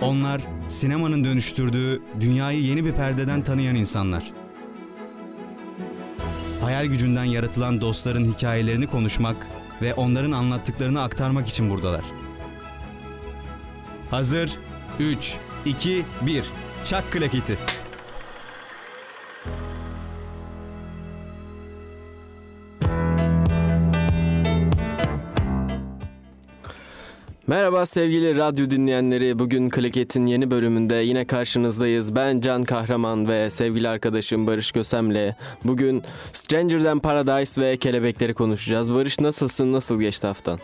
Onlar 0.00 0.40
sinemanın 0.66 1.24
dönüştürdüğü 1.24 2.02
dünyayı 2.20 2.60
yeni 2.60 2.84
bir 2.84 2.92
perdeden 2.92 3.42
tanıyan 3.42 3.74
insanlar. 3.74 4.32
Hayal 6.60 6.86
gücünden 6.86 7.24
yaratılan 7.24 7.80
dostların 7.80 8.32
hikayelerini 8.32 8.86
konuşmak 8.86 9.48
ve 9.82 9.94
onların 9.94 10.32
anlattıklarını 10.32 11.02
aktarmak 11.02 11.48
için 11.48 11.70
buradalar. 11.70 12.04
Hazır 14.10 14.50
3 15.00 15.36
2 15.64 16.04
1 16.26 16.44
Çak 16.84 17.12
klaketi. 17.12 17.58
Merhaba 27.48 27.86
sevgili 27.86 28.36
radyo 28.36 28.70
dinleyenleri. 28.70 29.38
Bugün 29.38 29.70
Kliket'in 29.70 30.26
yeni 30.26 30.50
bölümünde 30.50 30.94
yine 30.94 31.26
karşınızdayız. 31.26 32.16
Ben 32.16 32.40
Can 32.40 32.64
Kahraman 32.64 33.28
ve 33.28 33.50
sevgili 33.50 33.88
arkadaşım 33.88 34.46
Barış 34.46 34.72
Kösem'le 34.72 35.34
bugün 35.64 36.02
Stranger'dan 36.32 36.98
Paradise 36.98 37.62
ve 37.62 37.76
Kelebekleri 37.76 38.34
konuşacağız. 38.34 38.94
Barış 38.94 39.20
nasılsın? 39.20 39.72
Nasıl 39.72 40.00
geçti 40.00 40.26
haftan? 40.26 40.58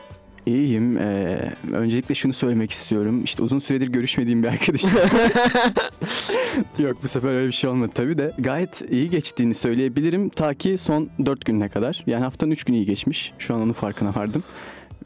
İyiyim. 0.47 0.98
Ee, 0.98 1.52
öncelikle 1.73 2.15
şunu 2.15 2.33
söylemek 2.33 2.70
istiyorum. 2.70 3.25
İşte 3.25 3.42
uzun 3.42 3.59
süredir 3.59 3.89
görüşmediğim 3.89 4.42
bir 4.42 4.48
arkadaşım. 4.48 4.91
Yok 6.78 6.97
bu 7.03 7.09
sefer 7.09 7.28
öyle 7.28 7.47
bir 7.47 7.53
şey 7.53 7.70
olmadı 7.70 7.92
tabii 7.95 8.19
de. 8.19 8.33
Gayet 8.39 8.83
iyi 8.91 9.11
geçtiğini 9.11 9.55
söyleyebilirim. 9.55 10.28
Ta 10.28 10.55
ki 10.55 10.78
son 10.78 11.11
4 11.27 11.45
gününe 11.45 11.69
kadar. 11.69 12.05
Yani 12.06 12.23
haftanın 12.25 12.51
3 12.51 12.64
günü 12.64 12.77
iyi 12.77 12.87
geçmiş. 12.87 13.33
Şu 13.39 13.55
an 13.55 13.62
onun 13.62 13.73
farkına 13.73 14.14
vardım. 14.14 14.42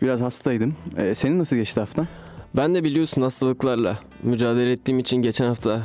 Biraz 0.02 0.20
hastaydım. 0.20 0.74
Ee, 0.96 1.14
senin 1.14 1.38
nasıl 1.38 1.56
geçti 1.56 1.80
haftan? 1.80 2.08
Ben 2.56 2.74
de 2.74 2.84
biliyorsun 2.84 3.22
hastalıklarla 3.22 3.98
mücadele 4.22 4.72
ettiğim 4.72 4.98
için 4.98 5.16
geçen 5.16 5.46
hafta 5.46 5.82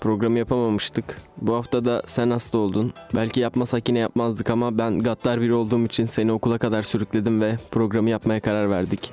programı 0.00 0.38
yapamamıştık. 0.38 1.16
Bu 1.40 1.54
hafta 1.54 1.84
da 1.84 2.02
sen 2.06 2.30
hasta 2.30 2.58
oldun. 2.58 2.92
Belki 3.14 3.40
yapmasak 3.40 3.88
yine 3.88 3.98
yapmazdık 3.98 4.50
ama 4.50 4.78
ben 4.78 4.98
gaddar 4.98 5.40
biri 5.40 5.54
olduğum 5.54 5.86
için 5.86 6.04
seni 6.04 6.32
okula 6.32 6.58
kadar 6.58 6.82
sürükledim 6.82 7.40
ve 7.40 7.58
programı 7.70 8.10
yapmaya 8.10 8.40
karar 8.40 8.70
verdik. 8.70 9.10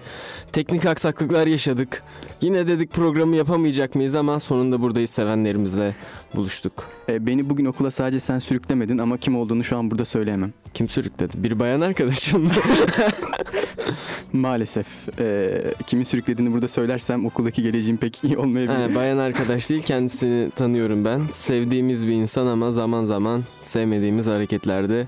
Teknik 0.51 0.85
aksaklıklar 0.85 1.47
yaşadık. 1.47 2.03
Yine 2.41 2.67
dedik 2.67 2.93
programı 2.93 3.35
yapamayacak 3.35 3.95
mıyız 3.95 4.15
ama 4.15 4.39
sonunda 4.39 4.81
buradayız 4.81 5.09
sevenlerimizle 5.09 5.95
buluştuk. 6.35 6.89
Ee, 7.09 7.25
beni 7.27 7.49
bugün 7.49 7.65
okula 7.65 7.91
sadece 7.91 8.19
sen 8.19 8.39
sürüklemedin 8.39 8.97
ama 8.97 9.17
kim 9.17 9.37
olduğunu 9.37 9.63
şu 9.63 9.77
an 9.77 9.91
burada 9.91 10.05
söyleyemem. 10.05 10.53
Kim 10.73 10.89
sürükledi? 10.89 11.43
Bir 11.43 11.59
bayan 11.59 11.81
arkadaşım. 11.81 12.51
Maalesef. 14.33 14.87
Ee, 15.19 15.63
kimin 15.87 16.03
sürüklediğini 16.03 16.53
burada 16.53 16.67
söylersem 16.67 17.25
okuldaki 17.25 17.63
geleceğim 17.63 17.97
pek 17.97 18.23
iyi 18.23 18.37
olmayabilir. 18.37 18.89
He, 18.89 18.95
bayan 18.95 19.17
arkadaş 19.17 19.69
değil 19.69 19.83
kendisini 19.83 20.51
tanıyorum 20.51 21.05
ben. 21.05 21.21
Sevdiğimiz 21.31 22.07
bir 22.07 22.12
insan 22.13 22.47
ama 22.47 22.71
zaman 22.71 23.05
zaman 23.05 23.43
sevmediğimiz 23.61 24.27
hareketlerde 24.27 25.07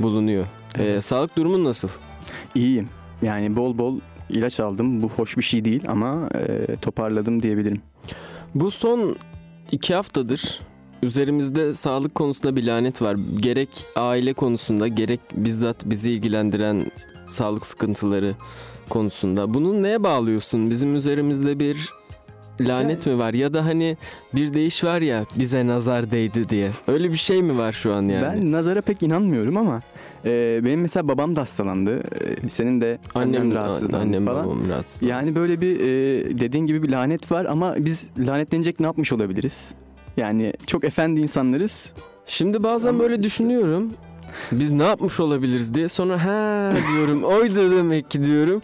bulunuyor. 0.00 0.46
Ee, 0.78 1.00
sağlık 1.00 1.36
durumun 1.36 1.64
nasıl? 1.64 1.88
İyiyim. 2.54 2.88
Yani 3.22 3.56
bol 3.56 3.78
bol 3.78 4.00
ilaç 4.30 4.60
aldım. 4.60 5.02
Bu 5.02 5.08
hoş 5.08 5.36
bir 5.36 5.42
şey 5.42 5.64
değil 5.64 5.82
ama 5.88 6.28
e, 6.34 6.76
toparladım 6.76 7.42
diyebilirim. 7.42 7.80
Bu 8.54 8.70
son 8.70 9.16
iki 9.72 9.94
haftadır 9.94 10.60
üzerimizde 11.02 11.72
sağlık 11.72 12.14
konusunda 12.14 12.56
bir 12.56 12.64
lanet 12.66 13.02
var. 13.02 13.16
Gerek 13.40 13.68
aile 13.96 14.32
konusunda 14.32 14.88
gerek 14.88 15.20
bizzat 15.32 15.76
bizi 15.86 16.10
ilgilendiren 16.10 16.86
sağlık 17.26 17.66
sıkıntıları 17.66 18.34
konusunda. 18.88 19.54
Bunu 19.54 19.82
neye 19.82 20.02
bağlıyorsun? 20.02 20.70
Bizim 20.70 20.96
üzerimizde 20.96 21.58
bir 21.58 21.92
lanet 22.60 23.06
mi 23.06 23.18
var? 23.18 23.34
Ya 23.34 23.54
da 23.54 23.64
hani 23.64 23.96
bir 24.34 24.54
deyiş 24.54 24.84
var 24.84 25.00
ya 25.00 25.24
bize 25.36 25.66
nazar 25.66 26.10
değdi 26.10 26.48
diye. 26.48 26.70
Öyle 26.88 27.12
bir 27.12 27.16
şey 27.16 27.42
mi 27.42 27.58
var 27.58 27.72
şu 27.72 27.94
an 27.94 28.02
yani? 28.08 28.22
Ben 28.22 28.52
nazara 28.52 28.80
pek 28.80 29.02
inanmıyorum 29.02 29.56
ama 29.56 29.82
e, 30.24 30.60
benim 30.64 30.80
mesela 30.80 31.08
babam 31.08 31.36
da 31.36 31.40
hastalandı. 31.40 31.98
E, 32.44 32.50
senin 32.50 32.80
de 32.80 32.98
annen 33.14 33.26
annem 33.40 33.54
rahatsızlandı 33.54 34.02
annem 34.02 34.24
falan. 34.24 34.46
babam 34.46 34.68
rahatsız. 34.68 35.02
Yani 35.02 35.34
böyle 35.34 35.60
bir 35.60 35.80
e, 35.80 35.84
dediğin 36.40 36.66
gibi 36.66 36.82
bir 36.82 36.88
lanet 36.88 37.32
var 37.32 37.44
ama 37.44 37.74
biz 37.78 38.06
lanetlenecek 38.18 38.80
ne 38.80 38.86
yapmış 38.86 39.12
olabiliriz? 39.12 39.74
Yani 40.16 40.52
çok 40.66 40.84
efendi 40.84 41.20
insanlarız. 41.20 41.94
Şimdi 42.26 42.62
bazen 42.62 42.88
Ama 42.90 42.98
böyle 42.98 43.22
düşünüyorum. 43.22 43.92
Biz 44.52 44.72
ne 44.72 44.82
yapmış 44.84 45.20
olabiliriz 45.20 45.74
diye 45.74 45.88
sonra 45.88 46.24
ha 46.24 46.72
diyorum 46.92 47.24
oydu 47.24 47.76
demek 47.76 48.10
ki 48.10 48.22
diyorum. 48.22 48.62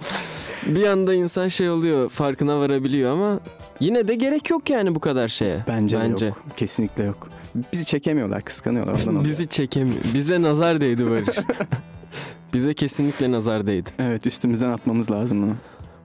Bir 0.67 0.85
anda 0.87 1.15
insan 1.15 1.49
şey 1.49 1.71
oluyor 1.71 2.09
farkına 2.11 2.61
varabiliyor 2.61 3.13
ama 3.13 3.41
yine 3.83 4.09
de 4.09 4.15
gerek 4.15 4.51
yok 4.51 4.71
yani 4.71 4.95
bu 4.95 5.01
kadar 5.01 5.29
şeye. 5.29 5.59
Bence, 5.69 5.99
Bence. 6.01 6.27
yok. 6.27 6.45
Kesinlikle 6.57 7.05
yok. 7.05 7.29
Bizi 7.73 7.85
çekemiyorlar, 7.85 8.43
kıskanıyorlar. 8.43 9.01
Ondan. 9.09 9.25
Bizi 9.25 9.49
çekemiyor. 9.49 10.01
Bize 10.15 10.43
nazar 10.43 10.81
değdi 10.81 11.11
Barış. 11.11 11.37
Bize 12.55 12.75
kesinlikle 12.75 13.33
nazar 13.33 13.67
değdi. 13.67 13.91
Evet 13.99 14.27
üstümüzden 14.27 14.69
atmamız 14.71 15.11
lazım 15.11 15.43
bunu. 15.43 15.55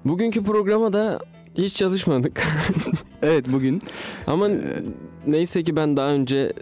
Bugünkü 0.05 0.43
programa 0.43 0.93
da 0.93 1.19
hiç 1.57 1.75
çalışmadık. 1.75 2.43
Evet 3.21 3.45
bugün 3.47 3.81
Ama 4.27 4.49
e, 4.49 4.59
neyse 5.27 5.63
ki 5.63 5.75
ben 5.75 5.97
daha 5.97 6.09
önce 6.09 6.53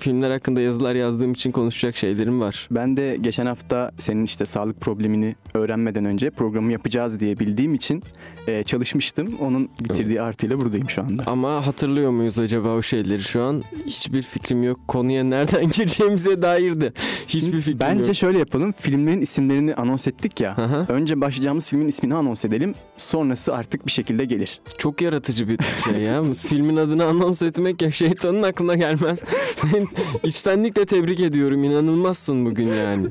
filmler 0.00 0.30
hakkında 0.30 0.60
yazılar 0.60 0.94
yazdığım 0.94 1.32
için 1.32 1.52
konuşacak 1.52 1.96
şeylerim 1.96 2.40
var. 2.40 2.68
ben 2.70 2.96
de 2.96 3.16
geçen 3.20 3.46
hafta 3.46 3.90
senin 3.98 4.24
işte 4.24 4.46
sağlık 4.46 4.80
problemini 4.80 5.34
öğrenmeden 5.54 6.04
önce 6.04 6.30
programı 6.30 6.72
yapacağız 6.72 7.20
diye 7.20 7.38
bildiğim 7.38 7.74
için 7.74 8.02
e, 8.46 8.62
çalışmıştım. 8.62 9.36
Onun 9.40 9.68
bitirdiği 9.80 10.22
artıyla 10.22 10.58
buradayım 10.58 10.90
şu 10.90 11.02
anda. 11.02 11.22
Ama 11.26 11.66
hatırlıyor 11.66 12.10
muyuz 12.10 12.38
acaba 12.38 12.68
o 12.68 12.82
şeyleri 12.82 13.22
şu 13.22 13.42
an? 13.42 13.64
Hiçbir 13.86 14.22
fikrim 14.22 14.62
yok. 14.62 14.80
Konuya 14.88 15.24
nereden 15.24 15.68
gireceğimize 15.70 16.42
dair 16.42 16.80
de 16.80 16.92
hiçbir 17.28 17.60
fikrim 17.60 17.80
Bence 17.80 18.06
yok. 18.08 18.16
şöyle 18.16 18.38
yapalım. 18.38 18.72
Filmlerin 18.80 19.20
isimlerini 19.20 19.74
anons 19.74 20.08
ettik 20.08 20.40
ya. 20.40 20.58
Hı. 20.58 20.86
Önce 20.92 21.20
başlayacağımız 21.20 21.68
filmin 21.68 21.88
ismini 21.88 22.14
anons 22.14 22.44
edelim. 22.44 22.74
Sonrası 22.96 23.54
artık 23.54 23.86
bir 23.86 23.92
şekilde 23.92 24.24
gelir. 24.24 24.60
Çok 24.78 25.02
yaratıcı 25.02 25.48
bir 25.48 25.58
şey 25.84 26.02
ya. 26.02 26.22
Filmin 26.34 26.76
adını 26.76 27.04
anons 27.04 27.42
etmek 27.42 27.82
ya 27.82 27.90
şeytanın 27.90 28.42
aklına 28.42 28.74
gelmez. 28.74 29.22
Seni 29.54 29.86
içtenlikle 30.22 30.86
tebrik 30.86 31.20
ediyorum. 31.20 31.64
İnanılmazsın 31.64 32.46
bugün 32.46 32.68
yani. 32.68 33.08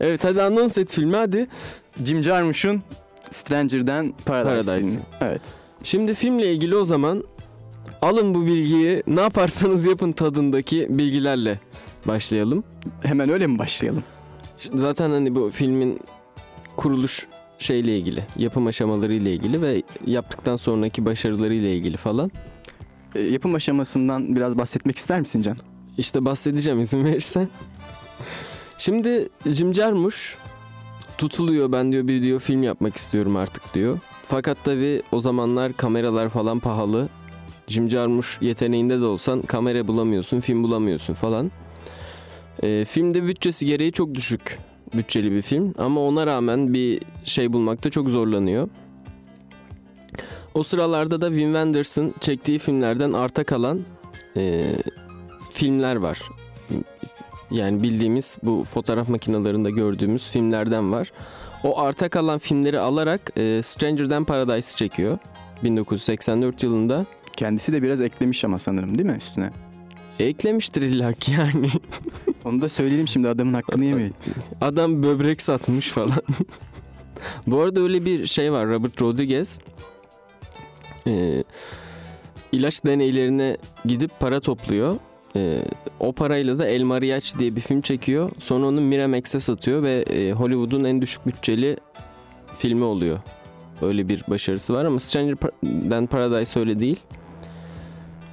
Evet 0.00 0.24
hadi 0.24 0.42
anons 0.42 0.78
et 0.78 0.92
filmi 0.92 1.16
hadi. 1.16 1.46
Jim 2.04 2.22
Jarmusch'un 2.22 2.82
Stranger'dan 3.30 4.14
Paradise, 4.26 4.70
Paradise. 4.70 5.02
Evet. 5.20 5.42
Şimdi 5.82 6.14
filmle 6.14 6.52
ilgili 6.52 6.76
o 6.76 6.84
zaman 6.84 7.24
alın 8.02 8.34
bu 8.34 8.46
bilgiyi 8.46 9.02
ne 9.06 9.20
yaparsanız 9.20 9.84
yapın 9.84 10.12
tadındaki 10.12 10.86
bilgilerle 10.90 11.60
başlayalım. 12.06 12.64
Hemen 13.02 13.28
öyle 13.28 13.46
mi 13.46 13.58
başlayalım? 13.58 14.04
Zaten 14.74 15.10
hani 15.10 15.34
bu 15.34 15.50
filmin 15.50 16.00
kuruluş 16.76 17.26
şeyle 17.58 17.98
ilgili, 17.98 18.22
yapım 18.36 18.66
aşamaları 18.66 19.14
ile 19.14 19.32
ilgili 19.32 19.62
ve 19.62 19.82
yaptıktan 20.06 20.56
sonraki 20.56 21.06
başarıları 21.06 21.54
ile 21.54 21.76
ilgili 21.76 21.96
falan. 21.96 22.30
E, 23.14 23.20
yapım 23.20 23.54
aşamasından 23.54 24.36
biraz 24.36 24.58
bahsetmek 24.58 24.98
ister 24.98 25.20
misin 25.20 25.42
Can? 25.42 25.56
İşte 25.98 26.24
bahsedeceğim 26.24 26.80
izin 26.80 27.04
verirsen. 27.04 27.48
Şimdi 28.78 29.28
Jim 29.46 29.74
Jarmusch 29.74 30.36
tutuluyor 31.18 31.72
ben 31.72 31.92
diyor 31.92 32.08
bir 32.08 32.22
diyor 32.22 32.40
film 32.40 32.62
yapmak 32.62 32.96
istiyorum 32.96 33.36
artık 33.36 33.74
diyor. 33.74 33.98
Fakat 34.26 34.64
tabi 34.64 35.02
o 35.12 35.20
zamanlar 35.20 35.72
kameralar 35.72 36.28
falan 36.28 36.60
pahalı. 36.60 37.08
Jim 37.66 37.90
Jarmusch 37.90 38.42
yeteneğinde 38.42 39.00
de 39.00 39.04
olsan 39.04 39.42
kamera 39.42 39.86
bulamıyorsun, 39.86 40.40
film 40.40 40.62
bulamıyorsun 40.62 41.14
falan. 41.14 41.50
Ee, 42.62 42.84
filmde 42.88 43.26
bütçesi 43.26 43.66
gereği 43.66 43.92
çok 43.92 44.14
düşük 44.14 44.58
bütçeli 44.94 45.32
bir 45.32 45.42
film 45.42 45.74
ama 45.78 46.00
ona 46.00 46.26
rağmen 46.26 46.74
bir 46.74 47.00
şey 47.24 47.52
bulmakta 47.52 47.90
çok 47.90 48.08
zorlanıyor. 48.08 48.68
O 50.54 50.62
sıralarda 50.62 51.20
da 51.20 51.28
Wim 51.28 51.48
Wenders'ın 51.48 52.14
çektiği 52.20 52.58
filmlerden 52.58 53.12
arta 53.12 53.44
kalan 53.44 53.80
e, 54.36 54.72
filmler 55.54 55.96
var. 55.96 56.22
Yani 57.50 57.82
bildiğimiz 57.82 58.38
bu 58.42 58.64
fotoğraf 58.64 59.08
makinelerinde 59.08 59.70
gördüğümüz 59.70 60.30
filmlerden 60.30 60.92
var. 60.92 61.12
O 61.64 61.80
arta 61.80 62.08
kalan 62.08 62.38
filmleri 62.38 62.78
alarak 62.78 63.32
e, 63.36 63.62
Stranger'dan 63.62 64.24
Paradise 64.24 64.76
çekiyor. 64.76 65.18
1984 65.62 66.62
yılında. 66.62 67.06
Kendisi 67.36 67.72
de 67.72 67.82
biraz 67.82 68.00
eklemiş 68.00 68.44
ama 68.44 68.58
sanırım 68.58 68.98
değil 68.98 69.10
mi 69.10 69.16
üstüne? 69.16 69.50
Eklemiştir 70.18 70.82
illaki 70.82 71.32
yani. 71.32 71.68
Onu 72.44 72.62
da 72.62 72.68
söyleyelim 72.68 73.08
şimdi 73.08 73.28
adamın 73.28 73.54
hakkını 73.54 73.84
yemeyelim. 73.84 74.14
Adam 74.60 75.02
böbrek 75.02 75.42
satmış 75.42 75.88
falan. 75.88 76.22
Bu 77.46 77.60
arada 77.60 77.80
öyle 77.80 78.04
bir 78.04 78.26
şey 78.26 78.52
var. 78.52 78.68
Robert 78.68 79.02
Rodriguez 79.02 79.58
e, 81.06 81.44
ilaç 82.52 82.84
deneylerine 82.84 83.56
gidip 83.84 84.20
para 84.20 84.40
topluyor. 84.40 84.96
E, 85.36 85.62
o 86.00 86.12
parayla 86.12 86.58
da 86.58 86.66
El 86.66 86.82
Mariachi 86.82 87.38
diye 87.38 87.56
bir 87.56 87.60
film 87.60 87.80
çekiyor. 87.80 88.30
Sonra 88.38 88.66
onu 88.66 88.80
Miramax'e 88.80 89.40
satıyor 89.40 89.82
ve 89.82 90.02
e, 90.02 90.32
Hollywood'un 90.32 90.84
en 90.84 91.02
düşük 91.02 91.26
bütçeli 91.26 91.76
filmi 92.54 92.84
oluyor. 92.84 93.18
Öyle 93.82 94.08
bir 94.08 94.24
başarısı 94.28 94.74
var 94.74 94.84
ama 94.84 95.00
Stranger'dan 95.00 96.06
Paradise 96.06 96.60
öyle 96.60 96.80
değil. 96.80 97.00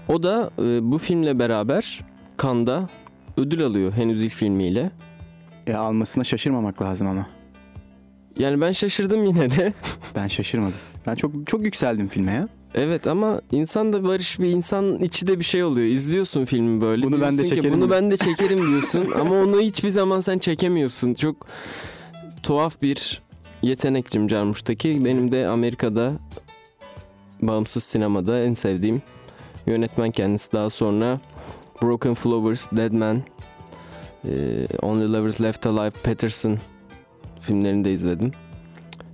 O 0.09 0.23
da 0.23 0.49
e, 0.59 0.91
bu 0.91 0.97
filmle 0.97 1.39
beraber 1.39 1.99
Cannes'da 2.41 2.89
ödül 3.37 3.65
alıyor 3.65 3.93
henüz 3.93 4.23
ilk 4.23 4.33
filmiyle. 4.33 4.91
E, 5.67 5.73
almasına 5.73 6.23
şaşırmamak 6.23 6.81
lazım 6.81 7.07
ama. 7.07 7.27
Yani 8.39 8.61
ben 8.61 8.71
şaşırdım 8.71 9.25
yine 9.25 9.51
de. 9.51 9.73
Ben 10.15 10.27
şaşırmadım. 10.27 10.77
Ben 11.07 11.15
çok 11.15 11.47
çok 11.47 11.63
yükseldim 11.63 12.07
filme 12.07 12.31
ya. 12.31 12.47
Evet 12.75 13.07
ama 13.07 13.41
insan 13.51 13.93
da 13.93 14.03
barış 14.03 14.39
bir 14.39 14.47
insan 14.47 14.99
içi 14.99 15.27
de 15.27 15.39
bir 15.39 15.43
şey 15.43 15.63
oluyor. 15.63 15.87
İzliyorsun 15.87 16.45
filmi 16.45 16.81
böyle. 16.81 17.03
Bunu 17.03 17.21
ben 17.21 17.31
de 17.33 17.37
diyorsun 17.37 17.43
ki, 17.43 17.55
çekerim 17.55 17.73
Bunu 17.77 17.85
mi? 17.85 17.91
ben 17.91 18.11
de 18.11 18.17
çekerim 18.17 18.67
diyorsun 18.67 19.11
ama 19.19 19.35
onu 19.35 19.59
hiçbir 19.59 19.89
zaman 19.89 20.19
sen 20.19 20.37
çekemiyorsun. 20.39 21.13
Çok 21.13 21.47
tuhaf 22.43 22.81
bir 22.81 23.21
yetenek 23.61 24.09
Jim 24.11 24.29
Jarmusch'taki. 24.29 25.05
Benim 25.05 25.31
de 25.31 25.47
Amerika'da 25.47 26.13
bağımsız 27.41 27.83
sinemada 27.83 28.39
en 28.43 28.53
sevdiğim 28.53 29.01
yönetmen 29.67 30.11
kendisi. 30.11 30.51
Daha 30.53 30.69
sonra 30.69 31.19
Broken 31.81 32.13
Flowers, 32.13 32.67
Dead 32.71 32.91
Man, 32.91 33.21
Only 34.81 35.13
Lovers 35.13 35.41
Left 35.41 35.65
Alive, 35.65 35.89
Patterson 36.03 36.57
filmlerini 37.39 37.85
de 37.85 37.91
izledim. 37.91 38.31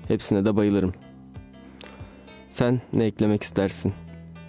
Hepsine 0.07 0.45
de 0.45 0.55
bayılırım. 0.55 0.93
Sen 2.49 2.81
ne 2.93 3.05
eklemek 3.05 3.43
istersin? 3.43 3.93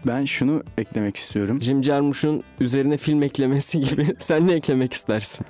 Ben 0.07 0.25
şunu 0.25 0.63
eklemek 0.79 1.17
istiyorum. 1.17 1.63
Jim 1.63 1.85
Jarmusch'un 1.85 2.43
üzerine 2.61 2.97
film 2.97 3.23
eklemesi 3.23 3.81
gibi 3.91 4.15
sen 4.19 4.47
ne 4.47 4.53
eklemek 4.53 4.93
istersin? 4.93 5.47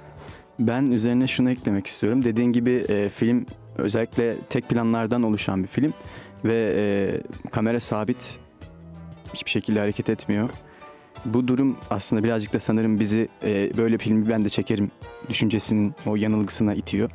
Ben 0.58 0.90
üzerine 0.90 1.26
şunu 1.26 1.50
eklemek 1.50 1.86
istiyorum. 1.86 2.24
Dediğin 2.24 2.52
gibi 2.52 2.70
e, 2.70 3.08
film 3.08 3.46
özellikle 3.78 4.36
tek 4.50 4.68
planlardan 4.68 5.22
oluşan 5.22 5.62
bir 5.62 5.68
film 5.68 5.92
ve 6.44 6.74
e, 6.76 6.84
kamera 7.50 7.80
sabit 7.80 8.38
hiçbir 9.34 9.50
şekilde 9.50 9.80
hareket 9.80 10.08
etmiyor. 10.08 10.50
Bu 11.24 11.48
durum 11.48 11.76
aslında 11.90 12.24
birazcık 12.24 12.52
da 12.52 12.60
sanırım 12.60 13.00
bizi 13.00 13.28
e, 13.44 13.76
böyle 13.76 13.98
filmi 13.98 14.28
ben 14.28 14.44
de 14.44 14.48
çekerim 14.48 14.90
düşüncesinin 15.28 15.94
o 16.06 16.16
yanılgısına 16.16 16.74
itiyor. 16.74 17.10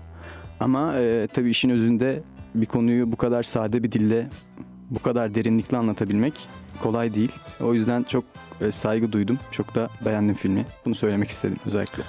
Ama 0.60 0.96
e, 0.98 1.28
tabii 1.34 1.50
işin 1.50 1.70
özünde 1.70 2.24
bir 2.56 2.66
konuyu 2.66 3.12
bu 3.12 3.16
kadar 3.16 3.44
sade 3.44 3.84
bir 3.84 3.92
dille 3.92 4.28
bu 4.90 5.00
kadar 5.02 5.36
derinlikle 5.36 5.78
anlatabilmek 5.78 6.34
kolay 6.82 7.14
değil. 7.14 7.32
O 7.64 7.74
yüzden 7.74 8.04
çok 8.04 8.24
e, 8.62 8.72
saygı 8.72 9.12
duydum. 9.12 9.40
Çok 9.52 9.76
da 9.76 9.90
beğendim 10.06 10.36
filmi. 10.36 10.66
Bunu 10.86 10.96
söylemek 10.96 11.30
istedim 11.30 11.58
özellikle. 11.66 12.04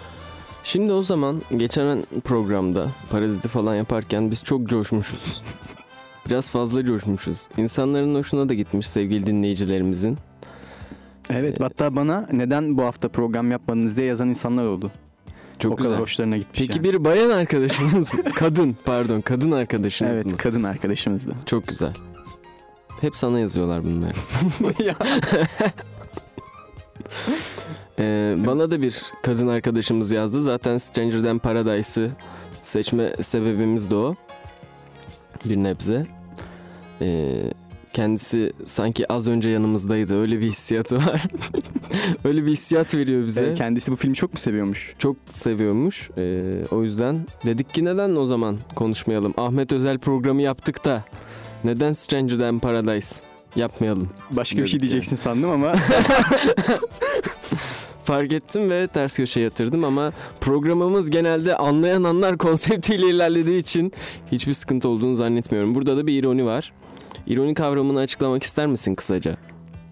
Şimdi 0.62 0.92
o 0.92 1.02
zaman 1.02 1.42
geçen 1.56 2.04
programda 2.24 2.86
paraziti 3.10 3.48
falan 3.48 3.74
yaparken 3.74 4.30
biz 4.30 4.44
çok 4.44 4.68
coşmuşuz. 4.68 5.42
Biraz 6.28 6.50
fazla 6.50 6.84
coşmuşuz. 6.84 7.48
İnsanların 7.56 8.14
hoşuna 8.14 8.48
da 8.48 8.54
gitmiş 8.54 8.88
sevgili 8.88 9.26
dinleyicilerimizin. 9.26 10.18
Evet 11.30 11.60
Ee, 11.60 11.64
hatta 11.64 11.96
bana 11.96 12.26
neden 12.32 12.78
bu 12.78 12.82
hafta 12.82 13.08
program 13.08 13.50
yapmadınız 13.50 13.96
diye 13.96 14.06
yazan 14.06 14.28
insanlar 14.28 14.64
oldu. 14.66 14.90
Çok 15.58 15.72
o 15.72 15.76
güzel. 15.76 15.90
kadar 15.90 16.02
hoşlarına 16.02 16.36
gitmiş 16.36 16.60
Peki 16.60 16.72
yani. 16.72 16.84
bir 16.84 17.04
bayan 17.04 17.30
arkadaşımız 17.30 18.14
mı? 18.14 18.20
kadın 18.34 18.76
pardon 18.84 19.20
kadın 19.20 19.50
arkadaşımız 19.52 20.12
Evet 20.14 20.24
mı? 20.26 20.36
kadın 20.36 20.62
arkadaşımızdı. 20.62 21.32
Çok 21.46 21.66
güzel. 21.68 21.94
Hep 23.00 23.17
sana 23.17 23.38
yazıyorlar 23.38 23.85
bunları. 23.85 24.12
Ee, 27.99 28.37
bana 28.46 28.70
da 28.70 28.82
bir 28.82 29.02
kadın 29.23 29.49
arkadaşımız 29.49 30.12
yazdı. 30.12 30.43
Zaten 30.43 30.79
Stranger 30.79 31.23
Than 31.23 31.38
Paradise'ı 31.38 32.11
seçme 32.62 33.12
sebebimiz 33.20 33.91
de 33.91 33.94
o. 33.94 34.14
Bir 35.44 35.56
nebze. 35.56 36.06
Ee, 37.00 37.35
kendisi 37.93 38.52
sanki 38.64 39.12
az 39.12 39.29
önce 39.29 39.49
yanımızdaydı. 39.49 40.20
Öyle 40.20 40.41
bir 40.41 40.46
hissiyatı 40.46 40.96
var. 40.96 41.23
Öyle 42.25 42.46
bir 42.46 42.50
hissiyat 42.50 42.94
veriyor 42.94 43.25
bize. 43.26 43.46
Ee, 43.46 43.55
kendisi 43.55 43.93
bu 43.93 43.96
filmi 43.96 44.14
çok 44.14 44.32
mu 44.32 44.38
seviyormuş? 44.38 44.94
Çok 44.99 45.17
seviyormuş. 45.32 46.11
Ee, 46.19 46.62
o 46.70 46.82
yüzden 46.82 47.26
dedik 47.46 47.75
ki 47.75 47.85
neden 47.85 48.17
o 48.17 48.25
zaman 48.25 48.58
konuşmayalım? 48.75 49.35
Ahmet 49.37 49.73
Özel 49.73 49.99
programı 49.99 50.43
yaptık 50.43 50.85
da 50.85 51.05
neden 51.64 51.93
Stranger 51.93 52.38
Than 52.38 52.58
Paradise 52.58 53.16
yapmayalım? 53.56 54.08
Başka 54.31 54.58
bir 54.58 54.66
şey 54.66 54.81
diyeceksin 54.81 55.16
sandım 55.16 55.50
ama 55.50 55.75
Fark 58.05 58.32
ettim 58.32 58.70
ve 58.70 58.87
ters 58.87 59.16
köşe 59.16 59.40
yatırdım 59.40 59.84
ama 59.84 60.12
programımız 60.40 61.11
genelde 61.11 61.56
anlayan 61.56 62.05
anlar 62.05 62.38
konseptiyle 62.38 63.08
ilerlediği 63.08 63.61
için 63.61 63.93
hiçbir 64.32 64.52
sıkıntı 64.55 64.88
olduğunu 64.88 65.14
zannetmiyorum. 65.14 65.75
Burada 65.75 65.96
da 65.96 66.06
bir 66.06 66.20
ironi 66.22 66.44
var. 66.46 66.72
İroni 67.26 67.55
kavramını 67.55 67.99
açıklamak 68.00 68.43
ister 68.43 68.67
misin 68.67 68.94
kısaca? 68.94 69.37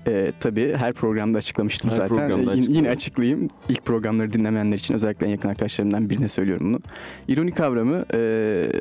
e, 0.07 0.33
tabii 0.41 0.75
her 0.77 0.93
programda 0.93 1.39
açıklamıştım 1.39 1.91
Her 1.91 1.97
zaten. 1.97 2.09
programda 2.09 2.55
Ee, 2.55 2.57
yine-. 2.57 2.73
Yine 2.77 2.91
açıklayayım. 2.91 3.49
İlk 3.69 3.85
programları 3.85 4.33
dinlemeyenler 4.33 4.77
için 4.77 4.95
özellikle 4.95 5.27
en 5.27 5.31
yakın 5.31 5.49
arkadaşlarımdan 5.49 6.11
birine 6.11 6.29
söylüyorum 6.29 6.67
bunu. 6.69 6.81
İroni 7.29 7.53
kavramı 7.53 8.05
e, 8.15 8.73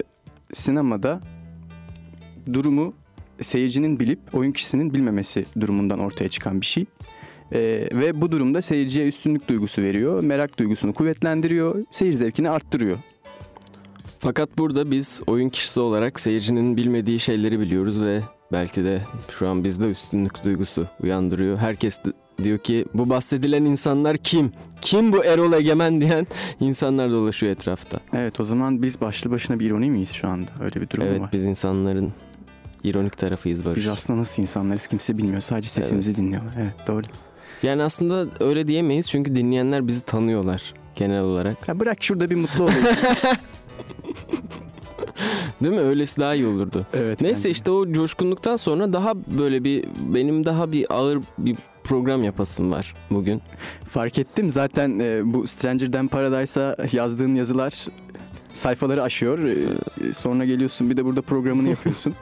sinemada 0.53 1.21
durumu 2.53 2.93
seyircinin 3.41 3.99
bilip 3.99 4.19
oyun 4.33 4.51
kişisinin 4.51 4.93
bilmemesi 4.93 5.45
durumundan 5.59 5.99
ortaya 5.99 6.29
çıkan 6.29 6.61
bir 6.61 6.65
şey. 6.65 6.85
Ee, 7.53 7.89
ve 7.93 8.21
bu 8.21 8.31
durumda 8.31 8.61
seyirciye 8.61 9.07
üstünlük 9.07 9.47
duygusu 9.47 9.81
veriyor, 9.81 10.23
merak 10.23 10.59
duygusunu 10.59 10.93
kuvvetlendiriyor, 10.93 11.83
seyir 11.91 12.13
zevkini 12.13 12.49
arttırıyor. 12.49 12.97
Fakat 14.19 14.57
burada 14.57 14.91
biz 14.91 15.21
oyun 15.27 15.49
kişisi 15.49 15.79
olarak 15.79 16.19
seyircinin 16.19 16.77
bilmediği 16.77 17.19
şeyleri 17.19 17.59
biliyoruz 17.59 18.01
ve 18.01 18.21
belki 18.51 18.83
de 18.83 19.01
şu 19.31 19.49
an 19.49 19.63
bizde 19.63 19.89
üstünlük 19.89 20.43
duygusu 20.43 20.87
uyandırıyor. 21.03 21.57
Herkes 21.57 21.99
diyor 22.43 22.57
ki 22.57 22.85
bu 22.93 23.09
bahsedilen 23.09 23.65
insanlar 23.65 24.17
kim? 24.17 24.51
Kim 24.81 25.11
bu 25.11 25.25
Erol 25.25 25.53
Egemen 25.53 26.01
diyen 26.01 26.27
insanlar 26.59 27.11
dolaşıyor 27.11 27.51
etrafta. 27.51 27.99
Evet 28.13 28.39
o 28.39 28.43
zaman 28.43 28.83
biz 28.83 29.01
başlı 29.01 29.31
başına 29.31 29.59
bir 29.59 29.65
ironi 29.65 29.89
miyiz 29.89 30.11
şu 30.11 30.27
anda? 30.27 30.51
Öyle 30.61 30.81
bir 30.81 30.89
durum 30.89 31.03
evet 31.07 31.19
var. 31.21 31.29
biz 31.33 31.45
insanların 31.45 32.13
ironik 32.83 33.17
tarafıyız 33.17 33.65
Barış. 33.65 33.77
Biz 33.77 33.87
aslında 33.87 34.19
nasıl 34.19 34.41
insanlarız 34.41 34.87
kimse 34.87 35.17
bilmiyor. 35.17 35.41
Sadece 35.41 35.69
sesimizi 35.69 36.15
dinliyorlar. 36.15 36.53
Evet 36.59 36.73
doğru. 36.87 37.05
Yani 37.63 37.83
aslında 37.83 38.25
öyle 38.39 38.67
diyemeyiz 38.67 39.09
çünkü 39.09 39.35
dinleyenler 39.35 39.87
bizi 39.87 40.05
tanıyorlar 40.05 40.73
genel 40.95 41.21
olarak. 41.21 41.67
Ya 41.67 41.79
bırak 41.79 42.03
şurada 42.03 42.29
bir 42.29 42.35
mutlu 42.35 42.63
olayım. 42.63 42.85
Değil 45.63 45.75
mi? 45.75 45.81
Öylesi 45.81 46.19
daha 46.19 46.35
iyi 46.35 46.45
olurdu. 46.45 46.85
evet. 46.93 47.21
Neyse 47.21 47.39
bence. 47.39 47.49
işte 47.49 47.71
o 47.71 47.91
coşkunluktan 47.91 48.55
sonra 48.55 48.93
daha 48.93 49.13
böyle 49.15 49.63
bir 49.63 49.85
benim 50.13 50.45
daha 50.45 50.71
bir 50.71 50.93
ağır 50.93 51.19
bir 51.37 51.57
program 51.83 52.23
yapasım 52.23 52.71
var 52.71 52.93
bugün. 53.11 53.41
Fark 53.89 54.19
ettim 54.19 54.51
zaten 54.51 54.99
e, 54.99 55.33
bu 55.33 55.47
Stranger 55.47 55.91
Than 55.91 56.07
Paradise'a 56.07 56.75
yazdığın 56.91 57.35
yazılar 57.35 57.85
sayfaları 58.53 59.03
aşıyor. 59.03 59.39
E, 59.39 59.51
e, 59.51 60.13
sonra 60.13 60.45
geliyorsun 60.45 60.89
bir 60.89 60.97
de 60.97 61.05
burada 61.05 61.21
programını 61.21 61.69
yapıyorsun. 61.75 62.13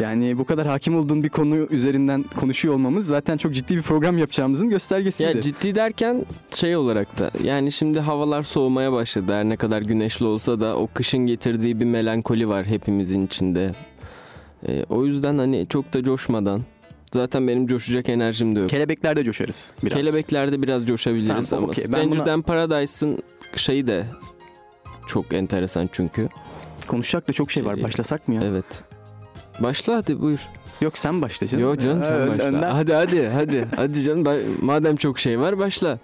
Yani 0.00 0.38
bu 0.38 0.44
kadar 0.44 0.66
hakim 0.66 0.96
olduğun 0.96 1.24
bir 1.24 1.28
konu 1.28 1.56
üzerinden 1.56 2.22
konuşuyor 2.22 2.74
olmamız 2.74 3.06
zaten 3.06 3.36
çok 3.36 3.54
ciddi 3.54 3.76
bir 3.76 3.82
program 3.82 4.18
yapacağımızın 4.18 4.70
göstergesiydi. 4.70 5.36
Ya 5.36 5.42
ciddi 5.42 5.74
derken 5.74 6.26
şey 6.50 6.76
olarak 6.76 7.18
da 7.18 7.30
yani 7.44 7.72
şimdi 7.72 8.00
havalar 8.00 8.42
soğumaya 8.42 8.92
başladı. 8.92 9.34
Her 9.34 9.44
ne 9.44 9.56
kadar 9.56 9.82
güneşli 9.82 10.26
olsa 10.26 10.60
da 10.60 10.76
o 10.76 10.88
kışın 10.94 11.26
getirdiği 11.26 11.80
bir 11.80 11.84
melankoli 11.84 12.48
var 12.48 12.66
hepimizin 12.66 13.26
içinde. 13.26 13.72
Ee, 14.68 14.84
o 14.88 15.04
yüzden 15.04 15.38
hani 15.38 15.66
çok 15.68 15.92
da 15.92 16.02
coşmadan 16.02 16.62
zaten 17.12 17.48
benim 17.48 17.66
coşacak 17.66 18.08
enerjim 18.08 18.56
de 18.56 18.60
yok. 18.60 18.70
Kelebeklerde 18.70 19.24
coşarız 19.24 19.70
biraz. 19.82 19.98
Kelebeklerde 19.98 20.62
biraz 20.62 20.86
coşabiliriz 20.86 21.50
Tamam, 21.50 21.64
ama 21.64 21.72
okey. 21.72 21.84
Ben 21.88 22.08
Stranger 22.08 22.26
buna- 22.26 22.42
Paradise'ın 22.42 23.18
şeyi 23.56 23.86
de 23.86 24.06
çok 25.06 25.32
enteresan 25.32 25.88
çünkü. 25.92 26.28
Konuşacak 26.86 27.28
da 27.28 27.32
çok 27.32 27.50
şey 27.50 27.64
var. 27.64 27.74
Şey- 27.74 27.84
Başlasak 27.84 28.28
mı 28.28 28.34
ya? 28.34 28.42
Evet. 28.44 28.82
Başla 29.60 29.96
hadi 29.96 30.20
buyur. 30.20 30.48
Yok 30.80 30.98
sen 30.98 31.22
başla 31.22 31.46
canım. 31.46 31.64
Yo 31.64 31.76
canım 31.76 32.04
sen 32.04 32.14
ön- 32.14 32.28
başla. 32.32 32.44
önden- 32.44 32.70
Hadi 32.70 32.92
hadi 32.94 33.26
hadi. 33.28 33.68
hadi 33.76 34.02
canım 34.02 34.24
madem 34.62 34.96
çok 34.96 35.18
şey 35.18 35.40
var 35.40 35.58
başla. 35.58 35.98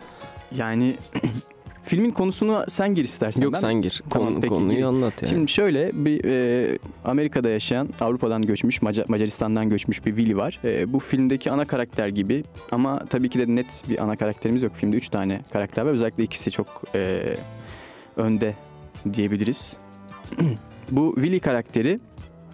Yani 0.57 0.97
filmin 1.85 2.11
konusunu 2.11 2.65
sen 2.69 2.95
gir 2.95 3.05
istersen. 3.05 3.43
Yok 3.43 3.53
Ben- 3.53 3.59
sen 3.59 3.75
gir. 3.75 4.03
Tamam, 4.11 4.29
Konu- 4.29 4.41
peki, 4.41 4.49
konuyu 4.55 4.69
gireyim. 4.71 4.89
anlat 4.89 5.23
yani. 5.23 5.31
Şimdi 5.35 5.51
şöyle 5.51 5.91
bir 5.95 6.25
e, 6.25 6.79
Amerika'da 7.05 7.49
yaşayan 7.49 7.89
Avrupa'dan 8.01 8.43
göçmüş 8.43 8.79
Maca- 8.83 9.05
Macaristan'dan 9.09 9.69
göçmüş 9.71 10.07
bir 10.07 10.17
Willy 10.17 10.37
var. 10.37 10.59
E, 10.65 10.93
bu 10.93 10.99
filmdeki 10.99 11.51
ana 11.51 11.65
karakter 11.65 12.09
gibi 12.09 12.45
ama 12.71 12.99
tabii 13.11 13.29
ki 13.31 13.39
de 13.39 13.57
net 13.57 13.83
bir 13.89 14.03
ana 14.03 14.17
karakterimiz 14.17 14.63
yok. 14.63 14.73
Filmde 14.75 14.97
üç 14.97 15.09
tane 15.09 15.41
karakter 15.53 15.83
var. 15.83 15.91
Özellikle 15.93 16.23
ikisi 16.23 16.51
çok 16.51 16.67
e, 16.95 17.23
önde 18.17 18.55
diyebiliriz. 19.15 19.77
bu 20.91 21.13
Willy 21.15 21.41
karakteri 21.41 22.01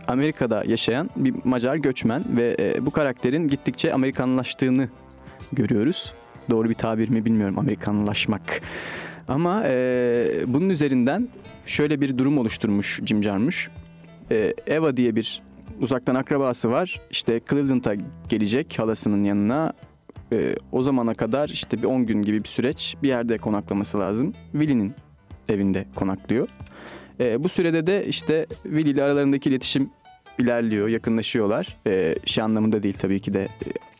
Amerika'da 0.08 0.64
yaşayan 0.64 1.10
bir 1.16 1.34
Macar 1.44 1.76
göçmen 1.76 2.24
ve 2.36 2.56
e, 2.58 2.86
bu 2.86 2.90
karakterin 2.90 3.48
gittikçe 3.48 3.92
Amerikanlaştığını 3.92 4.88
görüyoruz. 5.52 6.14
Doğru 6.50 6.68
bir 6.68 6.74
tabir 6.74 7.08
mi 7.08 7.24
bilmiyorum 7.24 7.58
Amerikanlaşmak. 7.58 8.60
Ama 9.28 9.62
e, 9.66 10.44
bunun 10.46 10.68
üzerinden 10.68 11.28
şöyle 11.66 12.00
bir 12.00 12.18
durum 12.18 12.38
oluşturmuş 12.38 13.00
Jim 13.04 13.22
Jarmusch. 13.22 13.68
E, 14.30 14.54
Eva 14.66 14.96
diye 14.96 15.16
bir 15.16 15.42
uzaktan 15.80 16.14
akrabası 16.14 16.70
var. 16.70 17.00
İşte 17.10 17.40
Cleveland'a 17.50 17.94
gelecek 18.28 18.78
halasının 18.78 19.24
yanına. 19.24 19.72
E, 20.34 20.56
o 20.72 20.82
zamana 20.82 21.14
kadar 21.14 21.48
işte 21.48 21.82
bir 21.82 21.84
10 21.84 22.06
gün 22.06 22.22
gibi 22.22 22.44
bir 22.44 22.48
süreç 22.48 22.96
bir 23.02 23.08
yerde 23.08 23.38
konaklaması 23.38 23.98
lazım. 23.98 24.34
Willy'nin 24.52 24.94
evinde 25.48 25.86
konaklıyor. 25.94 26.48
E, 27.20 27.44
bu 27.44 27.48
sürede 27.48 27.86
de 27.86 28.06
işte 28.06 28.46
Willy 28.62 28.90
ile 28.90 29.02
aralarındaki 29.02 29.48
iletişim 29.48 29.90
ilerliyor, 30.38 30.88
yakınlaşıyorlar. 30.88 31.76
E, 31.86 32.14
şey 32.24 32.44
anlamında 32.44 32.82
değil 32.82 32.94
tabii 32.98 33.20
ki 33.20 33.34
de 33.34 33.42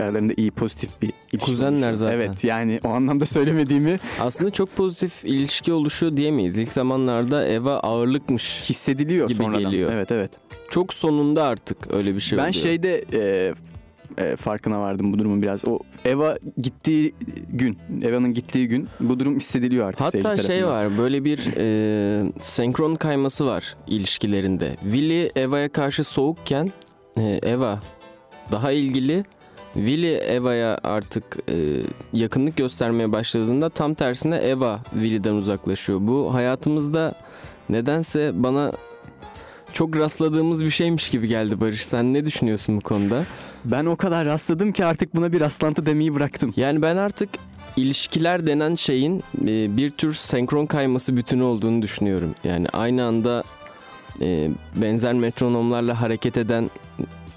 e, 0.01 0.03
aralarında 0.05 0.33
iyi 0.37 0.51
pozitif 0.51 1.03
bir 1.03 1.13
ilişki 1.33 1.51
Kuzenler 1.51 1.77
oluşuyor. 1.91 1.95
zaten. 1.95 2.17
Evet 2.19 2.45
yani 2.45 2.81
o 2.85 2.89
anlamda 2.89 3.27
söylemediğimi 3.39 3.99
Aslında 4.21 4.51
çok 4.51 4.77
pozitif 4.77 5.25
ilişki 5.25 5.73
oluşuyor 5.73 6.17
diyemeyiz. 6.17 6.59
İlk 6.59 6.73
zamanlarda 6.73 7.47
Eva 7.47 7.75
ağırlıkmış. 7.75 8.63
hissediliyor 8.71 9.29
Gibi 9.29 9.39
sonradan. 9.43 9.61
geliyor. 9.71 9.93
Evet 9.93 10.13
evet. 10.13 10.31
Çok 10.71 10.95
sonunda 10.95 11.45
artık 11.45 11.93
öyle 11.95 12.15
bir 12.15 12.21
şey 12.21 12.39
ben 12.39 12.43
oluyor. 12.43 12.55
şeyde 12.63 13.05
e, 13.13 13.55
e, 14.19 14.37
farkına 14.37 14.81
vardım 14.81 15.13
bu 15.13 15.19
durumun 15.19 15.43
biraz. 15.43 15.65
O 15.65 15.79
Eva 16.05 16.39
gittiği 16.59 17.15
gün, 17.53 17.79
Eva'nın 18.03 18.35
gittiği 18.35 18.69
gün 18.69 18.89
bu 19.01 19.21
durum 19.21 19.37
hissediliyor 19.37 19.89
artık 19.89 20.07
Hatta 20.07 20.43
şey 20.43 20.67
var 20.67 20.99
böyle 20.99 21.25
bir 21.25 21.53
e, 21.57 22.33
senkron 22.43 22.95
kayması 22.95 23.47
var 23.47 23.77
ilişkilerinde. 23.87 24.77
Willy 24.83 25.31
Eva'ya 25.37 25.69
karşı 25.69 26.05
soğukken 26.05 26.73
e, 27.17 27.41
Eva 27.43 27.81
daha 28.53 28.73
ilgili. 28.73 29.25
Willy 29.75 30.15
Eva'ya 30.15 30.79
artık 30.85 31.25
e, 31.49 31.55
yakınlık 32.13 32.57
göstermeye 32.57 33.13
başladığında 33.13 33.71
tam 33.71 33.95
tersine 33.95 34.37
Eva 34.37 34.81
Willy'den 34.93 35.35
uzaklaşıyor. 35.35 35.99
Bu 36.03 36.35
hayatımızda 36.35 37.15
nedense 37.69 38.31
bana 38.35 38.73
çok 39.73 39.97
rastladığımız 39.97 40.65
bir 40.65 40.71
şeymiş 40.71 41.11
gibi 41.11 41.29
geldi 41.29 41.61
Barış. 41.61 41.85
Sen 41.85 42.15
ne 42.15 42.27
düşünüyorsun 42.27 42.77
bu 42.77 42.81
konuda? 42.81 43.25
Ben 43.65 43.85
o 43.87 43.97
kadar 43.97 44.27
rastladım 44.27 44.73
ki 44.73 44.85
artık 44.85 45.15
buna 45.15 45.33
bir 45.33 45.41
rastlantı 45.41 45.87
demeyi 45.87 46.15
bıraktım. 46.15 46.53
Yani 46.57 46.83
ben 46.83 46.97
artık 46.97 47.29
ilişkiler 47.77 48.47
denen 48.47 48.75
şeyin 48.75 49.23
e, 49.47 49.77
bir 49.77 49.91
tür 49.91 50.15
senkron 50.15 50.67
kayması 50.67 51.17
bütünü 51.17 51.43
olduğunu 51.43 51.83
düşünüyorum. 51.83 52.35
Yani 52.45 52.69
aynı 52.73 53.05
anda 53.05 53.45
e, 54.21 54.51
benzer 54.77 55.15
metronomlarla 55.15 56.01
hareket 56.01 56.39
eden 56.39 56.71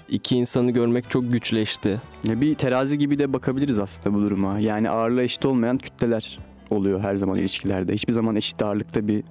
iki 0.08 0.36
insanı 0.36 0.70
görmek 0.70 1.10
çok 1.10 1.32
güçleşti. 1.32 2.00
Ya 2.24 2.40
Bir 2.40 2.54
terazi 2.54 2.98
gibi 2.98 3.18
de 3.18 3.32
bakabiliriz 3.32 3.78
aslında 3.78 4.16
bu 4.16 4.22
duruma. 4.22 4.58
Yani 4.58 4.90
ağırlığı 4.90 5.22
eşit 5.22 5.44
olmayan 5.44 5.78
kütleler 5.78 6.38
oluyor 6.70 7.00
her 7.00 7.14
zaman 7.14 7.38
ilişkilerde. 7.38 7.94
Hiçbir 7.94 8.12
zaman 8.12 8.36
eşit 8.36 8.62
ağırlıkta 8.62 9.08
bir 9.08 9.24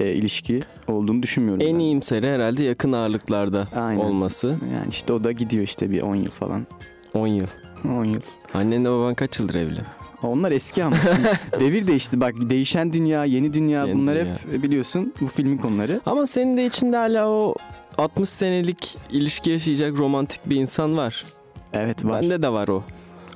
e, 0.00 0.12
ilişki 0.12 0.60
olduğunu 0.88 1.22
düşünmüyorum. 1.22 1.66
En 1.66 1.74
ben. 1.74 1.80
iyimseri 1.80 2.28
herhalde 2.28 2.62
yakın 2.62 2.92
ağırlıklarda 2.92 3.68
Aynen. 3.76 4.00
olması. 4.00 4.48
Yani 4.48 4.88
işte 4.90 5.12
o 5.12 5.24
da 5.24 5.32
gidiyor 5.32 5.64
işte 5.64 5.90
bir 5.90 6.02
10 6.02 6.14
yıl 6.16 6.30
falan. 6.30 6.66
10 7.14 7.26
yıl. 7.26 7.46
10 7.84 8.04
yıl. 8.04 8.20
Annenle 8.54 8.90
baban 8.90 9.14
kaç 9.14 9.40
yıldır 9.40 9.54
evli? 9.54 9.80
Onlar 10.22 10.52
eski 10.52 10.84
ama. 10.84 10.96
Devir 11.60 11.86
değişti. 11.86 12.20
Bak 12.20 12.34
değişen 12.38 12.92
dünya, 12.92 13.24
yeni 13.24 13.52
dünya 13.52 13.84
Yeni 13.86 13.98
bunlar 13.98 14.14
dünya. 14.14 14.38
hep 14.52 14.62
biliyorsun 14.62 15.14
bu 15.20 15.26
filmin 15.26 15.56
konuları. 15.56 16.00
Ama 16.06 16.26
senin 16.26 16.56
de 16.56 16.66
içinde 16.66 16.96
hala 16.96 17.28
o 17.28 17.54
60 17.98 18.28
senelik 18.28 18.98
ilişki 19.10 19.50
yaşayacak 19.50 19.98
romantik 19.98 20.40
bir 20.50 20.56
insan 20.56 20.96
var. 20.96 21.24
Evet 21.72 22.04
var. 22.04 22.22
Bende 22.22 22.42
de 22.42 22.48
var 22.48 22.68
o. 22.68 22.82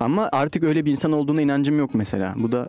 Ama 0.00 0.29
artık 0.33 0.62
öyle 0.62 0.85
bir 0.85 0.90
insan 0.90 1.12
olduğuna 1.12 1.43
inancım 1.43 1.79
yok 1.79 1.90
mesela. 1.95 2.35
Bu 2.37 2.52
da 2.52 2.69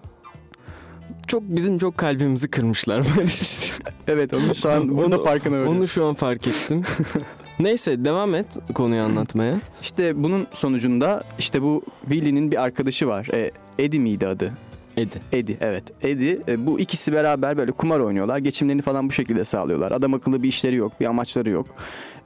Çok 1.31 1.43
bizim 1.43 1.77
çok 1.77 1.97
kalbimizi 1.97 2.47
kırmışlar 2.47 3.03
Barış. 3.17 3.71
Evet 4.07 4.33
onu 4.33 4.55
şu 4.55 4.69
an 4.71 4.89
da 4.89 4.93
Onu- 5.05 5.23
farkına 5.23 5.53
varıyorum. 5.53 5.77
Onu 5.77 5.87
şu 5.87 6.05
an 6.05 6.13
fark 6.13 6.47
ettim. 6.47 6.83
Neyse 7.59 8.05
devam 8.05 8.35
et 8.35 8.45
konuyu 8.73 9.01
anlatmaya. 9.01 9.61
İşte 9.81 10.23
bunun 10.23 10.47
sonucunda 10.53 11.23
işte 11.39 11.61
bu 11.61 11.83
Willy'nin 12.09 12.51
bir 12.51 12.63
arkadaşı 12.63 13.07
var. 13.07 13.27
E, 13.33 13.51
Eddie 13.79 13.99
miydi 13.99 14.27
adı? 14.27 14.53
Edi. 14.97 15.21
Eddie 15.31 15.57
evet. 15.61 15.83
Eddie 16.01 16.39
e, 16.47 16.65
bu 16.67 16.79
ikisi 16.79 17.13
beraber 17.13 17.57
böyle 17.57 17.71
kumar 17.71 17.99
oynuyorlar. 17.99 18.37
Geçimlerini 18.37 18.81
falan 18.81 19.09
bu 19.09 19.11
şekilde 19.11 19.45
sağlıyorlar. 19.45 19.91
Adam 19.91 20.13
akıllı 20.13 20.43
bir 20.43 20.47
işleri 20.47 20.75
yok, 20.75 20.99
bir 20.99 21.05
amaçları 21.05 21.49
yok. 21.49 21.67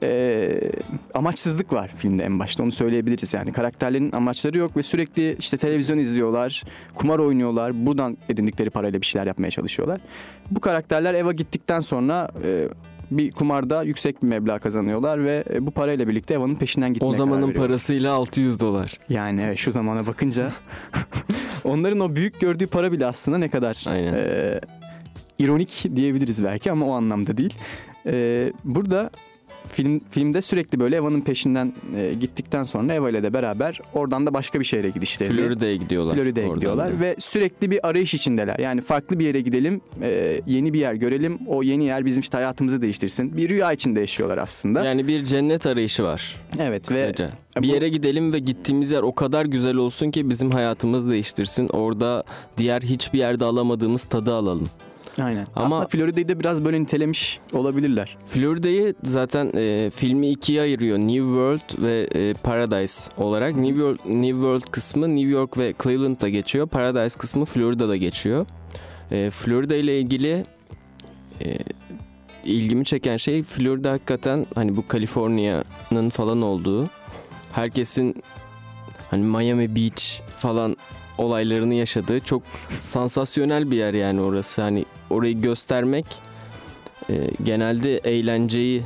E, 0.02 0.50
amaçsızlık 1.14 1.72
var 1.72 1.92
filmde 1.96 2.24
en 2.24 2.38
başta 2.38 2.62
onu 2.62 2.72
söyleyebiliriz 2.72 3.34
yani. 3.34 3.52
Karakterlerin 3.52 4.12
amaçları 4.12 4.58
yok 4.58 4.76
ve 4.76 4.82
sürekli 4.82 5.36
işte 5.38 5.56
televizyon 5.56 5.98
izliyorlar, 5.98 6.62
kumar 6.94 7.18
oynuyorlar. 7.18 7.86
Buradan 7.86 8.16
edindikleri 8.28 8.70
parayla 8.70 9.00
bir 9.00 9.06
şeyler 9.06 9.26
yapmaya 9.26 9.50
çalışıyorlar. 9.50 9.98
Bu 10.50 10.60
karakterler 10.60 11.14
eve 11.14 11.32
gittikten 11.32 11.80
sonra 11.80 12.28
e, 12.44 12.68
bir 13.10 13.32
kumarda 13.32 13.82
yüksek 13.82 14.22
bir 14.22 14.28
meblağ 14.28 14.58
kazanıyorlar 14.58 15.24
ve 15.24 15.44
e, 15.50 15.66
bu 15.66 15.70
parayla 15.70 16.08
birlikte 16.08 16.34
Eva'nın 16.34 16.54
peşinden 16.54 16.92
gitmeye 16.92 17.08
O 17.08 17.12
zamanın 17.12 17.52
parasıyla 17.52 18.12
600 18.12 18.60
dolar. 18.60 18.98
Yani 19.08 19.40
evet 19.42 19.58
şu 19.58 19.72
zamana 19.72 20.06
bakınca 20.06 20.52
onların 21.64 22.00
o 22.00 22.16
büyük 22.16 22.40
gördüğü 22.40 22.66
para 22.66 22.92
bile 22.92 23.06
aslında 23.06 23.38
ne 23.38 23.48
kadar 23.48 23.84
Aynen. 23.86 24.14
e, 24.14 24.60
ironik 25.38 25.86
diyebiliriz 25.96 26.44
belki 26.44 26.72
ama 26.72 26.86
o 26.86 26.92
anlamda 26.92 27.36
değil. 27.36 27.54
E, 28.06 28.52
burada 28.64 29.10
film 29.72 30.00
filmde 30.10 30.42
sürekli 30.42 30.80
böyle 30.80 30.96
Eva'nın 30.96 31.20
peşinden 31.20 31.72
e, 31.96 32.14
gittikten 32.14 32.64
sonra 32.64 32.94
Eva 32.94 33.10
ile 33.10 33.22
de 33.22 33.32
beraber 33.32 33.80
oradan 33.94 34.26
da 34.26 34.34
başka 34.34 34.60
bir 34.60 34.64
şehre 34.64 34.90
gidişlerini. 34.90 35.36
Florida'ya 35.40 35.76
gidiyorlar. 35.76 36.14
Florida'ya 36.14 36.48
gidiyorlar 36.54 36.92
da. 36.96 37.00
ve 37.00 37.16
sürekli 37.18 37.70
bir 37.70 37.88
arayış 37.88 38.14
içindeler. 38.14 38.58
Yani 38.58 38.80
farklı 38.80 39.18
bir 39.18 39.24
yere 39.24 39.40
gidelim, 39.40 39.80
e, 40.02 40.40
yeni 40.46 40.72
bir 40.72 40.78
yer 40.78 40.94
görelim. 40.94 41.38
O 41.46 41.62
yeni 41.62 41.84
yer 41.84 42.04
bizim 42.06 42.20
işte 42.20 42.36
hayatımızı 42.36 42.82
değiştirsin. 42.82 43.36
Bir 43.36 43.48
rüya 43.48 43.72
içinde 43.72 44.00
yaşıyorlar 44.00 44.38
aslında. 44.38 44.84
Yani 44.84 45.08
bir 45.08 45.24
cennet 45.24 45.66
arayışı 45.66 46.04
var 46.04 46.36
evet 46.60 46.90
ve 46.92 46.94
kısaca. 46.94 47.30
bu- 47.58 47.62
Bir 47.62 47.68
yere 47.68 47.88
gidelim 47.88 48.32
ve 48.32 48.38
gittiğimiz 48.38 48.90
yer 48.90 49.02
o 49.02 49.14
kadar 49.14 49.44
güzel 49.46 49.76
olsun 49.76 50.10
ki 50.10 50.30
bizim 50.30 50.50
hayatımızı 50.50 51.10
değiştirsin. 51.10 51.68
Orada 51.68 52.24
diğer 52.56 52.82
hiçbir 52.82 53.18
yerde 53.18 53.44
alamadığımız 53.44 54.04
tadı 54.04 54.34
alalım. 54.34 54.68
Aynen. 55.20 55.46
Ama- 55.56 55.66
Aslında 55.76 55.88
Florida'yı 55.88 56.28
da 56.28 56.40
biraz 56.40 56.64
böyle 56.64 56.80
nitelemiş 56.80 57.40
olabilirler. 57.52 58.16
Florida'yı 58.26 58.94
zaten 59.04 59.50
e, 59.54 59.90
filmi 59.94 60.30
ikiye 60.30 60.60
ayırıyor. 60.62 60.98
New 60.98 61.16
World 61.18 61.82
ve 61.82 62.08
e, 62.14 62.34
Paradise 62.34 63.10
olarak. 63.18 63.56
New 63.56 63.74
World, 63.74 63.98
New 64.22 64.30
World 64.30 64.70
kısmı 64.70 65.16
New 65.16 65.30
York 65.30 65.58
ve 65.58 65.74
Cleveland'da 65.82 66.28
geçiyor. 66.28 66.66
Paradise 66.68 67.18
kısmı 67.18 67.44
Florida'da 67.44 67.96
geçiyor. 67.96 68.46
E, 69.10 69.30
Florida 69.30 69.74
ile 69.76 70.00
ilgili 70.00 70.44
e, 71.44 71.58
ilgimi 72.44 72.84
çeken 72.84 73.16
şey 73.16 73.42
Florida 73.42 73.92
hakikaten 73.92 74.46
hani 74.54 74.76
bu 74.76 74.88
Kaliforniya'nın 74.88 76.10
falan 76.10 76.42
olduğu. 76.42 76.86
Herkesin 77.52 78.22
hani 79.10 79.22
Miami 79.24 79.76
Beach 79.76 80.02
falan 80.36 80.76
olaylarını 81.18 81.74
yaşadığı 81.74 82.20
çok 82.20 82.42
sansasyonel 82.78 83.70
bir 83.70 83.76
yer 83.76 83.94
yani 83.94 84.20
orası. 84.20 84.62
Hani 84.62 84.84
orayı 85.10 85.40
göstermek 85.40 86.06
e, 87.10 87.30
genelde 87.44 87.98
eğlenceyi 87.98 88.82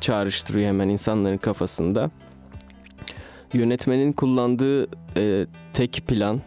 çağrıştırıyor 0.00 0.68
hemen 0.68 0.88
insanların 0.88 1.38
kafasında. 1.38 2.10
Yönetmenin 3.52 4.12
kullandığı 4.12 4.86
e, 5.16 5.46
tek 5.72 6.04
plan, 6.08 6.40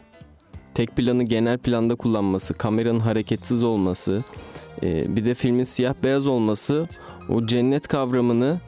tek 0.74 0.96
planı 0.96 1.24
genel 1.24 1.58
planda 1.58 1.96
kullanması, 1.96 2.54
kameranın 2.54 3.00
hareketsiz 3.00 3.64
olması, 3.64 4.24
e, 4.84 5.16
bir 5.16 5.26
de 5.26 5.34
filmin 5.36 5.64
siyah 5.64 5.94
beyaz 6.04 6.28
olması 6.28 6.88
o 7.30 7.46
cennet 7.46 7.88
kavramını 7.88 8.60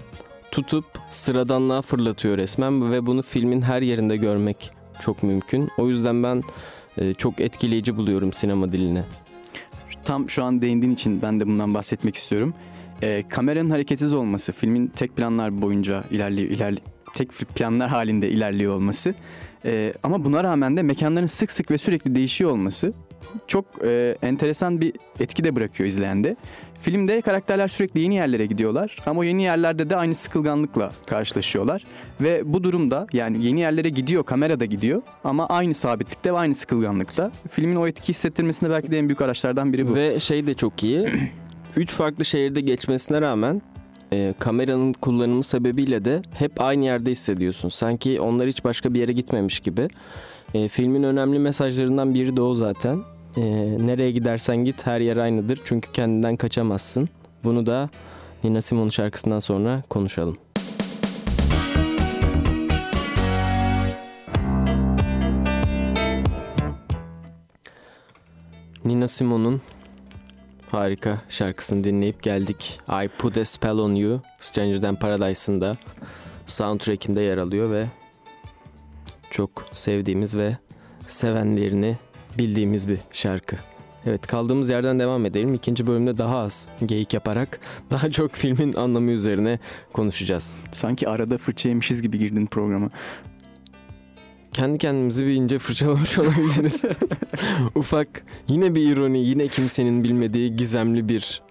tutup 0.51 0.85
sıradanlığa 1.09 1.81
fırlatıyor 1.81 2.37
resmen 2.37 2.91
ve 2.91 3.05
bunu 3.05 3.21
filmin 3.21 3.61
her 3.61 3.81
yerinde 3.81 4.17
görmek 4.17 4.71
çok 4.99 5.23
mümkün. 5.23 5.69
O 5.77 5.89
yüzden 5.89 6.23
ben 6.23 6.43
e, 6.97 7.13
çok 7.13 7.39
etkileyici 7.41 7.97
buluyorum 7.97 8.33
sinema 8.33 8.71
dilini. 8.71 9.03
Tam 10.03 10.29
şu 10.29 10.43
an 10.43 10.61
değindiğin 10.61 10.93
için 10.93 11.21
ben 11.21 11.39
de 11.39 11.47
bundan 11.47 11.73
bahsetmek 11.73 12.15
istiyorum. 12.15 12.53
Ee, 13.01 13.23
kameranın 13.29 13.69
hareketsiz 13.69 14.13
olması, 14.13 14.51
filmin 14.51 14.87
tek 14.87 15.15
planlar 15.15 15.61
boyunca 15.61 16.03
ilerliyor, 16.11 16.49
ilerli 16.49 16.79
tek 17.13 17.31
planlar 17.31 17.89
halinde 17.89 18.29
ilerliyor 18.29 18.75
olması. 18.75 19.13
Ee, 19.65 19.93
ama 20.03 20.25
buna 20.25 20.43
rağmen 20.43 20.77
de 20.77 20.81
mekanların 20.81 21.25
sık 21.25 21.51
sık 21.51 21.71
ve 21.71 21.77
sürekli 21.77 22.15
değişiyor 22.15 22.51
olması 22.51 22.93
çok 23.47 23.65
e, 23.85 24.17
enteresan 24.21 24.81
bir 24.81 24.93
etki 25.19 25.43
de 25.43 25.55
bırakıyor 25.55 25.87
izleyende. 25.87 26.35
Filmde 26.81 27.21
karakterler 27.21 27.67
sürekli 27.67 27.99
yeni 27.99 28.15
yerlere 28.15 28.45
gidiyorlar 28.45 28.97
ama 29.05 29.25
yeni 29.25 29.43
yerlerde 29.43 29.89
de 29.89 29.95
aynı 29.95 30.15
sıkılganlıkla 30.15 30.91
karşılaşıyorlar. 31.05 31.83
Ve 32.21 32.53
bu 32.53 32.63
durumda 32.63 33.07
yani 33.13 33.45
yeni 33.45 33.59
yerlere 33.59 33.89
gidiyor, 33.89 34.23
kamera 34.23 34.59
da 34.59 34.65
gidiyor 34.65 35.01
ama 35.23 35.47
aynı 35.47 35.73
sabitlikte 35.73 36.33
ve 36.33 36.37
aynı 36.37 36.55
sıkılganlıkta. 36.55 37.31
Filmin 37.51 37.75
o 37.75 37.87
etki 37.87 38.09
hissettirmesinde 38.09 38.69
belki 38.69 38.91
de 38.91 38.99
en 38.99 39.07
büyük 39.07 39.21
araçlardan 39.21 39.73
biri 39.73 39.87
bu. 39.87 39.95
Ve 39.95 40.19
şey 40.19 40.47
de 40.47 40.53
çok 40.53 40.83
iyi. 40.83 41.07
Üç 41.75 41.91
farklı 41.91 42.25
şehirde 42.25 42.61
geçmesine 42.61 43.21
rağmen 43.21 43.61
e, 44.13 44.33
kameranın 44.39 44.93
kullanımı 44.93 45.43
sebebiyle 45.43 46.05
de 46.05 46.21
hep 46.33 46.61
aynı 46.61 46.85
yerde 46.85 47.11
hissediyorsun. 47.11 47.69
Sanki 47.69 48.21
onlar 48.21 48.47
hiç 48.47 48.63
başka 48.63 48.93
bir 48.93 48.99
yere 48.99 49.11
gitmemiş 49.11 49.59
gibi. 49.59 49.87
E, 50.53 50.67
filmin 50.67 51.03
önemli 51.03 51.39
mesajlarından 51.39 52.13
biri 52.13 52.37
de 52.37 52.41
o 52.41 52.55
zaten. 52.55 53.01
E, 53.37 53.41
nereye 53.87 54.11
gidersen 54.11 54.57
git 54.57 54.85
her 54.87 54.99
yer 54.99 55.17
aynıdır. 55.17 55.59
Çünkü 55.65 55.91
kendinden 55.91 56.35
kaçamazsın. 56.35 57.09
Bunu 57.43 57.65
da 57.65 57.89
Nina 58.43 58.61
Simone 58.61 58.91
şarkısından 58.91 59.39
sonra 59.39 59.83
konuşalım. 59.89 60.37
Nina 68.85 69.07
Simone'un 69.07 69.61
harika 70.71 71.21
şarkısını 71.29 71.83
dinleyip 71.83 72.23
geldik. 72.23 72.79
I 73.03 73.07
Put 73.07 73.37
a 73.37 73.45
Spell 73.45 73.77
on 73.77 73.95
You, 73.95 74.21
Stranger 74.39 74.81
Than 74.81 74.95
Paradise'ın 74.95 75.61
da 75.61 75.77
soundtrack'inde 76.45 77.21
yer 77.21 77.37
alıyor 77.37 77.71
ve 77.71 77.85
çok 79.31 79.65
sevdiğimiz 79.71 80.37
ve 80.37 80.57
sevenlerini 81.07 81.97
bildiğimiz 82.37 82.87
bir 82.87 82.97
şarkı. 83.11 83.55
Evet 84.05 84.27
kaldığımız 84.27 84.69
yerden 84.69 84.99
devam 84.99 85.25
edelim. 85.25 85.53
İkinci 85.53 85.87
bölümde 85.87 86.17
daha 86.17 86.37
az 86.37 86.67
geyik 86.85 87.13
yaparak 87.13 87.59
daha 87.91 88.11
çok 88.11 88.31
filmin 88.31 88.73
anlamı 88.73 89.11
üzerine 89.11 89.59
konuşacağız. 89.93 90.61
Sanki 90.71 91.09
arada 91.09 91.37
fırça 91.37 91.69
yemişiz 91.69 92.01
gibi 92.01 92.19
girdin 92.19 92.45
programa. 92.45 92.89
Kendi 94.53 94.77
kendimizi 94.77 95.25
bir 95.25 95.33
ince 95.33 95.59
fırçalamış 95.59 96.17
olabiliriz. 96.19 96.81
Ufak 97.75 98.07
yine 98.47 98.75
bir 98.75 98.91
ironi 98.91 99.19
yine 99.19 99.47
kimsenin 99.47 100.03
bilmediği 100.03 100.55
gizemli 100.55 101.09
bir 101.09 101.41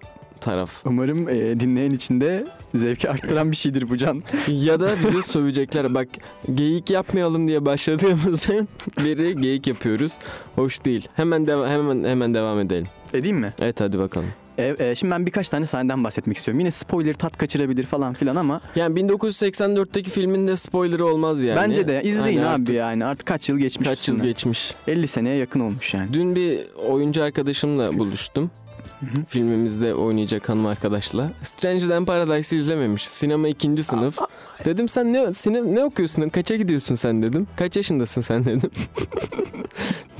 taraf. 0.41 0.71
Umarım 0.85 1.29
e, 1.29 1.59
dinleyen 1.59 1.91
içinde 1.91 2.47
zevki 2.75 3.09
arttıran 3.09 3.51
bir 3.51 3.55
şeydir 3.55 3.89
bu 3.89 3.97
Can. 3.97 4.23
Ya 4.47 4.79
da 4.79 4.91
bize 5.07 5.21
sövecekler 5.21 5.93
bak 5.93 6.07
geyik 6.53 6.89
yapmayalım 6.89 7.47
diye 7.47 7.65
başladığımızdan 7.65 8.67
beri 8.97 9.41
geyik 9.41 9.67
yapıyoruz. 9.67 10.17
Hoş 10.55 10.85
değil. 10.85 11.07
Hemen 11.15 11.43
deva- 11.45 11.69
hemen 11.69 12.03
hemen 12.09 12.33
devam 12.33 12.59
edelim. 12.59 12.87
Edeyim 13.13 13.37
mi? 13.37 13.53
Evet 13.59 13.81
hadi 13.81 13.99
bakalım. 13.99 14.27
E, 14.57 14.75
e, 14.79 14.95
şimdi 14.95 15.11
ben 15.11 15.25
birkaç 15.25 15.49
tane 15.49 15.65
sahneden 15.65 16.03
bahsetmek 16.03 16.37
istiyorum. 16.37 16.59
Yine 16.59 16.71
spoiler 16.71 17.13
tat 17.13 17.37
kaçırabilir 17.37 17.83
falan 17.83 18.13
filan 18.13 18.35
ama 18.35 18.61
Yani 18.75 18.99
1984'teki 19.01 20.09
filmin 20.09 20.47
de 20.47 20.55
spoilerı 20.55 21.05
olmaz 21.05 21.43
yani. 21.43 21.55
bence 21.57 21.87
de 21.87 22.01
izleyin 22.03 22.37
abi 22.41 22.45
artık 22.47 22.69
yani. 22.69 23.05
Artık 23.05 23.25
kaç 23.27 23.49
yıl 23.49 23.57
geçmiş 23.57 23.89
Kaç 23.89 23.97
yıl 24.07 24.15
üstünden. 24.15 24.25
geçmiş. 24.31 24.73
50 24.87 25.07
seneye 25.07 25.35
yakın 25.37 25.59
olmuş 25.59 25.93
yani. 25.93 26.13
Dün 26.13 26.35
bir 26.35 26.59
oyuncu 26.87 27.23
arkadaşımla 27.23 27.89
Kız. 27.89 27.99
buluştum. 27.99 28.51
Hı 28.99 29.05
hı. 29.05 29.25
Filmimizde 29.27 29.95
oynayacak 29.95 30.49
hanım 30.49 30.65
arkadaşla. 30.65 31.31
Stranger 31.41 31.87
Than 31.87 32.05
Paradise'ı 32.05 32.59
izlememiş. 32.59 33.07
Sinema 33.09 33.47
ikinci 33.47 33.83
sınıf. 33.83 34.17
Dedim 34.65 34.89
sen 34.89 35.13
ne 35.13 35.33
sine, 35.33 35.75
ne 35.75 35.83
okuyorsun? 35.83 36.29
Kaça 36.29 36.55
gidiyorsun 36.55 36.95
sen 36.95 37.21
dedim. 37.21 37.47
Kaç 37.55 37.75
yaşındasın 37.75 38.21
sen 38.21 38.45
dedim. 38.45 38.71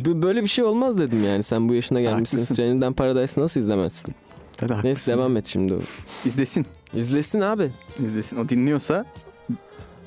Böyle 0.22 0.44
bir 0.44 0.48
şey 0.48 0.64
olmaz 0.64 0.98
dedim 0.98 1.24
yani. 1.26 1.44
Sen 1.44 1.70
bu 1.70 1.74
yaşına 1.74 2.02
gelmişsin. 2.02 2.38
Haklısın. 2.38 2.56
Stranger 2.56 2.82
Than 2.82 2.94
Paradise'ı 2.94 3.44
nasıl 3.44 3.60
izlemezsin? 3.60 4.16
Tabii 4.58 4.74
Neyse 4.84 5.12
devam 5.12 5.38
et 5.38 5.48
şimdi. 5.48 5.74
İzlesin. 6.26 6.66
İzlesin 6.94 7.42
abi. 7.42 7.72
İzlesin. 8.06 8.38
O 8.38 8.50
dinliyorsa 8.50 9.06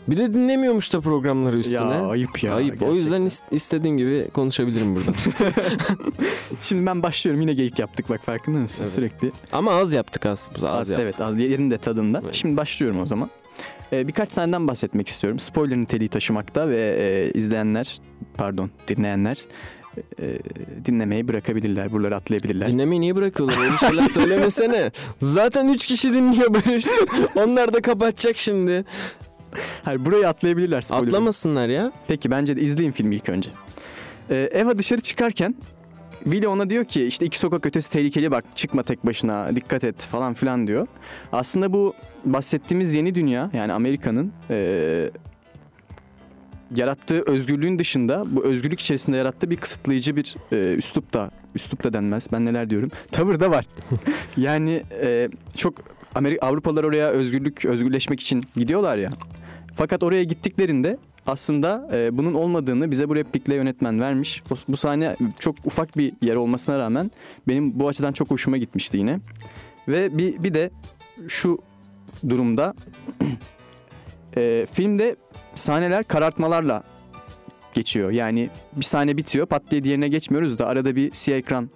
Bir 0.08 0.16
de 0.16 0.32
dinlemiyormuş 0.32 0.92
da 0.92 1.00
programları 1.00 1.58
üstüne. 1.58 1.74
ya 1.76 2.06
ayıp 2.08 2.42
ya. 2.42 2.54
Ayıp. 2.54 2.82
O 2.82 2.94
gerçekten. 2.94 2.94
yüzden 2.94 3.22
is- 3.22 3.42
istediğim 3.50 3.96
gibi 3.96 4.28
konuşabilirim 4.32 4.96
burada. 4.96 5.12
Şimdi 6.62 6.86
ben 6.86 7.02
başlıyorum. 7.02 7.40
Yine 7.40 7.54
geyik 7.54 7.78
yaptık 7.78 8.08
bak 8.08 8.24
farkında 8.24 8.58
mısın? 8.58 8.82
Evet. 8.84 8.92
Sürekli. 8.92 9.32
Ama 9.52 9.72
az 9.72 9.92
yaptık 9.92 10.26
az. 10.26 10.50
Az, 10.56 10.64
Az, 10.64 10.90
yaptık. 10.90 10.98
evet 11.04 11.20
az 11.20 11.40
yerinde 11.40 11.78
tadında. 11.78 12.20
Evet. 12.24 12.34
Şimdi 12.34 12.56
başlıyorum 12.56 13.00
o 13.00 13.06
zaman. 13.06 13.30
Ee, 13.92 14.08
birkaç 14.08 14.32
sahneden 14.32 14.68
bahsetmek 14.68 15.08
istiyorum. 15.08 15.38
Spoiler 15.38 15.76
niteliği 15.76 16.08
taşımakta 16.08 16.68
ve 16.68 16.96
e, 16.98 17.38
izleyenler, 17.38 18.00
pardon 18.34 18.70
dinleyenler 18.88 19.38
e, 20.20 20.38
dinlemeyi 20.84 21.28
bırakabilirler. 21.28 21.92
Buraları 21.92 22.16
atlayabilirler. 22.16 22.68
Dinlemeyi 22.68 23.00
niye 23.00 23.16
bırakıyorlar? 23.16 23.58
Öyle 23.58 23.76
şeyler 23.76 24.08
söylemesene. 24.20 24.92
Zaten 25.22 25.68
3 25.68 25.86
kişi 25.86 26.14
dinliyor 26.14 26.54
Barış. 26.54 26.86
Onlar 27.36 27.72
da 27.72 27.80
kapatacak 27.82 28.36
şimdi. 28.36 28.84
Hayır 29.84 30.04
burayı 30.04 30.28
atlayabilirler 30.28 30.82
spoiler. 30.82 31.06
Atlamasınlar 31.06 31.68
ya. 31.68 31.92
Peki 32.08 32.30
bence 32.30 32.56
de 32.56 32.60
izleyin 32.60 32.92
filmi 32.92 33.14
ilk 33.14 33.28
önce. 33.28 33.50
Ee, 34.30 34.50
Eva 34.52 34.78
dışarı 34.78 35.00
çıkarken 35.00 35.54
Willy 36.24 36.48
ona 36.48 36.70
diyor 36.70 36.84
ki 36.84 37.06
işte 37.06 37.26
iki 37.26 37.38
sokak 37.38 37.66
ötesi 37.66 37.92
tehlikeli 37.92 38.30
bak 38.30 38.44
çıkma 38.54 38.82
tek 38.82 39.06
başına 39.06 39.56
dikkat 39.56 39.84
et 39.84 40.02
falan 40.02 40.34
filan 40.34 40.66
diyor. 40.66 40.86
Aslında 41.32 41.72
bu 41.72 41.94
bahsettiğimiz 42.24 42.94
yeni 42.94 43.14
dünya 43.14 43.50
yani 43.52 43.72
Amerika'nın 43.72 44.32
ee, 44.50 45.10
yarattığı 46.74 47.22
özgürlüğün 47.26 47.78
dışında 47.78 48.24
bu 48.26 48.44
özgürlük 48.44 48.80
içerisinde 48.80 49.16
yarattığı 49.16 49.50
bir 49.50 49.56
kısıtlayıcı 49.56 50.16
bir 50.16 50.36
e, 50.52 50.74
üslup 50.74 51.12
da 51.12 51.30
üslup 51.54 51.84
da 51.84 51.92
denmez 51.92 52.28
ben 52.32 52.44
neler 52.44 52.70
diyorum 52.70 52.90
tavır 53.12 53.40
da 53.40 53.50
var. 53.50 53.66
yani 54.36 54.82
e, 55.02 55.28
çok 55.56 55.74
Amerika 56.14 56.46
Avrupalılar 56.46 56.84
oraya 56.84 57.10
özgürlük 57.10 57.64
özgürleşmek 57.64 58.20
için 58.20 58.44
gidiyorlar 58.56 58.96
ya. 58.96 59.10
Fakat 59.74 60.02
oraya 60.02 60.24
gittiklerinde 60.24 60.98
aslında 61.26 61.88
e, 61.92 62.18
bunun 62.18 62.34
olmadığını 62.34 62.90
bize 62.90 63.08
bu 63.08 63.16
replikle 63.16 63.54
yönetmen 63.54 64.00
vermiş. 64.00 64.42
O- 64.50 64.54
bu 64.68 64.76
sahne 64.76 65.16
çok 65.38 65.56
ufak 65.64 65.96
bir 65.96 66.12
yer 66.22 66.34
olmasına 66.34 66.78
rağmen 66.78 67.10
benim 67.48 67.80
bu 67.80 67.88
açıdan 67.88 68.12
çok 68.12 68.30
hoşuma 68.30 68.56
gitmişti 68.56 68.98
yine. 68.98 69.20
Ve 69.88 70.18
bir, 70.18 70.42
bir 70.42 70.54
de 70.54 70.70
şu 71.28 71.58
durumda 72.28 72.74
e, 74.36 74.66
filmde 74.72 75.16
sahneler 75.54 76.04
karartmalarla 76.04 76.82
geçiyor. 77.74 78.10
Yani 78.10 78.50
bir 78.72 78.84
sahne 78.84 79.16
bitiyor 79.16 79.46
pat 79.46 79.62
diye 79.70 79.84
diğerine 79.84 80.08
geçmiyoruz 80.08 80.58
da 80.58 80.66
arada 80.66 80.96
bir 80.96 81.12
siyah 81.12 81.38
ekran 81.38 81.70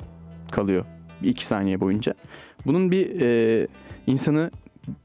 kalıyor. 0.50 0.84
İki 1.22 1.46
saniye 1.46 1.80
boyunca. 1.80 2.14
Bunun 2.66 2.90
bir 2.90 3.20
e, 3.20 3.66
insanı 4.06 4.50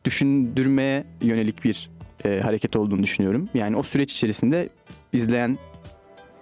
düşündürmeye 0.06 1.04
yönelik 1.22 1.64
bir 1.64 1.90
e, 2.26 2.40
hareket 2.40 2.76
olduğunu 2.76 3.04
düşünüyorum. 3.04 3.50
Yani 3.54 3.78
o 3.78 3.84
süreç 3.84 4.12
içerisinde 4.12 4.70
izleyen 5.14 5.58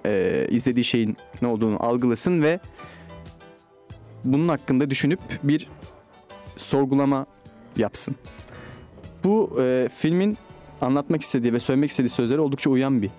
e, 0.05 0.47
izlediği 0.49 0.83
şeyin 0.83 1.17
ne 1.41 1.47
olduğunu 1.47 1.83
algılasın 1.83 2.41
ve 2.41 2.59
bunun 4.23 4.47
hakkında 4.47 4.89
düşünüp 4.89 5.19
bir 5.43 5.67
sorgulama 6.57 7.25
yapsın. 7.77 8.15
Bu 9.23 9.57
e, 9.61 9.89
filmin 9.97 10.37
anlatmak 10.81 11.21
istediği 11.21 11.53
ve 11.53 11.59
söylemek 11.59 11.89
istediği 11.89 12.09
sözlere 12.09 12.39
oldukça 12.41 12.69
uyan 12.69 13.01
bir 13.01 13.09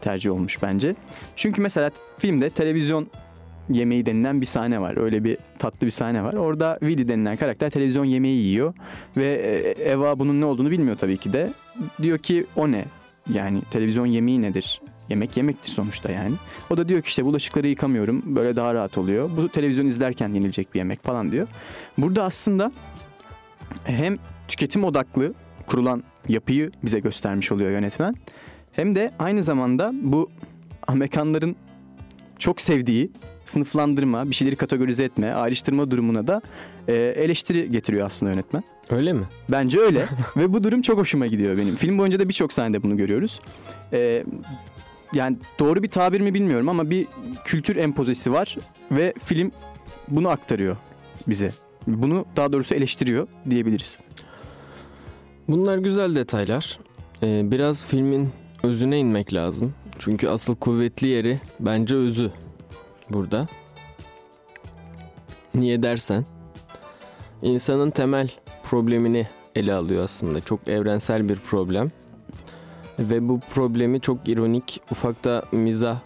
tercih 0.00 0.32
olmuş 0.32 0.62
bence. 0.62 0.94
Çünkü 1.36 1.62
mesela 1.62 1.90
filmde 2.18 2.50
televizyon 2.50 3.10
yemeği 3.68 4.06
denilen 4.06 4.40
bir 4.40 4.46
sahne 4.46 4.80
var. 4.80 4.96
Öyle 4.96 5.24
bir 5.24 5.38
tatlı 5.58 5.86
bir 5.86 5.90
sahne 5.90 6.22
var. 6.22 6.34
Orada 6.34 6.78
Willy 6.80 7.08
denilen 7.08 7.36
karakter 7.36 7.70
televizyon 7.70 8.04
yemeği 8.04 8.42
yiyor 8.42 8.74
ve 9.16 9.26
e, 9.26 9.90
Eva 9.90 10.18
bunun 10.18 10.40
ne 10.40 10.44
olduğunu 10.44 10.70
bilmiyor 10.70 10.96
tabii 10.96 11.16
ki 11.16 11.32
de. 11.32 11.50
Diyor 12.02 12.18
ki 12.18 12.46
o 12.56 12.70
ne? 12.70 12.84
Yani 13.32 13.62
televizyon 13.70 14.06
yemeği 14.06 14.42
nedir? 14.42 14.80
Yemek 15.08 15.36
yemektir 15.36 15.70
sonuçta 15.70 16.10
yani. 16.12 16.34
O 16.70 16.76
da 16.76 16.88
diyor 16.88 17.02
ki 17.02 17.08
işte 17.08 17.24
bulaşıkları 17.24 17.68
yıkamıyorum. 17.68 18.22
Böyle 18.36 18.56
daha 18.56 18.74
rahat 18.74 18.98
oluyor. 18.98 19.30
Bu 19.36 19.48
televizyon 19.48 19.86
izlerken 19.86 20.28
yenilecek 20.28 20.74
bir 20.74 20.78
yemek 20.78 21.04
falan 21.04 21.32
diyor. 21.32 21.48
Burada 21.98 22.24
aslında 22.24 22.72
hem 23.84 24.18
tüketim 24.48 24.84
odaklı 24.84 25.34
kurulan 25.66 26.04
yapıyı 26.28 26.70
bize 26.82 27.00
göstermiş 27.00 27.52
oluyor 27.52 27.70
yönetmen. 27.70 28.14
Hem 28.72 28.94
de 28.94 29.10
aynı 29.18 29.42
zamanda 29.42 29.92
bu 30.02 30.30
Amerikanların 30.86 31.56
çok 32.38 32.60
sevdiği 32.60 33.10
sınıflandırma, 33.44 34.30
bir 34.30 34.34
şeyleri 34.34 34.56
kategorize 34.56 35.04
etme, 35.04 35.32
ayrıştırma 35.32 35.90
durumuna 35.90 36.26
da 36.26 36.42
e, 36.88 36.94
eleştiri 36.94 37.70
getiriyor 37.70 38.06
aslında 38.06 38.32
yönetmen. 38.32 38.64
Öyle 38.90 39.12
mi? 39.12 39.24
Bence 39.48 39.80
öyle 39.80 40.04
ve 40.36 40.52
bu 40.52 40.64
durum 40.64 40.82
çok 40.82 40.98
hoşuma 40.98 41.26
gidiyor 41.26 41.58
benim. 41.58 41.76
Film 41.76 41.98
boyunca 41.98 42.20
da 42.20 42.28
birçok 42.28 42.52
sahnede 42.52 42.82
bunu 42.82 42.96
görüyoruz. 42.96 43.40
E, 43.92 44.24
yani 45.12 45.36
doğru 45.58 45.82
bir 45.82 45.90
tabir 45.90 46.20
mi 46.20 46.34
bilmiyorum 46.34 46.68
ama 46.68 46.90
bir 46.90 47.06
kültür 47.44 47.76
empozesi 47.76 48.32
var 48.32 48.56
ve 48.90 49.14
film 49.24 49.52
bunu 50.08 50.28
aktarıyor 50.28 50.76
bize. 51.28 51.52
Bunu 51.86 52.24
daha 52.36 52.52
doğrusu 52.52 52.74
eleştiriyor 52.74 53.26
diyebiliriz. 53.50 53.98
Bunlar 55.48 55.78
güzel 55.78 56.14
detaylar. 56.14 56.78
Ee, 57.22 57.42
biraz 57.44 57.84
filmin 57.84 58.30
özüne 58.62 58.98
inmek 58.98 59.34
lazım. 59.34 59.74
Çünkü 59.98 60.28
asıl 60.28 60.56
kuvvetli 60.56 61.06
yeri 61.06 61.38
bence 61.60 61.94
özü 61.94 62.30
burada. 63.10 63.46
Niye 65.54 65.82
dersen 65.82 66.24
insanın 67.42 67.90
temel 67.90 68.30
problemini 68.62 69.26
ele 69.56 69.74
alıyor 69.74 70.04
aslında. 70.04 70.40
Çok 70.40 70.68
evrensel 70.68 71.28
bir 71.28 71.36
problem. 71.36 71.90
Ve 72.98 73.28
bu 73.28 73.40
problemi 73.40 74.00
çok 74.00 74.28
ironik, 74.28 74.80
ufakta 74.90 75.42
mizah 75.52 75.98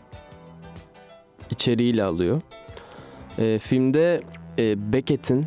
içeriğiyle 1.50 2.04
alıyor. 2.04 2.40
Ee, 3.38 3.58
filmde 3.58 4.22
e, 4.58 4.92
Beckett'in 4.92 5.46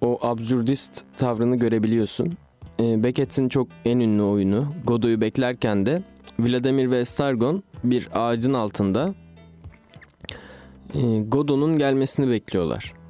o 0.00 0.18
absürdist 0.22 1.04
tavrını 1.16 1.56
görebiliyorsun. 1.56 2.36
E, 2.80 3.02
Beckett'in 3.02 3.48
çok 3.48 3.68
en 3.84 3.98
ünlü 3.98 4.22
oyunu 4.22 4.66
Godot'u 4.84 5.20
beklerken 5.20 5.86
de 5.86 6.02
Vladimir 6.38 6.90
ve 6.90 7.04
Stargon 7.04 7.62
bir 7.84 8.08
ağacın 8.14 8.54
altında 8.54 9.14
e, 10.94 11.20
Godot'un 11.20 11.78
gelmesini 11.78 12.30
bekliyorlar. 12.30 13.03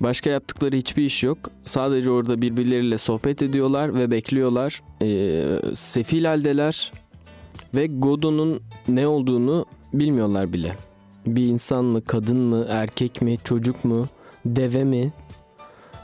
Başka 0.00 0.30
yaptıkları 0.30 0.76
hiçbir 0.76 1.02
iş 1.04 1.22
yok. 1.22 1.38
Sadece 1.64 2.10
orada 2.10 2.42
birbirleriyle 2.42 2.98
sohbet 2.98 3.42
ediyorlar 3.42 3.94
ve 3.94 4.10
bekliyorlar. 4.10 4.82
E, 5.02 5.42
sefil 5.74 6.24
haldeler 6.24 6.92
ve 7.74 7.86
Godot'un 7.86 8.60
ne 8.88 9.06
olduğunu 9.06 9.66
bilmiyorlar 9.92 10.52
bile. 10.52 10.76
bir 11.26 11.46
insan 11.46 11.84
mı, 11.84 12.04
kadın 12.04 12.36
mı, 12.36 12.66
erkek 12.68 13.22
mi, 13.22 13.36
çocuk 13.44 13.84
mu, 13.84 14.06
deve 14.46 14.84
mi? 14.84 15.12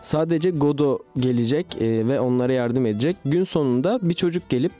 Sadece 0.02 0.50
Godo 0.50 0.98
gelecek 1.18 1.66
e, 1.80 2.08
ve 2.08 2.20
onlara 2.20 2.52
yardım 2.52 2.86
edecek. 2.86 3.16
Gün 3.24 3.44
sonunda 3.44 3.98
bir 4.02 4.14
çocuk 4.14 4.48
gelip 4.48 4.72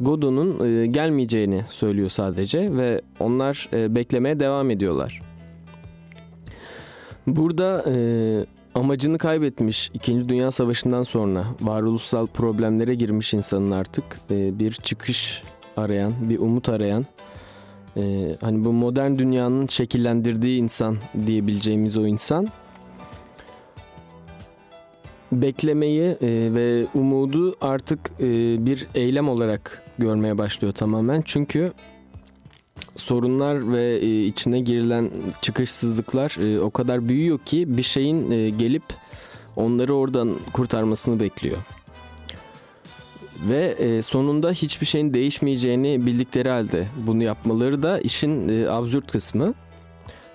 Godo'nun 0.00 0.66
e, 0.66 0.86
gelmeyeceğini 0.86 1.64
söylüyor 1.70 2.08
sadece 2.08 2.76
ve 2.76 3.02
onlar 3.20 3.68
e, 3.72 3.94
beklemeye 3.94 4.40
devam 4.40 4.70
ediyorlar. 4.70 5.22
Burada 7.26 7.84
e, 7.88 7.94
amacını 8.74 9.18
kaybetmiş 9.18 9.90
2. 9.94 10.28
Dünya 10.28 10.50
Savaşı'ndan 10.50 11.02
sonra 11.02 11.44
varoluşsal 11.60 12.26
problemlere 12.26 12.94
girmiş 12.94 13.34
insanın 13.34 13.70
artık 13.70 14.04
e, 14.30 14.58
bir 14.58 14.72
çıkış 14.72 15.42
arayan, 15.76 16.12
bir 16.20 16.38
umut 16.38 16.68
arayan 16.68 17.06
e, 17.96 18.36
hani 18.40 18.64
bu 18.64 18.72
modern 18.72 19.18
dünyanın 19.18 19.66
şekillendirdiği 19.66 20.62
insan 20.62 20.96
diyebileceğimiz 21.26 21.96
o 21.96 22.06
insan 22.06 22.48
beklemeyi 25.32 26.02
e, 26.02 26.54
ve 26.54 26.86
umudu 26.94 27.56
artık 27.60 27.98
e, 28.20 28.26
bir 28.66 28.86
eylem 28.94 29.28
olarak 29.28 29.82
görmeye 29.98 30.38
başlıyor 30.38 30.74
tamamen. 30.74 31.22
Çünkü 31.24 31.72
sorunlar 32.96 33.72
ve 33.72 33.96
e, 33.96 34.24
içine 34.24 34.60
girilen 34.60 35.10
çıkışsızlıklar 35.42 36.36
e, 36.40 36.60
o 36.60 36.70
kadar 36.70 37.08
büyüyor 37.08 37.38
ki 37.38 37.76
bir 37.76 37.82
şeyin 37.82 38.30
e, 38.30 38.50
gelip 38.50 38.82
onları 39.56 39.94
oradan 39.94 40.36
kurtarmasını 40.52 41.20
bekliyor. 41.20 41.58
Ve 43.48 43.66
e, 43.78 44.02
sonunda 44.02 44.52
hiçbir 44.52 44.86
şeyin 44.86 45.14
değişmeyeceğini 45.14 46.06
bildikleri 46.06 46.48
halde 46.48 46.86
bunu 47.06 47.22
yapmaları 47.22 47.82
da 47.82 48.00
işin 48.00 48.48
e, 48.48 48.68
absürt 48.70 49.12
kısmı. 49.12 49.54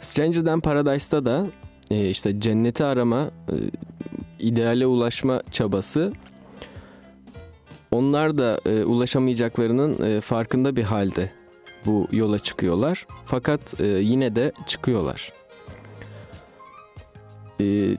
Stranger 0.01 0.45
Than 0.45 0.59
Paradise'da 0.59 1.25
da 1.25 1.47
e, 1.91 2.09
işte 2.09 2.39
cenneti 2.39 2.83
arama, 2.83 3.21
e, 3.21 3.55
ideale 4.39 4.85
ulaşma 4.85 5.43
çabası 5.51 6.13
onlar 7.91 8.37
da 8.37 8.61
e, 8.65 8.83
ulaşamayacaklarının 8.83 10.05
e, 10.05 10.21
farkında 10.21 10.75
bir 10.75 10.83
halde 10.83 11.31
bu 11.87 12.07
yola 12.11 12.39
çıkıyorlar. 12.39 13.07
Fakat 13.25 13.81
e, 13.81 13.87
yine 13.87 14.35
de 14.35 14.51
çıkıyorlar. 14.67 15.33
E, 17.61 17.97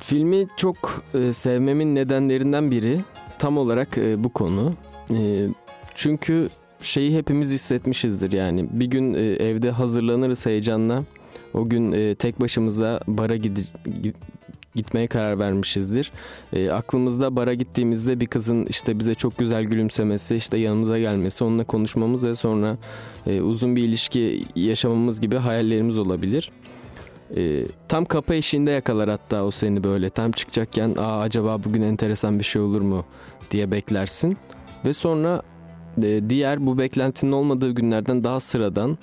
filmi 0.00 0.46
çok 0.56 1.02
e, 1.14 1.32
sevmemin 1.32 1.94
nedenlerinden 1.94 2.70
biri 2.70 3.00
tam 3.38 3.58
olarak 3.58 3.98
e, 3.98 4.24
bu 4.24 4.32
konu. 4.32 4.74
E, 5.10 5.46
çünkü 5.94 6.48
şeyi 6.82 7.16
hepimiz 7.18 7.52
hissetmişizdir 7.52 8.32
yani. 8.32 8.66
Bir 8.70 8.86
gün 8.86 9.14
e, 9.14 9.18
evde 9.18 9.70
hazırlanırız 9.70 10.46
heyecanla. 10.46 11.04
O 11.54 11.68
gün 11.68 11.92
e, 11.92 12.14
tek 12.14 12.40
başımıza 12.40 13.00
bara 13.08 13.36
gidi- 13.36 13.72
gi- 13.86 14.14
gitmeye 14.76 15.06
karar 15.06 15.38
vermişizdir. 15.38 16.12
E, 16.52 16.70
aklımızda 16.70 17.36
bara 17.36 17.54
gittiğimizde 17.54 18.20
bir 18.20 18.26
kızın 18.26 18.66
işte 18.66 18.98
bize 18.98 19.14
çok 19.14 19.38
güzel 19.38 19.64
gülümsemesi, 19.64 20.36
işte 20.36 20.58
yanımıza 20.58 20.98
gelmesi, 20.98 21.44
onunla 21.44 21.64
konuşmamız 21.64 22.24
ve 22.24 22.34
sonra 22.34 22.76
e, 23.26 23.40
uzun 23.40 23.76
bir 23.76 23.82
ilişki 23.82 24.44
yaşamamız 24.56 25.20
gibi 25.20 25.36
hayallerimiz 25.36 25.98
olabilir. 25.98 26.50
E, 27.36 27.64
tam 27.88 28.04
kapı 28.04 28.34
eşiğinde 28.34 28.70
yakalar 28.70 29.10
hatta 29.10 29.44
o 29.44 29.50
seni 29.50 29.84
böyle 29.84 30.10
tam 30.10 30.32
çıkacakken 30.32 30.94
Aa, 30.98 31.20
acaba 31.20 31.64
bugün 31.64 31.82
enteresan 31.82 32.38
bir 32.38 32.44
şey 32.44 32.62
olur 32.62 32.80
mu 32.80 33.04
diye 33.50 33.70
beklersin. 33.70 34.36
Ve 34.84 34.92
sonra 34.92 35.42
e, 36.02 36.30
diğer 36.30 36.66
bu 36.66 36.78
beklentinin 36.78 37.32
olmadığı 37.32 37.70
günlerden 37.70 38.24
daha 38.24 38.40
sıradan, 38.40 38.98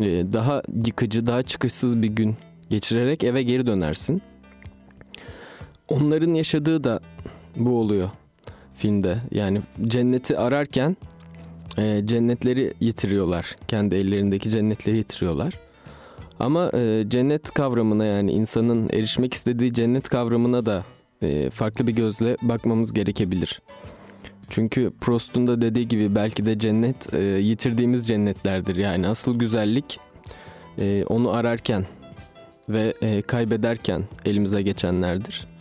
e, 0.00 0.04
daha 0.32 0.62
yıkıcı, 0.86 1.26
daha 1.26 1.42
çıkışsız 1.42 2.02
bir 2.02 2.08
gün 2.08 2.36
geçirerek 2.70 3.24
eve 3.24 3.42
geri 3.42 3.66
dönersin. 3.66 4.22
Onların 5.88 6.34
yaşadığı 6.34 6.84
da 6.84 7.00
bu 7.56 7.78
oluyor 7.78 8.10
filmde. 8.74 9.18
Yani 9.30 9.60
cenneti 9.84 10.38
ararken 10.38 10.96
e, 11.78 12.02
cennetleri 12.04 12.74
yitiriyorlar. 12.80 13.56
Kendi 13.68 13.94
ellerindeki 13.94 14.50
cennetleri 14.50 14.96
yitiriyorlar. 14.96 15.54
Ama 16.40 16.70
e, 16.74 17.04
cennet 17.08 17.50
kavramına 17.50 18.04
yani 18.04 18.32
insanın 18.32 18.88
erişmek 18.92 19.34
istediği 19.34 19.72
cennet 19.72 20.08
kavramına 20.08 20.66
da 20.66 20.84
e, 21.22 21.50
farklı 21.50 21.86
bir 21.86 21.92
gözle 21.92 22.36
bakmamız 22.42 22.92
gerekebilir. 22.92 23.62
Çünkü 24.50 24.92
Prost'un 25.00 25.46
da 25.46 25.60
dediği 25.60 25.88
gibi 25.88 26.14
belki 26.14 26.46
de 26.46 26.58
cennet 26.58 27.14
e, 27.14 27.18
yitirdiğimiz 27.22 28.08
cennetlerdir. 28.08 28.76
Yani 28.76 29.08
asıl 29.08 29.38
güzellik 29.38 30.00
e, 30.78 31.04
onu 31.04 31.30
ararken 31.30 31.86
ve 32.68 32.94
e, 33.02 33.22
kaybederken 33.22 34.04
elimize 34.24 34.62
geçenlerdir. 34.62 35.57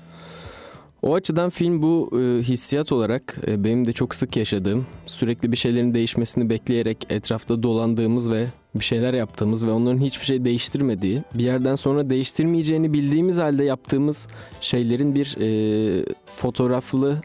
O 1.07 1.15
açıdan 1.15 1.49
film 1.49 1.81
bu 1.81 2.09
e, 2.13 2.43
hissiyat 2.43 2.91
olarak 2.91 3.37
e, 3.47 3.63
benim 3.63 3.87
de 3.87 3.93
çok 3.93 4.15
sık 4.15 4.37
yaşadığım, 4.37 4.85
sürekli 5.05 5.51
bir 5.51 5.57
şeylerin 5.57 5.93
değişmesini 5.93 6.49
bekleyerek 6.49 7.07
etrafta 7.09 7.63
dolandığımız 7.63 8.31
ve 8.31 8.47
bir 8.75 8.83
şeyler 8.83 9.13
yaptığımız 9.13 9.65
ve 9.65 9.71
onların 9.71 10.01
hiçbir 10.01 10.25
şey 10.25 10.45
değiştirmediği, 10.45 11.23
bir 11.33 11.43
yerden 11.43 11.75
sonra 11.75 12.09
değiştirmeyeceğini 12.09 12.93
bildiğimiz 12.93 13.37
halde 13.37 13.63
yaptığımız 13.63 14.27
şeylerin 14.61 15.15
bir 15.15 15.37
e, 15.39 16.05
fotoğraflı 16.25 17.21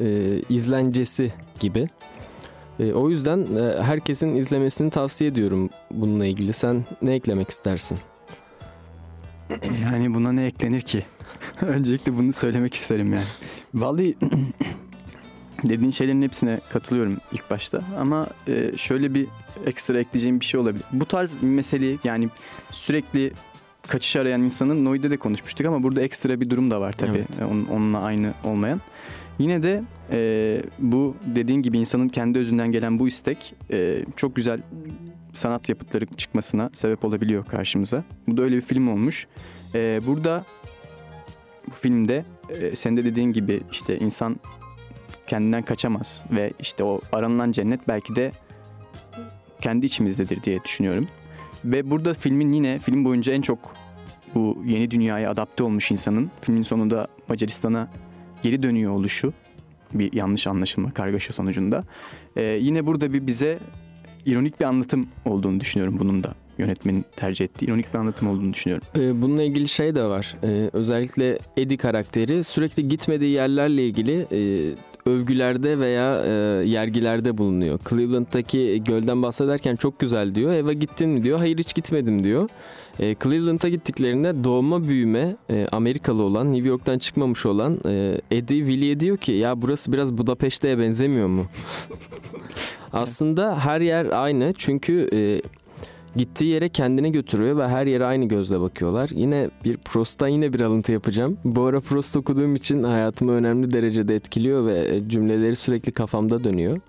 e, 0.00 0.38
izlencesi 0.48 1.32
gibi. 1.60 1.88
E, 2.80 2.92
o 2.92 3.10
yüzden 3.10 3.38
e, 3.38 3.82
herkesin 3.82 4.34
izlemesini 4.34 4.90
tavsiye 4.90 5.30
ediyorum 5.30 5.70
bununla 5.90 6.26
ilgili. 6.26 6.52
Sen 6.52 6.84
ne 7.02 7.12
eklemek 7.14 7.50
istersin? 7.50 7.98
Yani 9.82 10.14
buna 10.14 10.32
ne 10.32 10.46
eklenir 10.46 10.80
ki? 10.80 11.04
Öncelikle 11.66 12.16
bunu 12.16 12.32
söylemek 12.32 12.74
isterim 12.74 13.12
yani. 13.12 13.24
Vallahi 13.74 14.16
dediğin 15.64 15.90
şeylerin 15.90 16.22
hepsine 16.22 16.60
katılıyorum 16.72 17.16
ilk 17.32 17.50
başta 17.50 17.82
ama 17.98 18.26
e, 18.48 18.76
şöyle 18.76 19.14
bir 19.14 19.26
ekstra 19.66 19.98
ekleyeceğim 20.00 20.40
bir 20.40 20.44
şey 20.44 20.60
olabilir. 20.60 20.84
Bu 20.92 21.06
tarz 21.06 21.34
bir 21.42 21.46
meseleyi 21.46 21.98
yani 22.04 22.28
sürekli 22.70 23.32
kaçış 23.88 24.16
arayan 24.16 24.42
insanın 24.42 24.84
Noid'de 24.84 25.10
de 25.10 25.16
konuşmuştuk 25.16 25.66
ama 25.66 25.82
burada 25.82 26.00
ekstra 26.02 26.40
bir 26.40 26.50
durum 26.50 26.70
da 26.70 26.80
var 26.80 26.92
tabii. 26.92 27.10
Evet. 27.18 27.38
E, 27.40 27.44
onun- 27.44 27.66
onunla 27.66 27.98
aynı 28.00 28.32
olmayan. 28.44 28.80
Yine 29.38 29.62
de 29.62 29.82
e, 30.12 30.62
bu 30.78 31.16
dediğin 31.26 31.62
gibi 31.62 31.78
insanın 31.78 32.08
kendi 32.08 32.38
özünden 32.38 32.72
gelen 32.72 32.98
bu 32.98 33.08
istek 33.08 33.54
e, 33.70 34.04
çok 34.16 34.36
güzel 34.36 34.60
sanat 35.34 35.68
yapıtları 35.68 36.06
çıkmasına 36.06 36.70
sebep 36.74 37.04
olabiliyor 37.04 37.44
karşımıza. 37.46 38.04
Bu 38.28 38.36
da 38.36 38.42
öyle 38.42 38.56
bir 38.56 38.60
film 38.62 38.88
olmuş. 38.88 39.26
E, 39.74 40.00
burada 40.06 40.44
bu 41.70 41.74
filmde 41.74 42.24
e, 42.48 42.76
senin 42.76 42.96
de 42.96 43.04
dediğin 43.04 43.32
gibi 43.32 43.60
işte 43.72 43.98
insan 43.98 44.36
kendinden 45.26 45.62
kaçamaz 45.62 46.24
ve 46.30 46.52
işte 46.60 46.84
o 46.84 47.00
aranılan 47.12 47.52
cennet 47.52 47.88
belki 47.88 48.16
de 48.16 48.32
kendi 49.60 49.86
içimizdedir 49.86 50.42
diye 50.42 50.64
düşünüyorum. 50.64 51.06
Ve 51.64 51.90
burada 51.90 52.14
filmin 52.14 52.52
yine 52.52 52.78
film 52.78 53.04
boyunca 53.04 53.32
en 53.32 53.42
çok 53.42 53.58
bu 54.34 54.62
yeni 54.66 54.90
dünyaya 54.90 55.30
adapte 55.30 55.62
olmuş 55.62 55.90
insanın 55.90 56.30
filmin 56.40 56.62
sonunda 56.62 57.08
Macaristan'a 57.28 57.88
geri 58.42 58.62
dönüyor 58.62 58.92
oluşu 58.92 59.32
bir 59.92 60.12
yanlış 60.12 60.46
anlaşılma 60.46 60.90
kargaşa 60.90 61.32
sonucunda. 61.32 61.84
Ee, 62.36 62.42
yine 62.42 62.86
burada 62.86 63.12
bir 63.12 63.26
bize 63.26 63.58
ironik 64.26 64.60
bir 64.60 64.64
anlatım 64.64 65.08
olduğunu 65.24 65.60
düşünüyorum 65.60 65.96
bunun 65.98 66.24
da 66.24 66.34
yönetmenin 66.58 67.04
tercih 67.16 67.44
ettiği 67.44 67.64
ironik 67.64 67.94
bir 67.94 67.98
anlatım 67.98 68.28
olduğunu 68.28 68.52
düşünüyorum. 68.52 68.86
Ee, 68.98 69.22
bununla 69.22 69.42
ilgili 69.42 69.68
şey 69.68 69.94
de 69.94 70.04
var. 70.04 70.36
Ee, 70.42 70.70
özellikle 70.72 71.38
Eddie 71.56 71.76
karakteri 71.76 72.44
sürekli 72.44 72.88
gitmediği 72.88 73.32
yerlerle 73.32 73.86
ilgili 73.86 74.26
e, 74.32 74.40
övgülerde 75.08 75.78
veya 75.78 76.24
e, 76.24 76.30
yergilerde 76.68 77.38
bulunuyor. 77.38 77.78
Cleveland'daki 77.88 78.82
gölden 78.84 79.22
bahsederken 79.22 79.76
çok 79.76 79.98
güzel 79.98 80.34
diyor. 80.34 80.52
Eve 80.52 80.74
gittin 80.74 81.08
mi 81.08 81.22
diyor. 81.22 81.38
Hayır 81.38 81.58
hiç 81.58 81.74
gitmedim 81.74 82.24
diyor. 82.24 82.48
E, 83.00 83.14
Cleveland'a 83.22 83.68
gittiklerinde 83.68 84.44
doğma 84.44 84.88
büyüme 84.88 85.36
e, 85.50 85.66
Amerikalı 85.72 86.22
olan, 86.22 86.52
New 86.52 86.68
York'tan 86.68 86.98
çıkmamış 86.98 87.46
olan 87.46 87.80
e, 87.86 88.20
Eddie 88.30 88.58
Willie'ye 88.58 89.00
diyor 89.00 89.16
ki 89.16 89.32
ya 89.32 89.62
burası 89.62 89.92
biraz 89.92 90.18
Budapeşte'ye 90.18 90.78
benzemiyor 90.78 91.28
mu? 91.28 91.46
Aslında 92.92 93.58
her 93.58 93.80
yer 93.80 94.06
aynı 94.06 94.54
çünkü 94.56 95.08
e, 95.12 95.42
gittiği 96.16 96.44
yere 96.44 96.68
kendini 96.68 97.12
götürüyor 97.12 97.56
ve 97.56 97.68
her 97.68 97.86
yere 97.86 98.04
aynı 98.04 98.24
gözle 98.24 98.60
bakıyorlar. 98.60 99.10
Yine 99.14 99.50
bir 99.64 99.76
Prost'tan 99.76 100.28
yine 100.28 100.52
bir 100.52 100.60
alıntı 100.60 100.92
yapacağım. 100.92 101.38
Bu 101.44 101.62
ara 101.62 101.80
Prost 101.80 102.16
okuduğum 102.16 102.56
için 102.56 102.82
hayatımı 102.82 103.32
önemli 103.32 103.72
derecede 103.72 104.14
etkiliyor 104.14 104.66
ve 104.66 104.88
e, 104.88 105.08
cümleleri 105.08 105.56
sürekli 105.56 105.92
kafamda 105.92 106.44
dönüyor. 106.44 106.80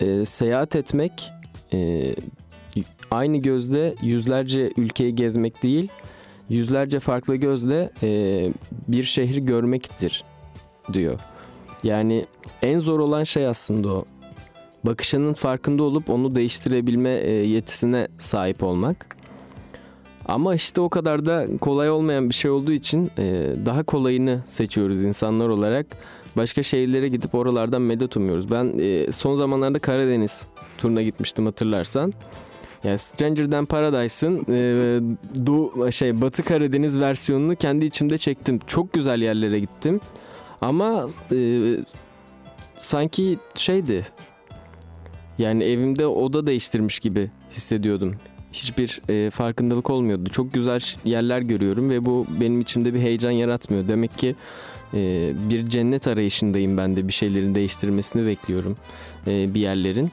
E, 0.00 0.24
seyahat 0.24 0.76
etmek 0.76 1.30
e, 1.72 2.14
aynı 3.10 3.36
gözle 3.36 3.94
yüzlerce 4.02 4.72
ülkeyi 4.76 5.14
gezmek 5.14 5.62
değil, 5.62 5.88
yüzlerce 6.48 7.00
farklı 7.00 7.36
gözle 7.36 7.90
e, 8.02 8.48
bir 8.88 9.04
şehri 9.04 9.44
görmektir 9.44 10.24
diyor. 10.92 11.20
Yani 11.82 12.26
en 12.62 12.78
zor 12.78 13.00
olan 13.00 13.24
şey 13.24 13.46
aslında 13.46 13.88
o 13.88 14.04
bakışının 14.84 15.34
farkında 15.34 15.82
olup 15.82 16.10
onu 16.10 16.34
değiştirebilme 16.34 17.10
e, 17.10 17.30
yetisine 17.30 18.08
sahip 18.18 18.62
olmak. 18.62 19.16
Ama 20.26 20.54
işte 20.54 20.80
o 20.80 20.88
kadar 20.88 21.26
da 21.26 21.46
kolay 21.60 21.90
olmayan 21.90 22.28
bir 22.28 22.34
şey 22.34 22.50
olduğu 22.50 22.72
için 22.72 23.10
e, 23.18 23.50
daha 23.66 23.82
kolayını 23.82 24.40
seçiyoruz 24.46 25.04
insanlar 25.04 25.48
olarak. 25.48 25.86
Başka 26.36 26.62
şehirlere 26.62 27.08
gidip 27.08 27.34
oralardan 27.34 27.82
medet 27.82 28.16
umuyoruz. 28.16 28.50
Ben 28.50 28.78
e, 28.78 29.12
son 29.12 29.34
zamanlarda 29.34 29.78
Karadeniz 29.78 30.46
turuna 30.78 31.02
gitmiştim 31.02 31.46
hatırlarsan. 31.46 32.12
Yani 32.84 32.98
Stranger 32.98 33.66
Paradise'ın 33.66 34.46
e, 34.48 35.00
Doğu, 35.46 35.92
şey 35.92 36.20
Batı 36.20 36.42
Karadeniz 36.42 37.00
versiyonunu 37.00 37.56
kendi 37.56 37.84
içimde 37.84 38.18
çektim. 38.18 38.60
Çok 38.66 38.92
güzel 38.92 39.22
yerlere 39.22 39.60
gittim. 39.60 40.00
Ama 40.60 41.06
sanki 42.76 43.38
şeydi. 43.54 44.04
Yani 45.38 45.64
evimde 45.64 46.06
oda 46.06 46.46
değiştirmiş 46.46 46.98
gibi 46.98 47.30
hissediyordum. 47.50 48.16
Hiçbir 48.52 49.00
e, 49.08 49.30
farkındalık 49.30 49.90
olmuyordu. 49.90 50.30
Çok 50.30 50.52
güzel 50.52 50.80
yerler 51.04 51.40
görüyorum 51.40 51.90
ve 51.90 52.04
bu 52.04 52.26
benim 52.40 52.60
içimde 52.60 52.94
bir 52.94 53.00
heyecan 53.00 53.30
yaratmıyor. 53.30 53.88
Demek 53.88 54.18
ki 54.18 54.36
e, 54.94 55.32
bir 55.50 55.66
cennet 55.66 56.08
arayışındayım 56.08 56.76
ben 56.76 56.96
de 56.96 57.08
bir 57.08 57.12
şeylerin 57.12 57.54
değiştirmesini 57.54 58.26
bekliyorum 58.26 58.76
e, 59.26 59.54
bir 59.54 59.60
yerlerin. 59.60 60.10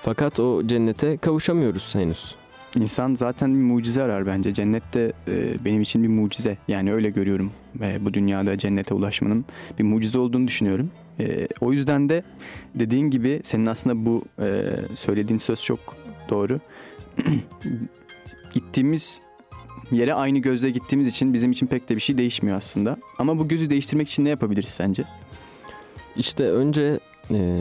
Fakat 0.00 0.40
o 0.40 0.66
cennete 0.66 1.16
kavuşamıyoruz 1.16 1.94
henüz. 1.94 2.34
İnsan 2.76 3.14
zaten 3.14 3.54
bir 3.54 3.60
mucize 3.60 4.02
arar 4.02 4.26
bence. 4.26 4.54
Cennet 4.54 4.94
de 4.94 5.12
e, 5.28 5.64
benim 5.64 5.82
için 5.82 6.02
bir 6.02 6.08
mucize. 6.08 6.58
Yani 6.68 6.92
öyle 6.92 7.10
görüyorum. 7.10 7.52
E, 7.80 8.04
bu 8.04 8.14
dünyada 8.14 8.58
cennete 8.58 8.94
ulaşmanın 8.94 9.44
bir 9.78 9.84
mucize 9.84 10.18
olduğunu 10.18 10.48
düşünüyorum. 10.48 10.90
E, 11.20 11.48
o 11.60 11.72
yüzden 11.72 12.08
de 12.08 12.22
dediğin 12.74 13.10
gibi 13.10 13.40
senin 13.42 13.66
aslında 13.66 14.06
bu 14.06 14.24
e, 14.38 14.62
söylediğin 14.94 15.38
söz 15.38 15.64
çok 15.64 15.96
doğru. 16.28 16.60
Gittiğimiz 18.54 19.20
yere 19.92 20.14
aynı 20.14 20.38
gözle 20.38 20.70
gittiğimiz 20.70 21.06
için 21.06 21.34
bizim 21.34 21.50
için 21.50 21.66
pek 21.66 21.88
de 21.88 21.96
bir 21.96 22.00
şey 22.00 22.18
değişmiyor 22.18 22.56
aslında. 22.56 22.96
Ama 23.18 23.38
bu 23.38 23.48
gözü 23.48 23.70
değiştirmek 23.70 24.08
için 24.08 24.24
ne 24.24 24.28
yapabiliriz 24.28 24.68
sence? 24.68 25.04
İşte 26.16 26.50
önce 26.50 27.00
e, 27.30 27.58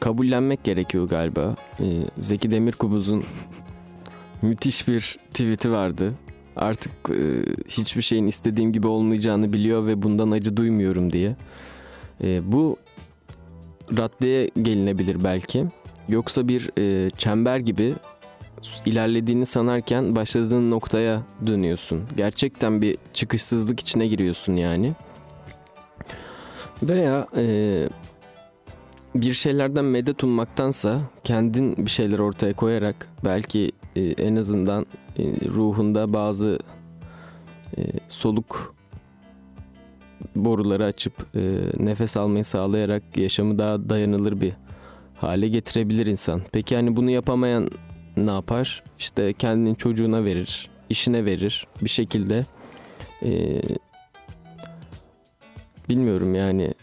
kabullenmek 0.00 0.64
gerekiyor 0.64 1.08
galiba. 1.08 1.54
E, 1.80 1.84
Zeki 2.18 2.50
Demirkubuz'un 2.50 3.24
müthiş 4.42 4.88
bir 4.88 5.18
tweet'i 5.32 5.70
vardı. 5.70 6.12
Artık 6.56 6.92
e, 7.10 7.20
hiçbir 7.68 8.02
şeyin 8.02 8.26
istediğim 8.26 8.72
gibi 8.72 8.86
olmayacağını 8.86 9.52
biliyor 9.52 9.86
ve 9.86 10.02
bundan 10.02 10.30
acı 10.30 10.56
duymuyorum 10.56 11.12
diye. 11.12 11.36
E, 12.24 12.52
bu 12.52 12.76
raddeye 13.98 14.50
gelinebilir 14.62 15.24
belki. 15.24 15.66
Yoksa 16.08 16.48
bir 16.48 16.70
e, 16.78 17.10
çember 17.10 17.58
gibi 17.58 17.94
ilerlediğini 18.86 19.46
sanarken 19.46 20.16
başladığın 20.16 20.70
noktaya 20.70 21.22
dönüyorsun. 21.46 22.02
Gerçekten 22.16 22.82
bir 22.82 22.98
çıkışsızlık 23.14 23.80
içine 23.80 24.06
giriyorsun 24.06 24.52
yani. 24.52 24.92
Veya 26.82 27.26
e, 27.36 27.88
bir 29.14 29.32
şeylerden 29.32 29.84
medet 29.84 30.24
ummaktansa 30.24 31.00
kendin 31.24 31.76
bir 31.76 31.90
şeyler 31.90 32.18
ortaya 32.18 32.52
koyarak 32.52 33.08
belki 33.24 33.72
e, 33.96 34.00
en 34.02 34.36
azından 34.36 34.86
e, 35.18 35.22
ruhunda 35.48 36.12
bazı 36.12 36.58
e, 37.78 37.82
soluk 38.08 38.75
boruları 40.36 40.84
açıp 40.84 41.12
e, 41.34 41.40
nefes 41.78 42.16
almayı 42.16 42.44
sağlayarak 42.44 43.02
yaşamı 43.16 43.58
daha 43.58 43.88
dayanılır 43.88 44.40
bir 44.40 44.52
hale 45.16 45.48
getirebilir 45.48 46.06
insan. 46.06 46.42
Peki 46.52 46.76
hani 46.76 46.96
bunu 46.96 47.10
yapamayan 47.10 47.68
ne 48.16 48.30
yapar? 48.30 48.82
İşte 48.98 49.32
kendinin 49.32 49.74
çocuğuna 49.74 50.24
verir, 50.24 50.70
işine 50.90 51.24
verir 51.24 51.66
bir 51.82 51.88
şekilde. 51.88 52.46
E, 53.22 53.62
bilmiyorum 55.88 56.34
yani 56.34 56.74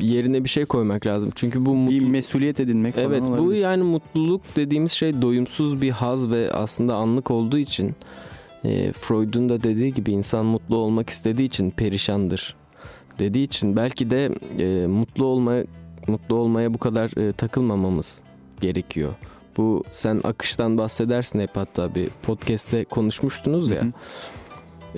yerine 0.00 0.44
bir 0.44 0.48
şey 0.48 0.64
koymak 0.64 1.06
lazım. 1.06 1.30
Çünkü 1.34 1.66
bu 1.66 1.90
bir 1.90 2.00
mesuliyet 2.00 2.60
edinmek 2.60 2.94
Evet 2.98 3.22
olabilir. 3.28 3.44
bu 3.46 3.52
yani 3.52 3.82
mutluluk 3.82 4.42
dediğimiz 4.56 4.92
şey 4.92 5.22
doyumsuz 5.22 5.82
bir 5.82 5.90
haz 5.90 6.30
ve 6.30 6.52
aslında 6.52 6.94
anlık 6.94 7.30
olduğu 7.30 7.58
için 7.58 7.94
e, 8.64 8.92
Freud'un 8.92 9.48
da 9.48 9.62
dediği 9.62 9.94
gibi 9.94 10.12
insan 10.12 10.44
mutlu 10.46 10.76
olmak 10.76 11.10
istediği 11.10 11.44
için 11.44 11.70
perişandır 11.70 12.56
dediği 13.18 13.44
için 13.44 13.76
belki 13.76 14.10
de 14.10 14.30
e, 14.58 14.86
mutlu 14.86 15.24
olma 15.24 15.54
mutlu 16.06 16.36
olmaya 16.36 16.74
bu 16.74 16.78
kadar 16.78 17.28
e, 17.28 17.32
takılmamamız 17.32 18.22
gerekiyor. 18.60 19.12
Bu 19.56 19.84
sen 19.90 20.20
akıştan 20.24 20.78
bahsedersin 20.78 21.40
hep 21.40 21.56
hatta 21.56 21.94
bir 21.94 22.08
podcast'te 22.22 22.84
konuşmuştunuz 22.84 23.70
ya. 23.70 23.82
Hı 23.82 23.86
hı. 23.86 23.92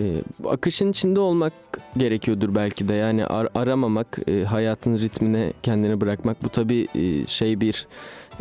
E, 0.01 0.05
akışın 0.49 0.91
içinde 0.91 1.21
olmak 1.21 1.53
gerekiyordur 1.97 2.55
belki 2.55 2.89
de 2.89 2.95
yani 2.95 3.27
ar- 3.27 3.49
aramamak, 3.55 4.19
e, 4.27 4.45
hayatın 4.45 4.99
ritmine 4.99 5.53
kendini 5.63 6.01
bırakmak. 6.01 6.45
Bu 6.45 6.49
tabii 6.49 6.89
e, 6.95 7.27
şey 7.27 7.61
bir 7.61 7.87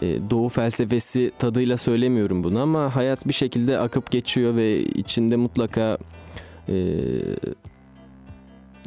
doğu 0.01 0.49
felsefesi 0.49 1.31
tadıyla 1.39 1.77
söylemiyorum 1.77 2.43
bunu 2.43 2.61
ama 2.61 2.95
hayat 2.95 3.27
bir 3.27 3.33
şekilde 3.33 3.79
akıp 3.79 4.11
geçiyor 4.11 4.55
ve 4.55 4.79
içinde 4.79 5.35
mutlaka 5.35 5.97
e, 6.69 6.75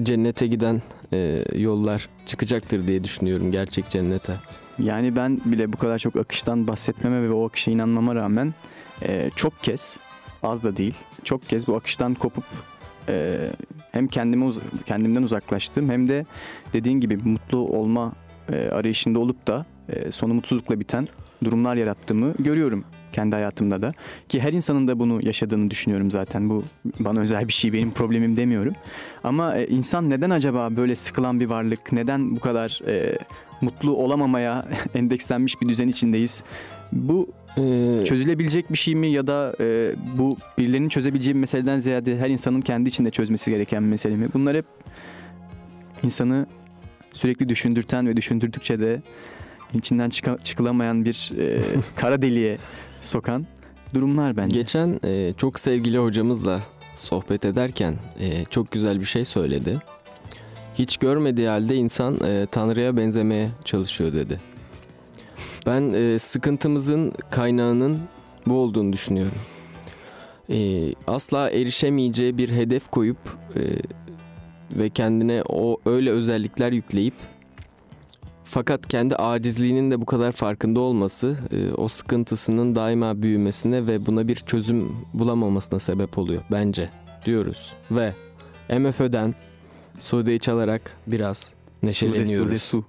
cennete 0.02 0.46
giden 0.46 0.82
e, 1.12 1.44
yollar 1.54 2.08
çıkacaktır 2.26 2.86
diye 2.86 3.04
düşünüyorum 3.04 3.52
gerçek 3.52 3.88
cennete. 3.90 4.34
Yani 4.78 5.16
ben 5.16 5.40
bile 5.44 5.72
bu 5.72 5.76
kadar 5.76 5.98
çok 5.98 6.16
akıştan 6.16 6.68
bahsetmeme 6.68 7.22
ve 7.22 7.32
o 7.32 7.46
akışa 7.46 7.70
inanmama 7.70 8.14
rağmen 8.14 8.54
e, 9.02 9.30
çok 9.36 9.62
kez 9.62 9.98
az 10.42 10.62
da 10.62 10.76
değil 10.76 10.94
çok 11.24 11.48
kez 11.48 11.68
bu 11.68 11.76
akıştan 11.76 12.14
kopup 12.14 12.44
e, 13.08 13.38
hem 13.92 14.08
kendime 14.08 14.44
uz- 14.44 14.60
kendimden 14.86 15.22
uzaklaştım 15.22 15.90
hem 15.90 16.08
de 16.08 16.26
dediğin 16.72 17.00
gibi 17.00 17.16
mutlu 17.16 17.58
olma 17.58 18.12
e, 18.52 18.68
arayışında 18.68 19.18
olup 19.18 19.46
da 19.46 19.66
e, 19.66 19.75
sonu 20.10 20.34
mutsuzlukla 20.34 20.80
biten 20.80 21.08
durumlar 21.44 21.76
yarattığımı 21.76 22.34
görüyorum 22.38 22.84
kendi 23.12 23.34
hayatımda 23.34 23.82
da. 23.82 23.90
Ki 24.28 24.40
her 24.40 24.52
insanın 24.52 24.88
da 24.88 24.98
bunu 24.98 25.26
yaşadığını 25.26 25.70
düşünüyorum 25.70 26.10
zaten. 26.10 26.50
Bu 26.50 26.64
bana 27.00 27.20
özel 27.20 27.48
bir 27.48 27.52
şey 27.52 27.72
benim 27.72 27.90
problemim 27.90 28.36
demiyorum. 28.36 28.74
Ama 29.24 29.56
e, 29.56 29.66
insan 29.66 30.10
neden 30.10 30.30
acaba 30.30 30.76
böyle 30.76 30.96
sıkılan 30.96 31.40
bir 31.40 31.46
varlık 31.46 31.92
neden 31.92 32.36
bu 32.36 32.40
kadar 32.40 32.80
e, 32.86 33.18
mutlu 33.60 33.96
olamamaya 33.96 34.66
endekslenmiş 34.94 35.60
bir 35.60 35.68
düzen 35.68 35.88
içindeyiz? 35.88 36.42
Bu 36.92 37.28
E, 37.58 38.04
çözülebilecek 38.04 38.72
bir 38.72 38.78
şey 38.78 38.94
mi 38.94 39.06
ya 39.06 39.26
da 39.26 39.54
e, 39.60 39.94
bu 40.18 40.36
birilerinin 40.58 40.88
çözebileceği 40.88 41.34
bir 41.34 41.40
meseleden 41.40 41.78
ziyade 41.78 42.18
her 42.18 42.30
insanın 42.30 42.60
kendi 42.60 42.88
içinde 42.88 43.10
çözmesi 43.10 43.50
gereken 43.50 43.82
bir 43.84 43.88
mesele 43.88 44.16
mi? 44.16 44.28
Bunlar 44.34 44.56
hep 44.56 44.66
insanı 46.02 46.46
sürekli 47.12 47.48
düşündürten 47.48 48.08
ve 48.08 48.16
düşündürdükçe 48.16 48.80
de 48.80 49.02
içinden 49.74 50.10
çıka- 50.10 50.38
çıkılamayan 50.44 51.04
bir 51.04 51.30
e, 51.38 51.62
kara 51.96 52.22
deliğe 52.22 52.58
sokan 53.00 53.46
durumlar 53.94 54.36
bence. 54.36 54.58
Geçen 54.58 55.00
e, 55.04 55.32
çok 55.36 55.58
sevgili 55.60 55.98
hocamızla 55.98 56.60
sohbet 56.94 57.44
ederken 57.44 57.94
e, 58.20 58.44
çok 58.44 58.70
güzel 58.70 59.00
bir 59.00 59.06
şey 59.06 59.24
söyledi. 59.24 59.78
Hiç 60.74 60.96
görmediği 60.96 61.48
halde 61.48 61.74
insan 61.76 62.18
e, 62.24 62.46
Tanrı'ya 62.50 62.96
benzemeye 62.96 63.48
çalışıyor 63.64 64.12
dedi. 64.12 64.40
Ben 65.66 65.92
e, 65.92 66.18
sıkıntımızın 66.18 67.12
kaynağının 67.30 67.98
bu 68.46 68.54
olduğunu 68.54 68.92
düşünüyorum. 68.92 69.38
E, 70.50 70.88
asla 71.06 71.50
erişemeyeceği 71.50 72.38
bir 72.38 72.48
hedef 72.50 72.90
koyup 72.90 73.18
e, 73.56 73.60
ve 74.78 74.90
kendine 74.90 75.42
o 75.48 75.80
öyle 75.86 76.10
özellikler 76.10 76.72
yükleyip 76.72 77.14
fakat 78.46 78.88
kendi 78.88 79.16
acizliğinin 79.16 79.90
de 79.90 80.00
bu 80.00 80.06
kadar 80.06 80.32
farkında 80.32 80.80
olması 80.80 81.36
e, 81.52 81.72
o 81.72 81.88
sıkıntısının 81.88 82.74
daima 82.74 83.22
büyümesine 83.22 83.86
ve 83.86 84.06
buna 84.06 84.28
bir 84.28 84.36
çözüm 84.36 84.96
bulamamasına 85.14 85.78
sebep 85.78 86.18
oluyor 86.18 86.42
bence 86.50 86.90
diyoruz. 87.24 87.72
Ve 87.90 88.12
MFÖ'den 88.78 89.34
Sude'yi 90.00 90.40
çalarak 90.40 90.96
biraz 91.06 91.54
neşeleniyoruz. 91.82 92.46
Sude, 92.46 92.58
sude, 92.58 92.58
su. 92.58 92.84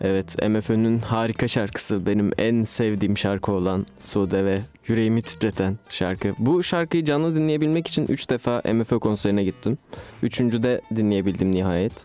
Evet 0.00 0.48
MFÖ'nün 0.48 0.98
harika 0.98 1.48
şarkısı 1.48 2.06
benim 2.06 2.30
en 2.38 2.62
sevdiğim 2.62 3.18
şarkı 3.18 3.52
olan 3.52 3.86
Sude 3.98 4.44
ve 4.44 4.60
yüreğimi 4.90 5.22
titreten 5.22 5.78
şarkı. 5.90 6.34
Bu 6.38 6.62
şarkıyı 6.62 7.04
canlı 7.04 7.34
dinleyebilmek 7.34 7.86
için 7.86 8.06
3 8.08 8.30
defa 8.30 8.62
MFÖ 8.74 8.98
konserine 8.98 9.44
gittim. 9.44 9.78
Üçüncü 10.22 10.62
de 10.62 10.80
dinleyebildim 10.96 11.52
nihayet. 11.52 12.04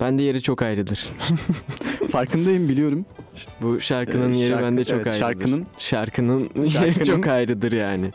Ben 0.00 0.18
de 0.18 0.22
yeri 0.22 0.42
çok 0.42 0.62
ayrıdır. 0.62 1.08
Farkındayım 2.12 2.68
biliyorum. 2.68 3.06
Bu 3.62 3.80
şarkının 3.80 4.32
Ee, 4.32 4.36
yeri 4.38 4.48
şarkı- 4.52 4.62
bende 4.64 4.84
çok 4.84 4.94
evet, 4.96 5.06
ayrıdır. 5.06 5.20
şarkının- 5.44 5.64
şarkının, 5.78 6.44
Şarkının- 6.66 6.84
yeri 6.86 7.04
çok 7.04 7.26
ayrıdır 7.26 7.72
yani. 7.72 8.10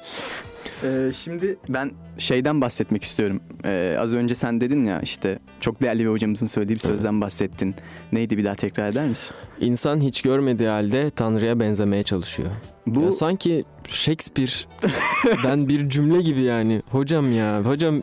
Ee, 0.84 1.12
şimdi 1.24 1.58
ben 1.70 1.92
şeyden 2.18 2.62
bahsetmek 2.62 3.04
istiyorum. 3.04 3.42
Ee, 3.66 3.98
az 4.00 4.14
önce 4.14 4.36
sen 4.36 4.62
dedin 4.62 4.86
ya 4.86 5.02
işte 5.02 5.40
çok 5.60 5.82
değerli 5.82 6.04
bir 6.04 6.10
hocamızın 6.10 6.46
söylediği 6.46 6.76
bir 6.76 6.82
sözden 6.82 7.22
bahsettin. 7.22 7.76
Neydi 8.12 8.38
bir 8.38 8.46
daha 8.46 8.56
tekrar 8.56 8.90
eder 8.90 9.08
misin? 9.08 9.36
İnsan 9.60 10.02
hiç 10.02 10.22
görmediği 10.22 10.70
halde 10.70 11.10
Tanrı'ya 11.10 11.60
benzemeye 11.60 12.04
çalışıyor. 12.04 12.50
Bu 12.88 13.02
Ya 13.02 13.12
sanki 13.12 13.64
Shakespeare'den 13.88 15.70
bir 15.70 15.90
cümle 15.90 16.22
gibi 16.22 16.42
yani. 16.42 16.82
Hocam 16.92 17.34
ya, 17.34 17.62
hocam, 17.66 18.02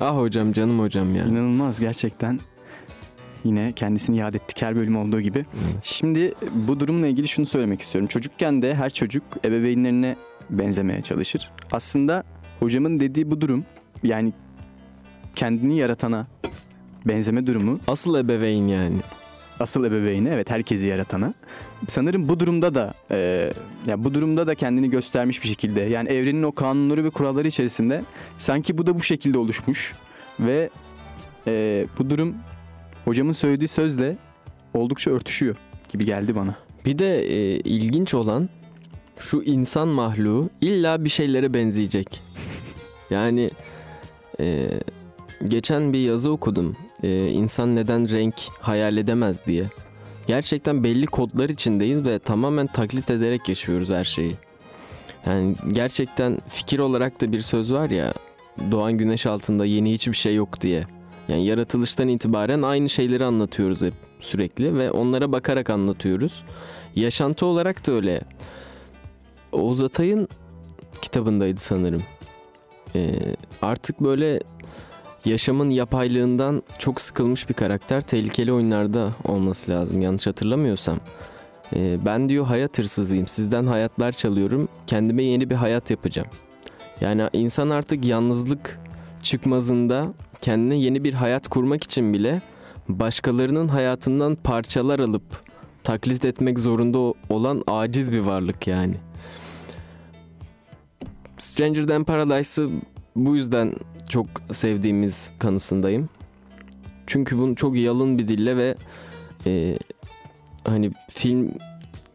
ah 0.00 0.16
hocam, 0.16 0.52
canım 0.52 0.80
hocam 0.80 1.14
ya. 1.14 1.24
inanılmaz 1.24 1.80
gerçekten. 1.80 2.40
Yine 3.44 3.72
kendisini 3.72 4.16
yad 4.16 4.34
ettik 4.34 4.62
her 4.62 4.76
bölüm 4.76 4.96
olduğu 4.96 5.20
gibi. 5.20 5.38
Evet. 5.52 5.82
Şimdi 5.82 6.34
bu 6.54 6.80
durumla 6.80 7.06
ilgili 7.06 7.28
şunu 7.28 7.46
söylemek 7.46 7.80
istiyorum. 7.80 8.08
Çocukken 8.08 8.62
de 8.62 8.74
her 8.74 8.90
çocuk 8.90 9.22
ebeveynlerine 9.44 10.16
benzemeye 10.58 11.02
çalışır. 11.02 11.50
Aslında 11.72 12.24
hocamın 12.60 13.00
dediği 13.00 13.30
bu 13.30 13.40
durum 13.40 13.64
yani 14.02 14.32
kendini 15.36 15.78
yaratana 15.78 16.26
benzeme 17.06 17.46
durumu 17.46 17.80
Asıl 17.86 18.18
ebeveyn 18.18 18.66
yani. 18.68 18.96
asıl 19.60 19.84
ebeveyni 19.84 20.28
evet 20.28 20.50
herkesi 20.50 20.86
yaratana. 20.86 21.34
Sanırım 21.88 22.28
bu 22.28 22.40
durumda 22.40 22.74
da 22.74 22.94
e, 23.10 23.50
ya 23.86 24.04
bu 24.04 24.14
durumda 24.14 24.46
da 24.46 24.54
kendini 24.54 24.90
göstermiş 24.90 25.42
bir 25.42 25.48
şekilde. 25.48 25.80
Yani 25.80 26.08
evrenin 26.08 26.42
o 26.42 26.52
kanunları 26.52 27.04
ve 27.04 27.10
kuralları 27.10 27.48
içerisinde 27.48 28.02
sanki 28.38 28.78
bu 28.78 28.86
da 28.86 28.94
bu 28.98 29.02
şekilde 29.02 29.38
oluşmuş 29.38 29.94
ve 30.40 30.70
e, 31.46 31.86
bu 31.98 32.10
durum 32.10 32.34
hocamın 33.04 33.32
söylediği 33.32 33.68
sözle 33.68 34.16
oldukça 34.74 35.10
örtüşüyor 35.10 35.56
gibi 35.92 36.04
geldi 36.04 36.36
bana. 36.36 36.56
Bir 36.86 36.98
de 36.98 37.18
e, 37.20 37.56
ilginç 37.60 38.14
olan 38.14 38.48
şu 39.22 39.42
insan 39.42 39.88
mahluğu 39.88 40.50
illa 40.60 41.04
bir 41.04 41.10
şeylere 41.10 41.54
benzeyecek. 41.54 42.20
Yani 43.10 43.50
e, 44.40 44.68
geçen 45.44 45.92
bir 45.92 45.98
yazı 45.98 46.30
okudum. 46.30 46.76
E, 47.02 47.28
insan 47.28 47.76
neden 47.76 48.10
renk 48.10 48.34
hayal 48.60 48.96
edemez 48.96 49.46
diye. 49.46 49.64
Gerçekten 50.26 50.84
belli 50.84 51.06
kodlar 51.06 51.48
içindeyiz 51.48 52.04
ve 52.04 52.18
tamamen 52.18 52.66
taklit 52.66 53.10
ederek 53.10 53.48
yaşıyoruz 53.48 53.90
her 53.90 54.04
şeyi. 54.04 54.34
Yani 55.26 55.54
gerçekten 55.72 56.38
fikir 56.48 56.78
olarak 56.78 57.20
da 57.20 57.32
bir 57.32 57.40
söz 57.40 57.72
var 57.72 57.90
ya 57.90 58.14
doğan 58.70 58.92
güneş 58.92 59.26
altında 59.26 59.64
yeni 59.64 59.92
hiçbir 59.92 60.16
şey 60.16 60.34
yok 60.34 60.60
diye. 60.60 60.86
Yani 61.28 61.46
yaratılıştan 61.46 62.08
itibaren 62.08 62.62
aynı 62.62 62.88
şeyleri 62.88 63.24
anlatıyoruz 63.24 63.82
hep 63.82 63.94
sürekli 64.20 64.78
ve 64.78 64.90
onlara 64.90 65.32
bakarak 65.32 65.70
anlatıyoruz. 65.70 66.44
Yaşantı 66.94 67.46
olarak 67.46 67.86
da 67.86 67.92
öyle. 67.92 68.20
Oğuz 69.52 69.82
Atay'ın 69.82 70.28
kitabındaydı 71.02 71.60
sanırım. 71.60 72.02
Ee, 72.94 73.10
artık 73.62 74.00
böyle 74.00 74.40
yaşamın 75.24 75.70
yapaylığından 75.70 76.62
çok 76.78 77.00
sıkılmış 77.00 77.48
bir 77.48 77.54
karakter 77.54 78.00
tehlikeli 78.00 78.52
oyunlarda 78.52 79.12
olması 79.24 79.70
lazım 79.70 80.00
yanlış 80.00 80.26
hatırlamıyorsam. 80.26 80.98
Ee, 81.76 81.98
ben 82.06 82.28
diyor 82.28 82.46
hayat 82.46 82.78
hırsızıyım 82.78 83.28
sizden 83.28 83.66
hayatlar 83.66 84.12
çalıyorum 84.12 84.68
kendime 84.86 85.22
yeni 85.22 85.50
bir 85.50 85.54
hayat 85.54 85.90
yapacağım. 85.90 86.28
Yani 87.00 87.28
insan 87.32 87.70
artık 87.70 88.04
yalnızlık 88.04 88.80
çıkmazında 89.22 90.14
kendine 90.40 90.76
yeni 90.76 91.04
bir 91.04 91.14
hayat 91.14 91.48
kurmak 91.48 91.84
için 91.84 92.12
bile 92.12 92.42
başkalarının 92.88 93.68
hayatından 93.68 94.34
parçalar 94.34 94.98
alıp 94.98 95.22
taklit 95.84 96.24
etmek 96.24 96.58
zorunda 96.58 96.98
olan 97.28 97.64
aciz 97.66 98.12
bir 98.12 98.20
varlık 98.20 98.66
yani. 98.66 98.94
Stranger 101.42 101.86
Than 101.86 102.04
Paradise'ı 102.04 102.70
bu 103.16 103.36
yüzden 103.36 103.74
çok 104.08 104.26
sevdiğimiz 104.52 105.32
kanısındayım. 105.38 106.08
Çünkü 107.06 107.38
bunu 107.38 107.56
çok 107.56 107.76
yalın 107.76 108.18
bir 108.18 108.28
dille 108.28 108.56
ve 108.56 108.74
e, 109.46 109.78
hani 110.64 110.90
film 111.08 111.52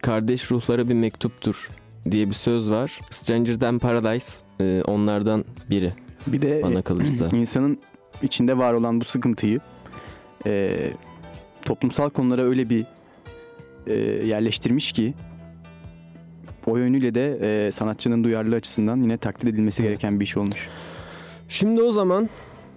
kardeş 0.02 0.52
ruhlara 0.52 0.90
bir 0.90 0.94
mektuptur 0.94 1.70
diye 2.12 2.30
bir 2.30 2.34
söz 2.34 2.72
var. 2.72 3.00
Stranger 3.10 3.60
Than 3.60 3.80
Paradise 3.80 4.46
e, 4.62 4.82
onlardan 4.88 5.46
biri 5.70 5.94
Bir 6.28 6.42
de 6.42 6.63
bana 6.63 6.82
kalırsa. 6.82 7.28
insanın 7.34 7.80
içinde 8.24 8.58
var 8.58 8.74
olan 8.74 9.02
bu 9.02 9.06
sıkıntıyı 9.06 9.60
e, 10.46 10.78
toplumsal 11.62 12.10
konulara 12.10 12.42
öyle 12.44 12.70
bir 12.70 12.86
e, 13.88 13.94
yerleştirmiş 14.28 14.92
ki 14.92 15.13
o 16.67 16.77
yönüyle 16.77 17.15
de 17.15 17.38
e, 17.67 17.71
sanatçının 17.71 18.23
duyarlılığı 18.23 18.56
açısından 18.56 19.01
yine 19.01 19.17
takdir 19.17 19.47
edilmesi 19.47 19.82
Evet. 19.84 19.89
gereken 19.91 20.19
bir 20.19 20.25
iş 20.25 20.38
olmuş. 20.38 20.67
Şimdi 21.49 21.82
o 21.82 21.91
zaman 21.91 22.30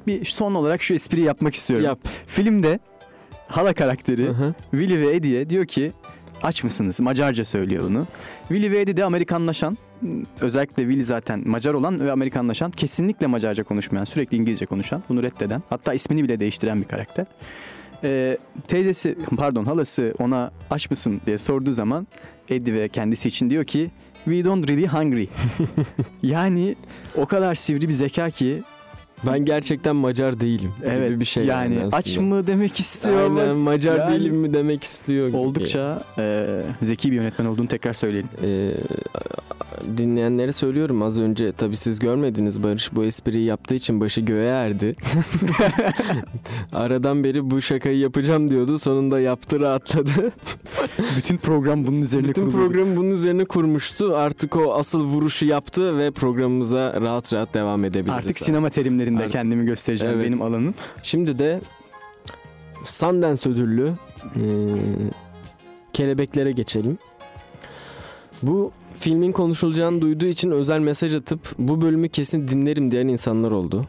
Bir 0.06 0.24
son 0.24 0.54
olarak 0.54 0.82
şu 0.82 0.94
espriyi 0.94 1.26
yapmak 1.26 1.54
istiyorum. 1.54 1.86
yap. 1.86 1.98
Filmde 2.26 2.78
hala 3.48 3.72
karakteri 3.72 4.26
Hı 4.26 4.30
hı. 4.30 4.54
Willy 4.70 5.00
ve 5.00 5.14
Eddie'ye 5.16 5.50
diyor 5.50 5.66
ki 5.66 5.92
aç 6.42 6.64
mısınız? 6.64 7.00
Macarca 7.00 7.44
söylüyor 7.44 7.84
bunu. 7.88 8.06
Willy 8.48 8.70
ve 8.72 8.80
Eddie 8.80 8.96
de 8.96 9.04
Amerikanlaşan 9.04 9.78
özellikle 10.40 10.82
Willy 10.82 11.02
zaten 11.04 11.48
Macar 11.48 11.74
olan 11.74 12.00
ve 12.00 12.12
Amerikanlaşan 12.12 12.70
kesinlikle 12.70 13.26
Macarca 13.26 13.64
konuşmayan 13.64 14.04
sürekli 14.04 14.36
İngilizce 14.36 14.66
konuşan 14.66 15.02
bunu 15.08 15.22
reddeden 15.22 15.62
hatta 15.70 15.94
ismini 15.94 16.24
bile 16.24 16.40
değiştiren 16.40 16.80
bir 16.82 16.88
karakter. 16.88 17.26
Ee, 18.04 18.38
teyzesi 18.68 19.16
pardon 19.36 19.64
halası 19.64 20.14
ona 20.18 20.52
aç 20.70 20.90
mısın 20.90 21.20
diye 21.26 21.38
sorduğu 21.38 21.72
zaman 21.72 22.06
Eddie 22.50 22.74
ve 22.74 22.88
kendisi 22.88 23.28
için 23.28 23.50
diyor 23.50 23.64
ki 23.64 23.90
We 24.24 24.44
don't 24.44 24.68
really 24.68 24.86
hungry. 24.86 25.26
yani 26.22 26.76
o 27.16 27.26
kadar 27.26 27.54
sivri 27.54 27.88
bir 27.88 27.92
zeka 27.92 28.30
ki 28.30 28.62
Ben 29.26 29.44
gerçekten 29.44 29.96
Macar 29.96 30.40
değilim. 30.40 30.72
gibi 30.78 30.88
evet 30.90 31.20
bir 31.20 31.24
şey 31.24 31.44
yani, 31.44 31.74
yani, 31.74 31.88
aç 31.92 32.16
mı 32.16 32.46
demek 32.46 32.80
istiyor 32.80 33.26
ama 33.26 33.40
Aynen 33.40 33.56
Macar 33.56 33.98
Yani 33.98 34.14
değilim 34.14 34.36
mi 34.36 34.54
demek 34.54 34.84
istiyor 34.84 35.28
gibi. 35.28 35.36
Oldukça 35.36 36.02
e, 36.18 36.46
zeki 36.82 37.10
bir 37.10 37.16
yönetmen 37.16 37.46
olduğunu 37.46 37.68
tekrar 37.68 37.92
söyleyelim. 37.92 38.28
Ee, 38.42 38.72
dinleyenlere 39.96 40.52
söylüyorum 40.52 41.02
az 41.02 41.18
önce 41.20 41.52
tabii 41.52 41.76
siz 41.76 41.98
görmediniz 41.98 42.62
Barış 42.62 42.94
bu 42.94 43.04
espriyi 43.04 43.44
yaptığı 43.44 43.74
için 43.74 44.00
başı 44.00 44.20
göğe 44.20 44.48
erdi. 44.48 44.96
Aradan 46.72 47.24
beri 47.24 47.50
bu 47.50 47.62
şakayı 47.62 47.98
yapacağım 47.98 48.50
diyordu 48.50 48.78
sonunda 48.78 49.20
yaptı 49.20 49.60
rahatladı. 49.60 50.32
Bütün 51.16 51.36
program 51.36 51.86
bunun 51.86 52.00
üzerine 52.02 52.28
Bütün 52.28 52.42
kuruldu. 52.50 52.56
programı 52.56 52.96
bunun 52.96 53.10
üzerine 53.10 53.44
kurmuştu 53.44 54.16
artık 54.16 54.56
o 54.56 54.74
asıl 54.74 55.04
vuruşu 55.04 55.46
yaptı 55.46 55.98
ve 55.98 56.10
programımıza 56.10 57.00
rahat 57.00 57.32
rahat 57.32 57.54
devam 57.54 57.84
edebiliriz. 57.84 58.14
Artık 58.14 58.38
sinema 58.38 58.70
terimlerinde 58.70 59.18
Artık- 59.18 59.32
kendimi 59.32 59.66
göstereceğim 59.66 60.14
Evet. 60.14 60.26
benim 60.26 60.42
alanım. 60.42 60.74
Şimdi 61.02 61.38
de 61.38 61.60
Sundance 62.84 63.50
ödüllü 63.50 63.92
e, 64.36 64.42
kelebeklere 65.92 66.52
geçelim. 66.52 66.98
Bu 68.42 68.72
filmin 68.96 69.32
konuşulacağını 69.32 70.00
duyduğu 70.00 70.26
için 70.26 70.50
özel 70.50 70.78
mesaj 70.78 71.14
atıp 71.14 71.40
bu 71.58 71.80
bölümü 71.80 72.08
kesin 72.08 72.48
dinlerim 72.48 72.90
diyen 72.90 73.08
insanlar 73.08 73.50
oldu. 73.50 73.86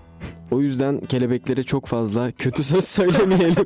O 0.52 0.62
yüzden 0.62 1.00
kelebeklere 1.00 1.64
çok 1.64 1.86
fazla 1.86 2.32
kötü 2.32 2.64
söz 2.64 2.84
söylemeyelim. 2.84 3.66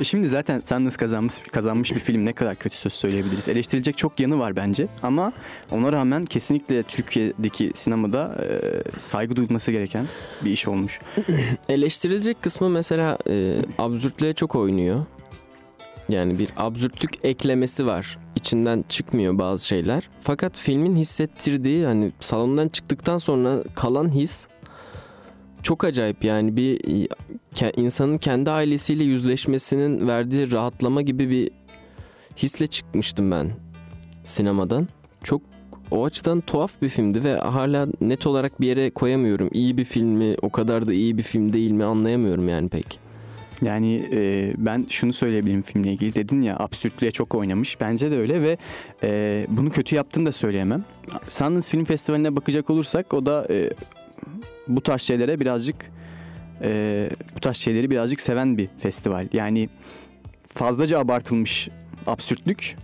E 0.00 0.04
şimdi 0.04 0.28
zaten 0.28 0.58
Sundance 0.60 0.96
kazanmış, 0.96 1.34
kazanmış 1.52 1.94
bir 1.94 2.00
film 2.00 2.24
ne 2.26 2.32
kadar 2.32 2.56
kötü 2.56 2.76
söz 2.76 2.92
söyleyebiliriz. 2.92 3.48
Eleştirilecek 3.48 3.98
çok 3.98 4.20
yanı 4.20 4.38
var 4.38 4.56
bence 4.56 4.88
ama 5.02 5.32
ona 5.70 5.92
rağmen 5.92 6.24
kesinlikle 6.24 6.82
Türkiye'deki 6.82 7.72
sinemada 7.74 8.36
e, 8.42 8.98
saygı 8.98 9.36
duyulması 9.36 9.72
gereken 9.72 10.06
bir 10.44 10.50
iş 10.50 10.68
olmuş. 10.68 11.00
Eleştirilecek 11.68 12.42
kısmı 12.42 12.68
mesela 12.68 13.18
e, 13.30 13.54
absürtlüğe 13.78 14.32
çok 14.32 14.54
oynuyor. 14.54 15.04
Yani 16.08 16.38
bir 16.38 16.48
absürtlük 16.56 17.24
eklemesi 17.24 17.86
var. 17.86 18.18
İçinden 18.36 18.84
çıkmıyor 18.88 19.38
bazı 19.38 19.66
şeyler. 19.66 20.08
Fakat 20.20 20.58
filmin 20.58 20.96
hissettirdiği 20.96 21.86
hani 21.86 22.12
salondan 22.20 22.68
çıktıktan 22.68 23.18
sonra 23.18 23.62
kalan 23.74 24.14
his 24.14 24.46
çok 25.62 25.84
acayip 25.84 26.24
yani 26.24 26.56
bir 26.56 26.80
insanın 27.76 28.18
kendi 28.18 28.50
ailesiyle 28.50 29.04
yüzleşmesinin 29.04 30.08
verdiği 30.08 30.52
rahatlama 30.52 31.02
gibi 31.02 31.30
bir 31.30 31.50
hisle 32.36 32.66
çıkmıştım 32.66 33.30
ben 33.30 33.50
sinemadan. 34.24 34.88
Çok 35.22 35.42
o 35.90 36.04
açıdan 36.04 36.40
tuhaf 36.40 36.82
bir 36.82 36.88
filmdi 36.88 37.24
ve 37.24 37.36
hala 37.36 37.86
net 38.00 38.26
olarak 38.26 38.60
bir 38.60 38.66
yere 38.66 38.90
koyamıyorum. 38.90 39.50
İyi 39.52 39.76
bir 39.76 39.84
film 39.84 40.08
mi, 40.08 40.36
o 40.42 40.50
kadar 40.50 40.86
da 40.88 40.92
iyi 40.92 41.18
bir 41.18 41.22
film 41.22 41.52
değil 41.52 41.70
mi 41.70 41.84
anlayamıyorum 41.84 42.48
yani 42.48 42.68
pek. 42.68 43.07
Yani 43.62 44.08
e, 44.12 44.52
ben 44.58 44.86
şunu 44.88 45.12
söyleyebilirim 45.12 45.62
filmle 45.62 45.92
ilgili. 45.92 46.14
Dedin 46.14 46.42
ya 46.42 46.56
absürtlüğe 46.58 47.10
çok 47.10 47.34
oynamış. 47.34 47.80
Bence 47.80 48.10
de 48.10 48.18
öyle 48.18 48.42
ve 48.42 48.56
e, 49.02 49.46
bunu 49.48 49.70
kötü 49.70 49.96
yaptığını 49.96 50.26
da 50.26 50.32
söyleyemem. 50.32 50.84
Sundance 51.28 51.66
Film 51.66 51.84
Festivali'ne 51.84 52.36
bakacak 52.36 52.70
olursak 52.70 53.14
o 53.14 53.26
da 53.26 53.46
e, 53.50 53.70
bu 54.68 54.80
tarz 54.80 55.02
şeylere 55.02 55.40
birazcık 55.40 55.76
e, 56.62 57.10
bu 57.36 57.40
tarz 57.40 57.56
şeyleri 57.56 57.90
birazcık 57.90 58.20
seven 58.20 58.58
bir 58.58 58.68
festival. 58.78 59.28
Yani 59.32 59.68
fazlaca 60.46 60.98
abartılmış 60.98 61.68
absürtlük 62.06 62.76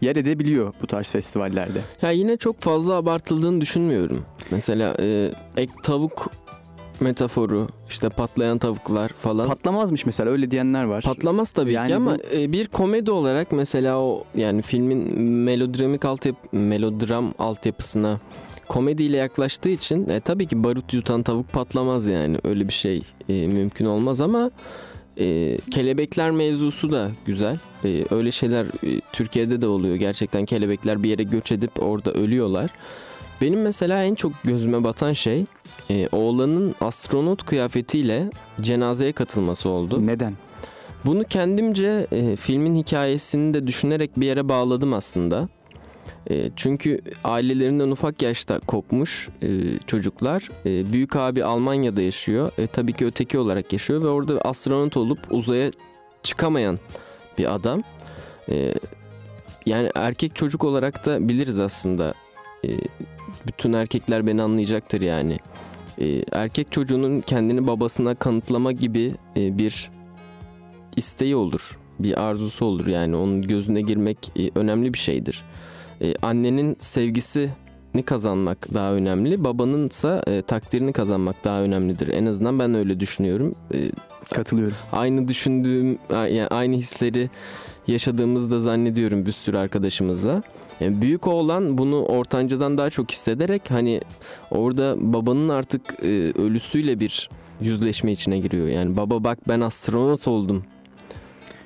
yer 0.00 0.16
edebiliyor 0.16 0.74
bu 0.82 0.86
tarz 0.86 1.08
festivallerde. 1.08 1.80
Ya 2.02 2.10
yine 2.10 2.36
çok 2.36 2.60
fazla 2.60 2.94
abartıldığını 2.94 3.60
düşünmüyorum. 3.60 4.24
Mesela 4.50 4.96
e, 5.00 5.30
ek 5.56 5.72
tavuk 5.82 6.30
metaforu, 7.00 7.68
işte 7.88 8.08
patlayan 8.08 8.58
tavuklar 8.58 9.08
falan. 9.08 9.46
Patlamazmış 9.46 10.06
mesela 10.06 10.30
öyle 10.30 10.50
diyenler 10.50 10.84
var. 10.84 11.02
Patlamaz 11.04 11.50
tabii 11.50 11.72
Yani 11.72 11.88
ki 11.88 11.94
ama 11.94 12.14
bu- 12.18 12.36
e, 12.36 12.52
bir 12.52 12.66
komedi 12.66 13.10
olarak 13.10 13.52
mesela 13.52 13.98
o 13.98 14.24
yani 14.36 14.62
filmin 14.62 15.20
melodramik 15.22 16.04
altyap 16.04 16.36
melodram 16.52 17.34
altyapısına 17.38 18.20
komediyle 18.68 19.16
yaklaştığı 19.16 19.68
için 19.68 20.08
e, 20.08 20.20
tabii 20.20 20.46
ki 20.46 20.64
barut 20.64 20.94
yutan 20.94 21.22
tavuk 21.22 21.52
patlamaz 21.52 22.06
yani 22.06 22.36
öyle 22.44 22.68
bir 22.68 22.72
şey 22.72 23.02
e, 23.28 23.46
mümkün 23.46 23.84
olmaz 23.86 24.20
ama 24.20 24.50
e, 25.20 25.58
kelebekler 25.70 26.30
mevzusu 26.30 26.92
da 26.92 27.08
güzel. 27.26 27.58
E, 27.84 28.04
öyle 28.10 28.32
şeyler 28.32 28.64
e, 28.64 29.00
Türkiye'de 29.12 29.62
de 29.62 29.66
oluyor. 29.66 29.96
Gerçekten 29.96 30.44
kelebekler 30.44 31.02
bir 31.02 31.10
yere 31.10 31.22
göç 31.22 31.52
edip 31.52 31.82
orada 31.82 32.12
ölüyorlar. 32.12 32.70
Benim 33.40 33.62
mesela 33.62 34.02
en 34.04 34.14
çok 34.14 34.32
gözüme 34.44 34.84
batan 34.84 35.12
şey 35.12 35.44
e, 35.90 36.08
oğlanın 36.12 36.74
astronot 36.80 37.46
kıyafetiyle 37.46 38.30
cenazeye 38.60 39.12
katılması 39.12 39.68
oldu. 39.68 40.06
Neden? 40.06 40.34
Bunu 41.04 41.24
kendimce 41.24 42.06
e, 42.12 42.36
filmin 42.36 42.76
hikayesini 42.76 43.54
de 43.54 43.66
düşünerek 43.66 44.20
bir 44.20 44.26
yere 44.26 44.48
bağladım 44.48 44.92
aslında. 44.92 45.48
E, 46.30 46.50
çünkü 46.56 47.00
ailelerinden 47.24 47.90
ufak 47.90 48.22
yaşta 48.22 48.58
kopmuş 48.58 49.28
e, 49.42 49.48
çocuklar. 49.86 50.48
E, 50.66 50.92
büyük 50.92 51.16
abi 51.16 51.44
Almanya'da 51.44 52.02
yaşıyor. 52.02 52.52
E, 52.58 52.66
tabii 52.66 52.92
ki 52.92 53.06
öteki 53.06 53.38
olarak 53.38 53.72
yaşıyor 53.72 54.02
ve 54.02 54.08
orada 54.08 54.40
astronot 54.40 54.96
olup 54.96 55.18
uzaya 55.30 55.70
çıkamayan 56.22 56.78
bir 57.38 57.54
adam. 57.54 57.82
E, 58.50 58.74
yani 59.66 59.90
erkek 59.94 60.36
çocuk 60.36 60.64
olarak 60.64 61.06
da 61.06 61.28
biliriz 61.28 61.60
aslında. 61.60 62.14
E, 62.64 62.70
bütün 63.46 63.72
erkekler 63.72 64.26
beni 64.26 64.42
anlayacaktır 64.42 65.00
yani. 65.00 65.38
E, 66.00 66.22
erkek 66.32 66.72
çocuğunun 66.72 67.20
kendini 67.20 67.66
babasına 67.66 68.14
kanıtlama 68.14 68.72
gibi 68.72 69.12
e, 69.36 69.58
bir 69.58 69.90
isteği 70.96 71.36
olur. 71.36 71.78
Bir 71.98 72.22
arzusu 72.22 72.64
olur 72.64 72.86
yani 72.86 73.16
onun 73.16 73.42
gözüne 73.42 73.80
girmek 73.80 74.32
e, 74.38 74.50
önemli 74.54 74.94
bir 74.94 74.98
şeydir. 74.98 75.42
E, 76.00 76.14
annenin 76.22 76.76
sevgisini 76.80 78.02
kazanmak 78.04 78.74
daha 78.74 78.92
önemli. 78.92 79.44
Babanın 79.44 79.88
ise 79.88 80.22
e, 80.26 80.42
takdirini 80.42 80.92
kazanmak 80.92 81.44
daha 81.44 81.60
önemlidir. 81.62 82.08
En 82.08 82.26
azından 82.26 82.58
ben 82.58 82.74
öyle 82.74 83.00
düşünüyorum. 83.00 83.54
E, 83.74 83.78
Katılıyorum. 84.34 84.76
aynı 84.92 85.28
düşündüğüm 85.28 85.98
yani 86.10 86.46
aynı 86.46 86.76
hisleri 86.76 87.30
yaşadığımızı 87.86 88.50
da 88.50 88.60
zannediyorum 88.60 89.26
bir 89.26 89.32
sürü 89.32 89.56
arkadaşımızla. 89.56 90.42
Yani 90.80 91.00
büyük 91.02 91.26
oğlan 91.26 91.78
bunu 91.78 92.02
ortancadan 92.04 92.78
daha 92.78 92.90
çok 92.90 93.10
hissederek 93.12 93.70
hani 93.70 94.00
orada 94.50 94.94
babanın 94.98 95.48
artık 95.48 95.82
e, 96.02 96.32
ölüsüyle 96.32 97.00
bir 97.00 97.30
yüzleşme 97.60 98.12
içine 98.12 98.38
giriyor. 98.38 98.66
Yani 98.68 98.96
baba 98.96 99.24
bak 99.24 99.38
ben 99.48 99.60
astronot 99.60 100.28
oldum. 100.28 100.64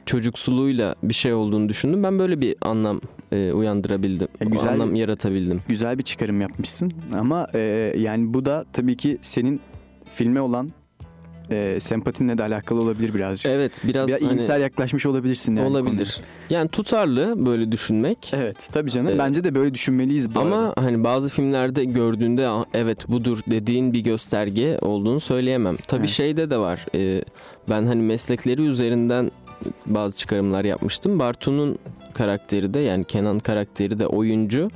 Çocuksuluğuyla 0.07 0.95
bir 1.03 1.15
şey 1.15 1.33
olduğunu 1.35 1.69
düşündüm. 1.69 2.03
Ben 2.03 2.19
böyle 2.19 2.41
bir 2.41 2.57
anlam 2.63 3.01
e, 3.33 3.53
uyandırabildim. 3.53 4.29
Ya 4.41 4.47
güzel- 4.47 4.69
anlam 4.73 4.95
yaratabildim. 4.95 5.61
Güzel 5.69 5.99
bir 5.99 6.03
çıkarım 6.03 6.41
yapmışsın 6.41 6.93
ama 7.19 7.47
e, 7.55 7.59
yani 7.99 8.35
bu 8.35 8.45
da 8.45 8.65
tabii 8.73 8.97
ki 8.97 9.19
senin 9.21 9.61
filme 10.15 10.41
olan 10.41 10.73
e, 11.53 11.81
sempatinle 11.81 12.39
de 12.39 12.43
alakalı 12.43 12.81
olabilir 12.81 13.15
birazcık. 13.15 13.47
Evet 13.47 13.81
biraz, 13.85 14.09
Biraz 14.09 14.21
hani 14.23 14.31
iyimser 14.31 14.59
yaklaşmış 14.61 15.07
olabilirsin 15.07 15.57
yani. 15.57 15.69
olabilir. 15.69 16.21
Yani 16.51 16.69
tutarlı 16.69 17.47
böyle 17.47 17.73
düşünmek. 17.73 18.31
Evet 18.35 18.69
tabii 18.73 18.91
canım. 18.91 19.07
Evet. 19.09 19.19
Bence 19.19 19.45
de 19.45 19.55
böyle 19.55 19.75
düşünmeliyiz 19.75 20.35
bu 20.35 20.41
Ama 20.41 20.57
arada. 20.57 20.83
hani 20.83 21.05
bazı 21.05 21.29
filmlerde 21.29 21.85
gördüğünde 21.85 22.49
"Ah, 22.49 22.65
evet 22.75 23.09
budur 23.09 23.41
dediğin 23.51 23.93
bir 23.93 24.01
gösterge 24.01 24.79
olduğunu 24.83 25.21
söyleyemem. 25.21 25.77
Tabii 25.89 26.01
Evet. 26.01 26.11
şeyde 26.11 26.51
de 26.51 26.57
var. 26.59 26.87
e, 26.95 27.25
ben 27.71 27.87
hani 27.87 28.03
meslekleri 28.03 28.63
üzerinden 28.63 29.31
bazı 29.87 30.17
çıkarımlar 30.17 30.65
yapmıştım. 30.65 31.19
Bartu'nun 31.19 31.79
karakteri 32.15 32.75
de 32.75 32.79
yani 32.81 33.05
Kenan 33.05 33.39
karakteri 33.39 33.99
de 33.99 34.07
oyuncu 34.07 34.71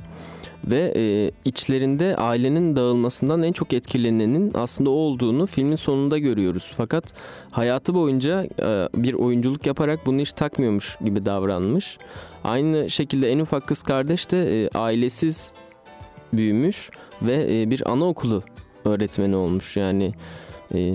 ve 0.67 0.93
e, 0.95 1.31
içlerinde 1.45 2.15
ailenin 2.15 2.75
dağılmasından 2.75 3.43
en 3.43 3.51
çok 3.51 3.73
etkilenenin 3.73 4.51
aslında 4.53 4.89
o 4.89 4.93
olduğunu 4.93 5.45
filmin 5.45 5.75
sonunda 5.75 6.17
görüyoruz. 6.17 6.71
Fakat 6.77 7.13
hayatı 7.51 7.93
boyunca 7.93 8.47
e, 8.59 8.89
bir 8.95 9.13
oyunculuk 9.13 9.65
yaparak 9.65 10.05
bunu 10.05 10.21
hiç 10.21 10.31
takmıyormuş 10.31 10.97
gibi 11.05 11.25
davranmış. 11.25 11.97
Aynı 12.43 12.89
şekilde 12.89 13.31
en 13.31 13.39
ufak 13.39 13.67
kız 13.67 13.83
kardeş 13.83 14.31
de 14.31 14.63
e, 14.63 14.69
ailesiz 14.69 15.51
büyümüş 16.33 16.89
ve 17.21 17.61
e, 17.61 17.69
bir 17.69 17.91
anaokulu 17.91 18.43
öğretmeni 18.85 19.35
olmuş. 19.35 19.77
Yani 19.77 20.13
e, 20.75 20.93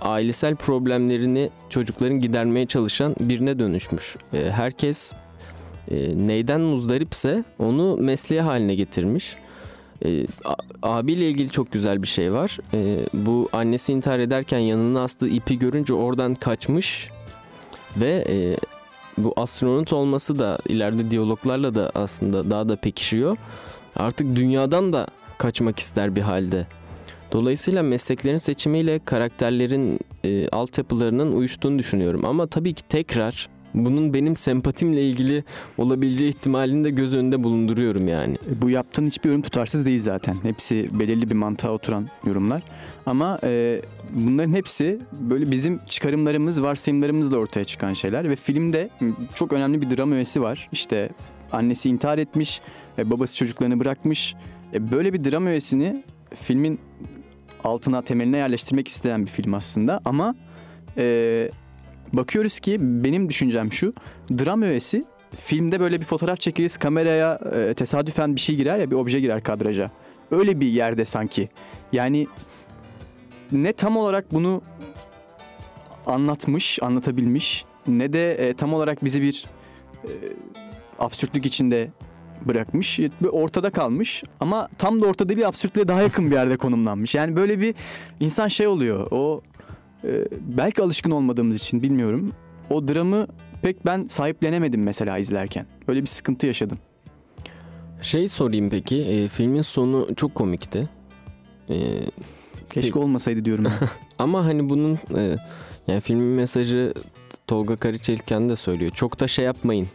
ailesel 0.00 0.56
problemlerini 0.56 1.50
çocukların 1.70 2.20
gidermeye 2.20 2.66
çalışan 2.66 3.16
birine 3.20 3.58
dönüşmüş. 3.58 4.16
E, 4.32 4.50
herkes 4.50 5.12
e, 5.90 6.26
neyden 6.26 6.60
muzdaripse 6.60 7.44
onu 7.58 7.96
mesleği 7.96 8.40
haline 8.40 8.74
getirmiş. 8.74 9.36
E, 10.04 10.26
abiyle 10.82 11.28
ilgili 11.28 11.50
çok 11.50 11.72
güzel 11.72 12.02
bir 12.02 12.08
şey 12.08 12.32
var. 12.32 12.58
E, 12.74 12.98
bu 13.14 13.48
annesi 13.52 13.92
intihar 13.92 14.18
ederken 14.18 14.58
yanına 14.58 15.02
astığı 15.02 15.28
ipi 15.28 15.58
görünce 15.58 15.94
oradan 15.94 16.34
kaçmış 16.34 17.10
ve 17.96 18.24
e, 18.28 18.56
bu 19.18 19.32
astronot 19.36 19.92
olması 19.92 20.38
da 20.38 20.58
ileride 20.68 21.10
diyaloglarla 21.10 21.74
da 21.74 21.92
aslında 21.94 22.50
daha 22.50 22.68
da 22.68 22.76
pekişiyor. 22.76 23.36
Artık 23.96 24.36
dünyadan 24.36 24.92
da 24.92 25.06
kaçmak 25.38 25.78
ister 25.78 26.16
bir 26.16 26.20
halde. 26.20 26.66
Dolayısıyla 27.32 27.82
mesleklerin 27.82 28.36
seçimiyle 28.36 28.98
karakterlerin 29.04 30.00
e, 30.24 30.48
altyapılarının 30.48 31.36
uyuştuğunu 31.36 31.78
düşünüyorum. 31.78 32.24
Ama 32.24 32.46
tabii 32.46 32.74
ki 32.74 32.82
tekrar 32.88 33.48
bunun 33.74 34.14
benim 34.14 34.36
sempatimle 34.36 35.02
ilgili 35.02 35.44
olabileceği 35.78 36.30
ihtimalini 36.30 36.84
de 36.84 36.90
göz 36.90 37.14
önünde 37.14 37.44
bulunduruyorum 37.44 38.08
yani. 38.08 38.34
E, 38.34 38.62
Bu 38.62 38.70
yaptığın 38.70 39.06
hiçbir 39.06 39.28
yorum 39.28 39.42
tutarsız 39.42 39.86
değil 39.86 40.00
zaten. 40.00 40.36
Hepsi 40.42 40.90
belirli 40.92 41.30
bir 41.30 41.34
mantığa 41.34 41.70
oturan 41.70 42.08
yorumlar. 42.26 42.62
Ama 43.06 43.38
e, 43.42 43.82
bunların 44.12 44.52
hepsi 44.52 44.98
böyle 45.12 45.50
bizim 45.50 45.78
çıkarımlarımız, 45.86 46.62
varsayımlarımızla 46.62 47.36
ortaya 47.36 47.64
çıkan 47.64 47.92
şeyler. 47.92 48.30
Ve 48.30 48.36
filmde 48.36 48.90
çok 49.34 49.52
önemli 49.52 49.82
bir 49.82 49.96
dram 49.96 50.12
öğesi 50.12 50.42
var. 50.42 50.68
İşte 50.72 51.10
annesi 51.52 51.88
intihar 51.88 52.18
etmiş, 52.18 52.60
e, 52.98 53.10
babası 53.10 53.36
çocuklarını 53.36 53.80
bırakmış. 53.80 54.34
E, 54.74 54.90
böyle 54.90 55.12
bir 55.12 55.24
dram 55.24 55.46
öğesini 55.46 56.04
filmin 56.34 56.78
altına, 57.64 58.02
temeline 58.02 58.36
yerleştirmek 58.36 58.88
isteyen 58.88 59.26
bir 59.26 59.30
film 59.30 59.54
aslında. 59.54 60.00
Ama 60.04 60.34
e, 60.96 61.50
bakıyoruz 62.16 62.60
ki 62.60 62.76
benim 62.80 63.28
düşüncem 63.28 63.72
şu. 63.72 63.94
Dram 64.30 64.62
öğesi 64.62 65.04
filmde 65.40 65.80
böyle 65.80 66.00
bir 66.00 66.04
fotoğraf 66.04 66.40
çekeriz 66.40 66.76
kameraya 66.76 67.38
e, 67.54 67.74
tesadüfen 67.74 68.34
bir 68.34 68.40
şey 68.40 68.56
girer 68.56 68.78
ya 68.78 68.90
bir 68.90 68.96
obje 68.96 69.20
girer 69.20 69.42
kadraja. 69.42 69.90
Öyle 70.30 70.60
bir 70.60 70.66
yerde 70.66 71.04
sanki. 71.04 71.48
Yani 71.92 72.26
ne 73.52 73.72
tam 73.72 73.96
olarak 73.96 74.32
bunu 74.32 74.62
anlatmış, 76.06 76.78
anlatabilmiş 76.82 77.64
ne 77.86 78.12
de 78.12 78.34
e, 78.34 78.54
tam 78.54 78.74
olarak 78.74 79.04
bizi 79.04 79.22
bir 79.22 79.44
e, 80.04 80.10
absürtlük 80.98 81.46
içinde 81.46 81.90
bırakmış. 82.42 82.98
Bir 82.98 83.28
ortada 83.32 83.70
kalmış 83.70 84.24
ama 84.40 84.68
tam 84.78 85.02
da 85.02 85.06
ortada 85.06 85.28
değil 85.28 85.48
absürtlüğe 85.48 85.88
daha 85.88 86.02
yakın 86.02 86.26
bir 86.26 86.34
yerde 86.34 86.56
konumlanmış. 86.56 87.14
Yani 87.14 87.36
böyle 87.36 87.60
bir 87.60 87.74
insan 88.20 88.48
şey 88.48 88.66
oluyor. 88.66 89.08
O 89.10 89.42
e, 90.06 90.24
belki 90.40 90.82
alışkın 90.82 91.10
olmadığımız 91.10 91.56
için 91.56 91.82
bilmiyorum. 91.82 92.32
O 92.70 92.88
dramı 92.88 93.26
pek 93.62 93.86
ben 93.86 94.06
sahiplenemedim 94.06 94.82
mesela 94.82 95.18
izlerken. 95.18 95.66
Öyle 95.88 96.02
bir 96.02 96.06
sıkıntı 96.06 96.46
yaşadım. 96.46 96.78
Şey 98.02 98.28
sorayım 98.28 98.70
peki, 98.70 99.02
e, 99.04 99.28
filmin 99.28 99.62
sonu 99.62 100.08
çok 100.16 100.34
komikti. 100.34 100.88
E, 101.68 101.76
Keşke 102.70 102.88
Peki. 102.88 102.98
olmasaydı 102.98 103.44
diyorum 103.44 103.64
ben. 103.64 103.88
ama 104.18 104.44
hani 104.44 104.68
bunun 104.68 104.98
e, 105.16 105.36
yani 105.86 106.00
filmin 106.00 106.26
mesajı 106.26 106.94
Tolga 107.46 107.76
Karaçelikyan 107.76 108.48
da 108.48 108.56
söylüyor. 108.56 108.90
Çok 108.94 109.20
da 109.20 109.28
şey 109.28 109.44
yapmayın 109.44 109.88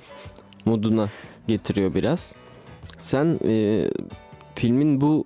moduna 0.65 1.09
getiriyor 1.47 1.93
biraz. 1.95 2.35
Sen 2.97 3.39
e, 3.45 3.85
filmin 4.55 5.01
bu 5.01 5.25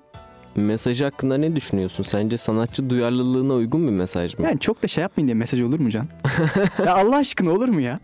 mesajı 0.56 1.04
hakkında 1.04 1.38
ne 1.38 1.56
düşünüyorsun? 1.56 2.04
Sence 2.04 2.38
sanatçı 2.38 2.89
duyarlılığına 2.89 3.54
uygun 3.54 3.88
bir 3.88 3.91
mesaj 3.91 4.38
mı? 4.38 4.45
Yani 4.45 4.60
çok 4.60 4.84
da 4.84 4.88
şey 4.88 5.01
yapmayın 5.01 5.28
diye 5.28 5.36
mesaj 5.36 5.62
olur 5.62 5.80
mu 5.80 5.89
Can? 5.89 6.08
ya 6.86 6.95
Allah 6.95 7.16
aşkına 7.16 7.51
olur 7.51 7.68
mu 7.68 7.82
ya? 7.82 7.99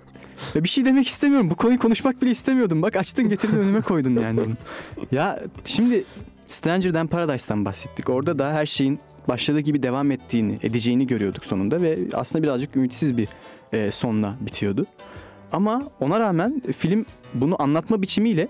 ya? 0.56 0.64
Bir 0.64 0.70
şey 0.70 0.86
demek 0.86 1.08
istemiyorum. 1.08 1.50
Bu 1.50 1.56
konuyu 1.56 1.80
konuşmak 1.80 2.22
bile 2.22 2.32
istemiyordum. 2.32 2.82
Bak 2.82 2.96
açtın 2.96 3.30
getirdin 3.30 3.58
önüme 3.58 3.82
koydun 3.82 4.22
yani. 4.22 4.42
Ya 5.12 5.40
şimdi 5.66 6.04
Stranger 6.48 6.94
Than 6.94 7.08
Paradise'dan 7.08 7.66
bahsettik. 7.66 8.10
Orada 8.10 8.40
da 8.40 8.54
her 8.54 8.66
şeyin 8.66 9.00
başladığı 9.28 9.60
gibi 9.60 9.84
devam 9.84 10.12
ettiğini, 10.12 10.60
edeceğini 10.64 11.08
görüyorduk 11.08 11.46
sonunda 11.46 11.82
ve 11.82 12.00
aslında 12.14 12.44
birazcık 12.44 12.76
ümitsiz 12.76 13.18
bir 13.18 13.28
e, 13.74 13.92
sonla 13.92 14.36
bitiyordu. 14.42 14.86
Ama 15.52 15.84
ona 16.00 16.20
rağmen 16.20 16.62
film 16.78 17.06
bunu 17.34 17.62
anlatma 17.62 18.02
biçimiyle 18.02 18.48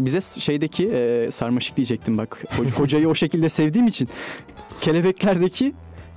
bize 0.00 0.40
şeydeki 0.40 0.88
e, 0.88 1.28
sarmaşık 1.30 1.76
diyecektim 1.76 2.18
bak. 2.18 2.44
Ho- 2.58 2.70
Hocayı 2.80 3.08
o 3.08 3.14
şekilde 3.14 3.48
sevdiğim 3.48 3.86
için 3.86 4.08
kelebeklerdeki 4.80 5.72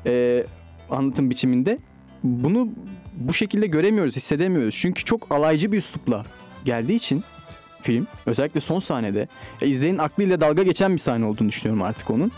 e, 0.05 0.43
anlatım 0.89 1.29
biçiminde 1.29 1.77
bunu 2.23 2.69
bu 3.13 3.33
şekilde 3.33 3.67
göremiyoruz, 3.67 4.15
hissedemiyoruz. 4.15 4.75
Çünkü 4.81 5.03
çok 5.03 5.31
alaycı 5.35 5.71
bir 5.71 5.77
üslupla 5.77 6.25
geldiği 6.65 6.95
için 6.95 7.23
film 7.81 8.07
özellikle 8.25 8.59
son 8.59 8.79
sahnede 8.79 9.27
e, 9.61 9.67
izleyenin 9.67 9.97
aklıyla 9.97 10.41
dalga 10.41 10.63
geçen 10.63 10.93
bir 10.93 10.99
sahne 10.99 11.25
olduğunu 11.25 11.49
düşünüyorum 11.49 11.81
artık 11.83 12.09
onun. 12.09 12.31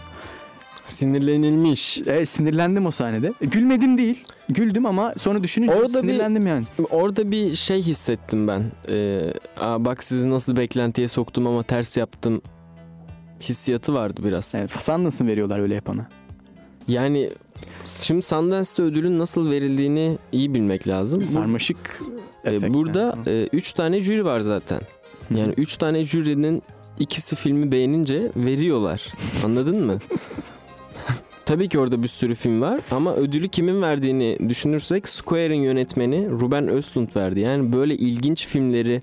Sinirlenilmiş. 0.88 1.98
E, 2.08 2.26
sinirlendim 2.26 2.86
o 2.86 2.92
sahnede. 2.92 3.34
E, 3.42 3.46
gülmedim 3.46 3.98
değil. 3.98 4.24
Güldüm 4.50 4.86
ama 4.86 5.14
sonra 5.18 5.44
düşününce 5.44 5.74
Orada 5.76 5.88
bir- 5.88 6.00
sinirlendim 6.08 6.48
yani. 6.48 6.66
Orada 6.90 7.32
bir 7.32 7.56
şey 7.56 7.82
hissettim 7.82 8.48
ben. 8.48 8.72
Ee, 8.90 9.20
Aa, 9.60 9.86
bak 9.86 10.04
sizi 10.04 10.30
nasıl 10.30 10.56
beklentiye 10.58 11.08
soktum 11.08 11.48
ama 11.48 11.64
ters 11.64 11.98
yaptım 11.98 12.42
hissiyatı 13.42 13.94
vardı 13.94 14.22
biraz. 14.24 14.56
Evet, 14.56 14.72
Sundance 14.84 15.24
mı 15.24 15.30
veriyorlar 15.30 15.60
öyle 15.60 15.76
yapana? 15.76 16.08
Yani 16.88 17.30
şimdi 17.86 18.22
Sundance'de 18.22 18.82
ödülün 18.82 19.20
nasıl 19.20 19.52
verildiğini 19.52 20.18
iyi 20.32 20.54
bilmek 20.54 20.88
lazım. 20.88 21.20
Bu- 21.20 21.24
Sarmaşık 21.26 22.02
e, 22.46 22.74
burada 22.74 23.18
yani. 23.26 23.50
3 23.54 23.74
tane 23.74 24.02
jüri 24.02 24.26
var 24.26 24.40
zaten. 24.40 24.80
Yani 25.36 25.54
3 25.58 25.78
tane 25.78 26.06
jürinin 26.06 26.64
ikisi 27.00 27.36
filmi 27.36 27.72
beğenince 27.72 28.32
veriyorlar. 28.36 29.14
Anladın 29.46 29.86
mı? 29.86 29.98
Tabii 31.48 31.70
ki 31.70 31.80
orada 31.80 32.04
bir 32.04 32.08
sürü 32.08 32.36
film 32.36 32.62
var 32.62 32.82
ama 32.92 33.16
ödülü 33.16 33.48
kimin 33.48 33.82
verdiğini 33.82 34.38
düşünürsek 34.50 35.10
Square'in 35.10 35.62
yönetmeni 35.62 36.30
Ruben 36.30 36.68
Östlund 36.68 37.16
verdi. 37.16 37.40
Yani 37.40 37.74
böyle 37.74 37.96
ilginç 37.96 38.48
filmleri, 38.48 39.02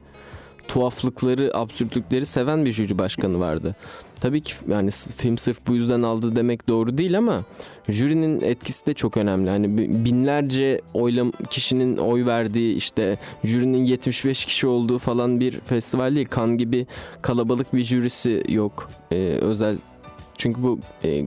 tuhaflıkları, 0.69 1.51
absürtlükleri 1.55 2.27
seven 2.27 2.65
bir 2.65 2.73
jüri 2.73 2.99
başkanı 2.99 3.41
vardı. 3.41 3.77
Tabii 4.21 4.41
ki 4.41 4.55
yani 4.69 4.91
film 4.91 5.39
sırf 5.39 5.59
bu 5.67 5.75
yüzden 5.75 6.03
aldı 6.03 6.37
demek 6.37 6.69
doğru 6.69 6.99
değil 6.99 7.19
ama 7.19 7.45
jürinin 7.89 8.41
etkisi 8.41 8.87
de 8.87 8.95
çok 8.95 9.17
önemli. 9.17 9.51
Hani 9.51 9.79
bi- 9.79 10.05
binlerce 10.05 10.81
oylam 10.95 11.33
kişinin 11.51 11.97
oy 11.97 12.27
verdiği 12.27 12.75
işte 12.77 13.19
jürinin 13.45 13.85
75 13.85 14.45
kişi 14.45 14.67
olduğu 14.67 14.99
falan 14.99 15.41
bir 15.41 15.61
festival 15.61 16.15
değil. 16.15 16.29
Kan 16.31 16.59
gibi 16.59 16.87
kalabalık 17.23 17.75
bir 17.75 17.85
jürisi 17.85 18.43
yok. 18.49 18.91
Ee, 19.13 19.17
özel 19.41 19.77
çünkü 20.39 20.63
bu 20.63 20.79
e, 21.05 21.25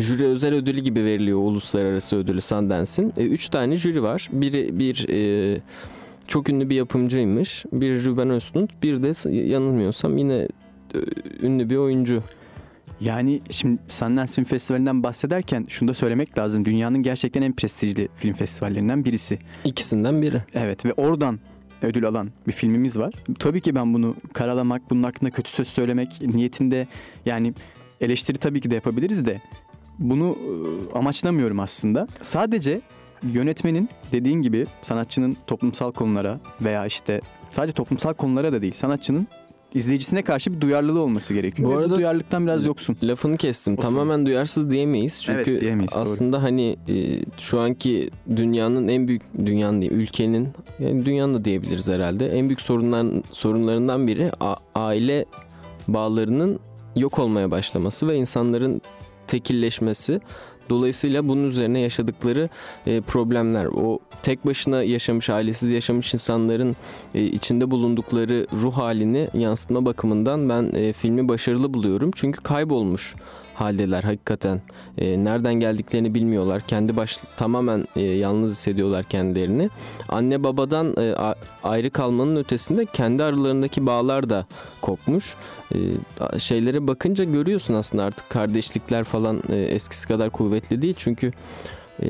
jüri 0.00 0.24
özel 0.24 0.54
ödülü 0.54 0.80
gibi 0.80 1.04
veriliyor 1.04 1.38
uluslararası 1.38 2.16
ödülü 2.16 2.40
Sundance'in. 2.40 3.12
E, 3.16 3.24
üç 3.24 3.48
tane 3.48 3.76
jüri 3.76 4.02
var. 4.02 4.28
Biri 4.32 4.78
bir 4.78 5.06
e, 5.08 5.60
çok 6.26 6.48
ünlü 6.48 6.70
bir 6.70 6.74
yapımcıymış. 6.74 7.64
Bir 7.72 8.04
Ruben 8.04 8.30
Östlund, 8.30 8.68
bir 8.82 9.02
de 9.02 9.30
yanılmıyorsam 9.38 10.18
yine 10.18 10.34
e, 10.34 10.48
ünlü 11.42 11.70
bir 11.70 11.76
oyuncu. 11.76 12.22
Yani 13.00 13.40
şimdi 13.50 13.78
Sundance 13.88 14.32
Film 14.32 14.44
Festivali'nden 14.44 15.02
bahsederken 15.02 15.66
şunu 15.68 15.88
da 15.88 15.94
söylemek 15.94 16.38
lazım. 16.38 16.64
Dünyanın 16.64 17.02
gerçekten 17.02 17.42
en 17.42 17.52
prestijli 17.52 18.08
film 18.16 18.34
festivallerinden 18.34 19.04
birisi. 19.04 19.38
İkisinden 19.64 20.22
biri. 20.22 20.42
Evet 20.54 20.84
ve 20.84 20.92
oradan 20.92 21.38
ödül 21.82 22.06
alan 22.06 22.30
bir 22.46 22.52
filmimiz 22.52 22.98
var. 22.98 23.14
Tabii 23.38 23.60
ki 23.60 23.74
ben 23.74 23.94
bunu 23.94 24.14
karalamak, 24.32 24.90
bunun 24.90 25.02
hakkında 25.02 25.30
kötü 25.30 25.50
söz 25.50 25.68
söylemek 25.68 26.20
niyetinde 26.20 26.86
yani 27.26 27.54
eleştiri 28.00 28.38
tabii 28.38 28.60
ki 28.60 28.70
de 28.70 28.74
yapabiliriz 28.74 29.26
de 29.26 29.40
bunu 30.00 30.38
amaçlamıyorum 30.94 31.60
aslında. 31.60 32.06
Sadece 32.22 32.80
yönetmenin 33.22 33.88
dediğin 34.12 34.42
gibi 34.42 34.66
sanatçının 34.82 35.36
toplumsal 35.46 35.92
konulara 35.92 36.40
veya 36.62 36.86
işte 36.86 37.20
sadece 37.50 37.72
toplumsal 37.72 38.14
konulara 38.14 38.52
da 38.52 38.62
değil 38.62 38.72
sanatçının 38.72 39.26
izleyicisine 39.74 40.22
karşı 40.22 40.52
bir 40.54 40.60
duyarlılığı 40.60 41.00
olması 41.00 41.34
gerekiyor. 41.34 41.70
Bu 41.72 41.76
arada- 41.76 41.96
duyarlılıktan 41.96 42.46
biraz 42.46 42.64
yoksun. 42.64 42.96
Lafını 43.02 43.36
kestim. 43.36 43.74
O 43.74 43.76
film. 43.76 43.82
Tamamen 43.82 44.26
duyarsız 44.26 44.70
diyemeyiz. 44.70 45.22
Çünkü 45.22 45.50
Evet, 45.50 45.60
diyemeyiz, 45.60 45.92
doğru. 45.94 46.00
aslında 46.00 46.42
hani 46.42 46.76
e, 46.88 46.94
şu 47.38 47.60
anki 47.60 48.10
dünyanın 48.36 48.88
en 48.88 49.08
büyük 49.08 49.22
dünyanın 49.46 49.80
değil, 49.80 49.92
ülkenin 49.92 50.48
yani 50.78 51.06
dünyanın 51.06 51.34
da 51.34 51.44
diyebiliriz 51.44 51.88
herhalde. 51.88 52.28
En 52.28 52.48
büyük 52.48 52.60
sorunlar 52.60 53.06
sorunlarından 53.32 54.06
biri 54.06 54.30
a- 54.40 54.56
aile 54.74 55.24
bağlarının 55.88 56.60
yok 56.96 57.18
olmaya 57.18 57.50
başlaması 57.50 58.08
ve 58.08 58.16
insanların 58.16 58.82
tekilleşmesi. 59.30 60.20
Dolayısıyla 60.70 61.28
bunun 61.28 61.48
üzerine 61.48 61.80
yaşadıkları 61.80 62.48
e, 62.86 63.00
problemler, 63.00 63.66
o 63.66 63.98
tek 64.22 64.46
başına 64.46 64.82
yaşamış, 64.82 65.30
ailesiz 65.30 65.70
yaşamış 65.70 66.14
insanların 66.14 66.76
e, 67.14 67.22
içinde 67.22 67.70
bulundukları 67.70 68.46
ruh 68.52 68.72
halini 68.72 69.28
yansıtma 69.34 69.84
bakımından 69.84 70.48
ben 70.48 70.72
e, 70.74 70.92
filmi 70.92 71.28
başarılı 71.28 71.74
buluyorum. 71.74 72.10
Çünkü 72.14 72.40
kaybolmuş 72.40 73.14
haldeler 73.60 74.02
hakikaten. 74.02 74.60
E, 74.98 75.24
nereden 75.24 75.54
geldiklerini 75.54 76.14
bilmiyorlar. 76.14 76.62
Kendi 76.66 76.96
baş 76.96 77.16
tamamen 77.36 77.86
e, 77.96 78.00
yalnız 78.00 78.50
hissediyorlar 78.50 79.04
kendilerini. 79.04 79.70
Anne 80.08 80.44
babadan 80.44 80.94
e, 80.98 81.14
ayrı 81.62 81.90
kalmanın 81.90 82.36
ötesinde 82.36 82.86
kendi 82.86 83.22
aralarındaki 83.24 83.86
bağlar 83.86 84.30
da 84.30 84.46
kopmuş. 84.80 85.34
E, 85.74 85.78
şeylere 86.38 86.86
bakınca 86.86 87.24
görüyorsun 87.24 87.74
aslında 87.74 88.04
artık 88.04 88.30
kardeşlikler 88.30 89.04
falan 89.04 89.42
e, 89.48 89.56
eskisi 89.56 90.08
kadar 90.08 90.30
kuvvetli 90.30 90.82
değil. 90.82 90.94
Çünkü 90.98 91.32
e, 92.02 92.06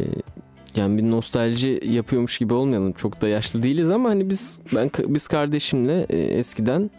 yani 0.77 0.99
bir 0.99 1.11
nostalji 1.11 1.81
yapıyormuş 1.85 2.39
gibi 2.39 2.55
olmayalım. 2.55 2.93
Çok 2.93 3.21
da 3.21 3.29
yaşlı 3.29 3.63
değiliz 3.63 3.91
ama 3.91 4.09
hani 4.09 4.31
biz 4.31 4.61
ben 4.75 4.91
biz 5.07 5.29
kardeşimle 5.29 6.07
e, 6.11 6.19
eskiden 6.19 6.91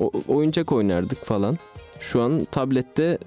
o- 0.00 0.12
oyuncak 0.28 0.72
oynardık 0.72 1.24
falan. 1.24 1.58
Şu 2.00 2.22
an 2.22 2.46
tablette 2.52 3.18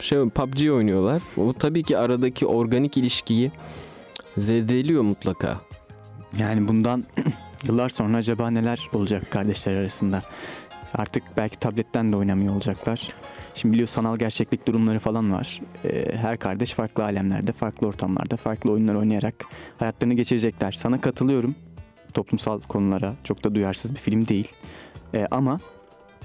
şey 0.00 0.28
PUBG 0.28 0.70
oynuyorlar. 0.70 1.22
O 1.36 1.52
tabii 1.52 1.82
ki 1.82 1.98
aradaki 1.98 2.46
organik 2.46 2.96
ilişkiyi 2.96 3.52
zedeliyor 4.36 5.02
mutlaka. 5.02 5.60
Yani 6.38 6.68
bundan 6.68 7.04
yıllar 7.66 7.88
sonra 7.88 8.16
acaba 8.16 8.50
neler 8.50 8.88
olacak 8.92 9.30
kardeşler 9.30 9.74
arasında? 9.74 10.22
Artık 10.94 11.22
belki 11.36 11.58
tabletten 11.58 12.12
de 12.12 12.16
oynamıyor 12.16 12.54
olacaklar. 12.54 13.08
Şimdi 13.54 13.72
biliyor 13.72 13.88
sanal 13.88 14.16
gerçeklik 14.16 14.66
durumları 14.66 14.98
falan 14.98 15.32
var. 15.32 15.60
Ee, 15.84 16.16
her 16.16 16.38
kardeş 16.38 16.74
farklı 16.74 17.04
alemlerde, 17.04 17.52
farklı 17.52 17.86
ortamlarda, 17.86 18.36
farklı 18.36 18.72
oyunlar 18.72 18.94
oynayarak 18.94 19.34
hayatlarını 19.78 20.14
geçirecekler. 20.14 20.72
Sana 20.72 21.00
katılıyorum. 21.00 21.54
Toplumsal 22.14 22.60
konulara 22.60 23.14
çok 23.24 23.44
da 23.44 23.54
duyarsız 23.54 23.94
bir 23.94 24.00
film 24.00 24.26
değil. 24.26 24.48
Ee, 25.14 25.26
ama 25.30 25.60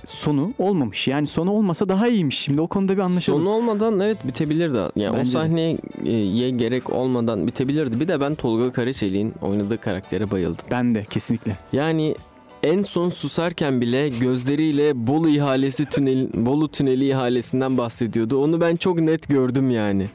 sonu 0.08 0.54
olmamış. 0.60 1.08
Yani 1.08 1.28
sonu 1.28 1.52
olmasa 1.52 1.90
daha 1.90 2.08
iyiymiş. 2.08 2.40
Şimdi 2.40 2.62
o 2.62 2.68
konuda 2.68 2.94
bir 2.94 3.02
anlaşalım. 3.02 3.40
Sonu 3.40 3.50
olmadan 3.50 4.00
evet 4.00 4.28
bitebilirdi. 4.28 4.78
Yani 4.96 5.10
o 5.10 5.14
Bence 5.18 5.30
de. 5.30 5.34
sahneye 5.34 5.78
ye 6.12 6.50
gerek 6.50 6.90
olmadan 6.90 7.48
bitebilirdi. 7.48 8.00
Bir 8.00 8.08
de 8.08 8.22
ben 8.22 8.36
Tolga 8.36 8.72
Karaçelik'in 8.72 9.34
oynadığı 9.42 9.78
karaktere 9.78 10.32
bayıldım. 10.32 10.66
Ben 10.72 10.96
de 10.96 11.06
kesinlikle. 11.10 11.58
Yani 11.74 12.16
en 12.64 12.82
son 12.82 13.10
susarken 13.10 13.82
bile 13.82 14.10
gözleriyle 14.10 15.08
Bolu 15.08 15.30
ihalesi 15.30 15.86
tünel 15.86 16.28
Bolu 16.34 16.72
tüneli 16.72 17.08
ihalesinden 17.08 17.78
bahsediyordu. 17.78 18.44
Onu 18.44 18.62
ben 18.62 18.76
çok 18.76 19.00
net 19.00 19.28
gördüm 19.30 19.70
yani. 19.72 20.06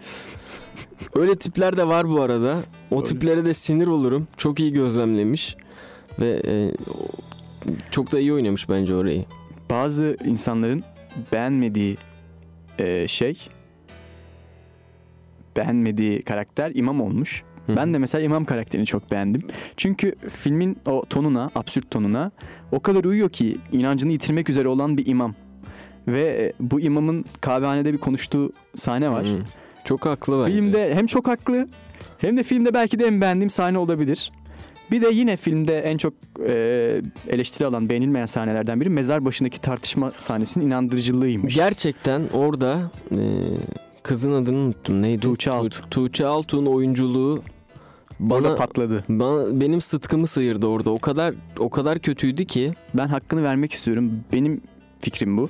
Öyle 1.14 1.36
tipler 1.36 1.76
de 1.76 1.88
var 1.88 2.08
bu 2.10 2.20
arada. 2.22 2.56
O 2.90 2.96
Doğru. 2.96 3.04
tiplere 3.04 3.44
de 3.44 3.54
sinir 3.54 3.86
olurum. 3.86 4.26
Çok 4.36 4.60
iyi 4.60 4.72
gözlemlemiş 4.72 5.56
ve 6.20 6.42
e, 6.46 6.70
o- 6.90 7.72
çok 7.90 8.12
da 8.12 8.20
iyi 8.20 8.32
oynamış 8.32 8.68
bence 8.68 8.94
orayı. 8.94 9.24
Bazı 9.70 10.16
insanların 10.24 10.84
beğenmediği 11.32 11.96
e, 12.78 13.08
şey 13.08 13.48
beğenmediği 15.56 16.22
karakter 16.22 16.72
imam 16.74 17.00
olmuş. 17.00 17.42
Hı. 17.66 17.76
Ben 17.76 17.94
de 17.94 17.98
mesela 17.98 18.24
imam 18.24 18.44
karakterini 18.44 18.86
çok 18.86 19.10
beğendim. 19.10 19.42
Çünkü 19.76 20.14
filmin 20.28 20.76
o 20.86 21.04
tonuna, 21.10 21.50
absürt 21.54 21.90
tonuna 21.90 22.30
o 22.72 22.80
kadar 22.80 23.04
uyuyor 23.04 23.30
ki 23.30 23.58
inancını 23.72 24.12
yitirmek 24.12 24.50
üzere 24.50 24.68
olan 24.68 24.96
bir 24.96 25.06
imam. 25.06 25.34
Ve 26.08 26.24
e, 26.24 26.52
bu 26.60 26.80
imamın 26.80 27.24
kahvehanede 27.40 27.92
bir 27.92 27.98
konuştuğu 27.98 28.52
sahne 28.74 29.10
var. 29.10 29.26
Hı. 29.26 29.38
Çok 29.84 30.06
haklı 30.06 30.40
bence. 30.40 30.52
Filmde 30.52 30.94
hem 30.94 31.06
çok 31.06 31.28
haklı 31.28 31.66
hem 32.18 32.36
de 32.36 32.42
filmde 32.42 32.74
belki 32.74 32.98
de 32.98 33.06
en 33.06 33.20
beğendiğim 33.20 33.50
sahne 33.50 33.78
olabilir. 33.78 34.32
Bir 34.90 35.02
de 35.02 35.08
yine 35.12 35.36
filmde 35.36 35.80
en 35.80 35.96
çok 35.96 36.14
e, 36.46 36.52
eleştiri 37.28 37.66
alan, 37.66 37.88
beğenilmeyen 37.88 38.26
sahnelerden 38.26 38.80
biri 38.80 38.88
mezar 38.90 39.24
başındaki 39.24 39.60
tartışma 39.60 40.12
sahnesinin 40.18 40.66
inandırıcılığıymış. 40.66 41.54
Gerçekten 41.54 42.22
orada 42.32 42.90
e, 43.12 43.18
kızın 44.02 44.32
adını 44.32 44.56
unuttum. 44.56 45.02
Neydi? 45.02 45.20
Tuğçe 45.20 45.50
Tu- 45.50 45.54
Altuğ. 45.54 45.80
Tuğçe 45.90 46.26
Altuğ'un 46.26 46.66
oyunculuğu 46.66 47.42
Orada 48.30 48.44
bana 48.44 48.56
patladı. 48.56 49.04
bana 49.08 49.60
benim 49.60 49.80
sıtkımı 49.80 50.26
sıyırdı 50.26 50.66
orada. 50.66 50.90
O 50.90 50.98
kadar 50.98 51.34
o 51.58 51.70
kadar 51.70 51.98
kötüydü 51.98 52.44
ki. 52.44 52.72
Ben 52.94 53.06
hakkını 53.08 53.42
vermek 53.42 53.72
istiyorum. 53.72 54.12
Benim 54.32 54.60
fikrim 55.00 55.36
bu. 55.38 55.48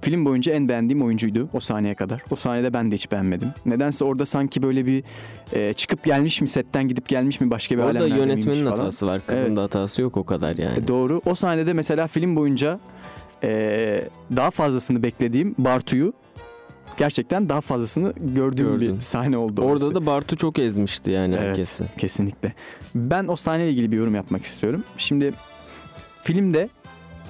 Film 0.00 0.24
boyunca 0.24 0.52
en 0.52 0.68
beğendiğim 0.68 1.02
oyuncuydu 1.02 1.48
o 1.52 1.60
sahneye 1.60 1.94
kadar. 1.94 2.22
O 2.30 2.36
sahnede 2.36 2.72
ben 2.72 2.90
de 2.90 2.94
hiç 2.94 3.12
beğenmedim. 3.12 3.48
Nedense 3.66 4.04
orada 4.04 4.26
sanki 4.26 4.62
böyle 4.62 4.86
bir 4.86 5.04
e, 5.52 5.72
çıkıp 5.72 6.04
gelmiş 6.04 6.40
mi 6.40 6.48
setten 6.48 6.88
gidip 6.88 7.08
gelmiş 7.08 7.40
mi 7.40 7.50
başka 7.50 7.74
bir 7.78 7.82
Orada 7.82 7.98
alemlerde 7.98 8.20
yönetmenin 8.20 8.66
hatası 8.66 9.06
var. 9.06 9.20
Kızın 9.26 9.42
Evet. 9.46 9.56
da 9.56 9.62
hatası 9.62 10.02
yok 10.02 10.16
o 10.16 10.24
kadar 10.24 10.56
yani. 10.56 10.78
E, 10.78 10.88
Doğru. 10.88 11.20
O 11.26 11.34
sahnede 11.34 11.72
mesela 11.72 12.06
film 12.06 12.36
boyunca 12.36 12.80
e, 13.42 14.08
daha 14.36 14.50
fazlasını 14.50 15.02
beklediğim 15.02 15.54
Bartu'yu 15.58 16.12
gerçekten 16.96 17.48
daha 17.48 17.60
fazlasını 17.60 18.12
gördüğüm 18.34 18.66
Gördün. 18.66 18.96
bir 18.96 19.00
sahne 19.00 19.36
oldu. 19.36 19.62
Orada 19.62 19.84
orası. 19.84 19.94
da 19.94 20.06
Bartu 20.06 20.36
çok 20.36 20.58
ezmişti 20.58 21.10
yani 21.10 21.34
Evet. 21.34 21.48
herkesi. 21.48 21.84
Kesinlikle. 21.98 22.54
Ben 22.94 23.28
o 23.28 23.36
sahneyle 23.36 23.70
ilgili 23.70 23.92
bir 23.92 23.96
yorum 23.96 24.14
yapmak 24.14 24.44
istiyorum. 24.44 24.84
Şimdi 24.98 25.32
filmde 26.22 26.68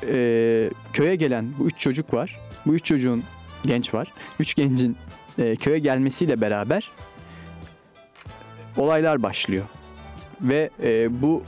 e, 0.08 0.70
köye 0.92 1.16
gelen 1.16 1.46
bu 1.58 1.66
üç 1.66 1.78
çocuk 1.78 2.14
var. 2.14 2.38
Bu 2.66 2.74
üç 2.74 2.84
çocuğun 2.84 3.24
genç 3.66 3.94
var. 3.94 4.12
Üç 4.40 4.54
gencin 4.54 4.96
e, 5.38 5.56
köye 5.56 5.78
gelmesiyle 5.78 6.40
beraber 6.40 6.90
olaylar 8.76 9.22
başlıyor. 9.22 9.64
Ve 10.40 10.70
e, 10.82 11.22
bu 11.22 11.42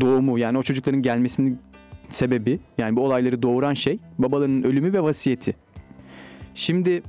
doğumu 0.00 0.38
yani 0.38 0.58
o 0.58 0.62
çocukların 0.62 1.02
gelmesinin 1.02 1.60
sebebi 2.02 2.60
yani 2.78 2.96
bu 2.96 3.04
olayları 3.04 3.42
doğuran 3.42 3.74
şey 3.74 3.98
babalarının 4.18 4.62
ölümü 4.62 4.92
ve 4.92 5.02
vasiyeti. 5.02 5.56
Şimdi 6.54 7.02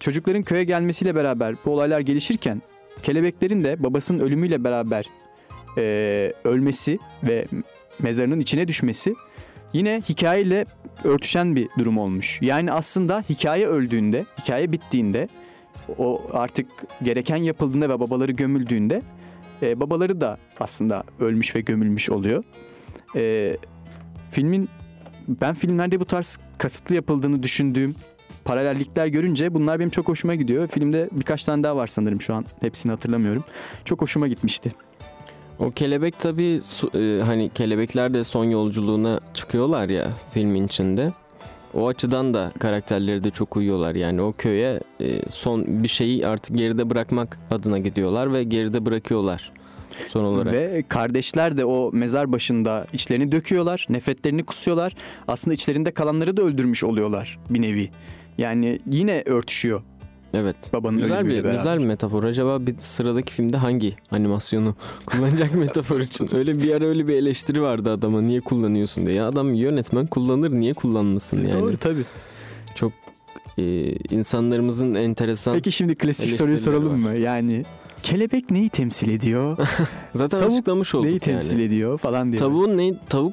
çocukların 0.00 0.42
köye 0.42 0.64
gelmesiyle 0.64 1.14
beraber 1.14 1.54
bu 1.64 1.70
olaylar 1.70 2.00
gelişirken 2.00 2.62
kelebeklerin 3.02 3.64
de 3.64 3.82
babasının 3.82 4.20
ölümüyle 4.20 4.64
beraber 4.64 5.06
e, 5.78 6.32
ölmesi 6.44 6.98
ve 7.22 7.46
mezarının 7.98 8.40
içine 8.40 8.68
düşmesi 8.68 9.14
yine 9.72 10.02
hikayeyle 10.08 10.66
örtüşen 11.04 11.56
bir 11.56 11.68
durum 11.78 11.98
olmuş. 11.98 12.38
Yani 12.42 12.72
aslında 12.72 13.24
hikaye 13.30 13.66
öldüğünde, 13.66 14.26
hikaye 14.42 14.72
bittiğinde, 14.72 15.28
o 15.98 16.22
artık 16.32 16.66
gereken 17.02 17.36
yapıldığında 17.36 17.88
ve 17.88 18.00
babaları 18.00 18.32
gömüldüğünde 18.32 19.02
e, 19.62 19.80
babaları 19.80 20.20
da 20.20 20.38
aslında 20.60 21.04
ölmüş 21.20 21.56
ve 21.56 21.60
gömülmüş 21.60 22.10
oluyor. 22.10 22.44
E, 23.16 23.56
filmin 24.30 24.68
ben 25.28 25.54
filmlerde 25.54 26.00
bu 26.00 26.04
tarz 26.04 26.38
kasıtlı 26.58 26.94
yapıldığını 26.94 27.42
düşündüğüm 27.42 27.94
paralellikler 28.44 29.06
görünce 29.06 29.54
bunlar 29.54 29.80
benim 29.80 29.90
çok 29.90 30.08
hoşuma 30.08 30.34
gidiyor. 30.34 30.68
Filmde 30.68 31.08
birkaç 31.12 31.44
tane 31.44 31.62
daha 31.62 31.76
var 31.76 31.86
sanırım 31.86 32.20
şu 32.20 32.34
an. 32.34 32.44
Hepsini 32.60 32.92
hatırlamıyorum. 32.92 33.44
Çok 33.84 34.02
hoşuma 34.02 34.28
gitmişti. 34.28 34.72
O 35.60 35.70
kelebek 35.70 36.18
tabii 36.18 36.60
su- 36.64 36.90
e, 36.98 37.22
hani 37.22 37.50
kelebekler 37.54 38.14
de 38.14 38.24
son 38.24 38.44
yolculuğuna 38.44 39.20
çıkıyorlar 39.34 39.88
ya 39.88 40.08
filmin 40.30 40.66
içinde. 40.66 41.12
O 41.74 41.88
açıdan 41.88 42.34
da 42.34 42.52
karakterleri 42.58 43.24
de 43.24 43.30
çok 43.30 43.56
uyuyorlar. 43.56 43.94
Yani 43.94 44.22
o 44.22 44.32
köye 44.38 44.80
e, 45.00 45.22
son 45.28 45.82
bir 45.82 45.88
şeyi 45.88 46.26
artık 46.26 46.56
geride 46.56 46.90
bırakmak 46.90 47.38
adına 47.50 47.78
gidiyorlar 47.78 48.32
ve 48.32 48.44
geride 48.44 48.86
bırakıyorlar 48.86 49.52
son 50.08 50.24
olarak. 50.24 50.52
Ve 50.52 50.84
kardeşler 50.88 51.56
de 51.56 51.64
o 51.64 51.90
mezar 51.92 52.32
başında 52.32 52.86
içlerini 52.92 53.32
döküyorlar, 53.32 53.86
nefretlerini 53.88 54.44
kusuyorlar. 54.44 54.94
Aslında 55.28 55.54
içlerinde 55.54 55.90
kalanları 55.90 56.36
da 56.36 56.42
öldürmüş 56.42 56.84
oluyorlar 56.84 57.38
bir 57.50 57.62
nevi. 57.62 57.90
Yani 58.38 58.78
yine 58.90 59.22
örtüşüyor 59.26 59.82
Evet. 60.34 60.56
babanın 60.72 60.98
Güzel 60.98 61.26
bir 61.28 61.34
beraber. 61.34 61.58
güzel 61.58 61.78
bir 61.80 61.84
metafor. 61.84 62.24
Acaba 62.24 62.66
bir 62.66 62.74
sıradaki 62.78 63.32
filmde 63.32 63.56
hangi 63.56 63.94
animasyonu 64.10 64.74
kullanacak 65.06 65.54
metafor 65.54 66.00
için? 66.00 66.34
Öyle 66.34 66.62
bir 66.62 66.72
ara 66.74 66.84
öyle 66.84 67.08
bir 67.08 67.14
eleştiri 67.14 67.62
vardı 67.62 67.90
adama. 67.90 68.20
Niye 68.22 68.40
kullanıyorsun 68.40 69.06
diye. 69.06 69.16
Ya 69.16 69.28
adam 69.28 69.54
yönetmen 69.54 70.06
kullanır 70.06 70.50
niye 70.50 70.74
kullanmasın 70.74 71.48
yani? 71.48 71.60
Doğru 71.60 71.76
tabii. 71.76 72.04
Ee, 73.58 73.92
insanlarımızın 74.10 74.94
enteresan 74.94 75.54
Peki 75.54 75.72
şimdi 75.72 75.94
klasik 75.94 76.32
soruyu 76.32 76.58
soralım 76.58 77.04
var. 77.04 77.10
mı? 77.10 77.16
Yani 77.18 77.64
kelebek 78.02 78.50
neyi 78.50 78.68
temsil 78.68 79.10
ediyor? 79.10 79.56
zaten 80.14 80.38
tavuk 80.38 80.52
açıklamış 80.52 80.94
olduk 80.94 81.04
neyi 81.04 81.12
yani. 81.12 81.20
temsil 81.20 81.58
ediyor 81.60 81.98
falan 81.98 82.32
diye. 82.32 82.38
Tavuğun 82.38 82.78
ne 82.78 82.94
tavuk 83.08 83.32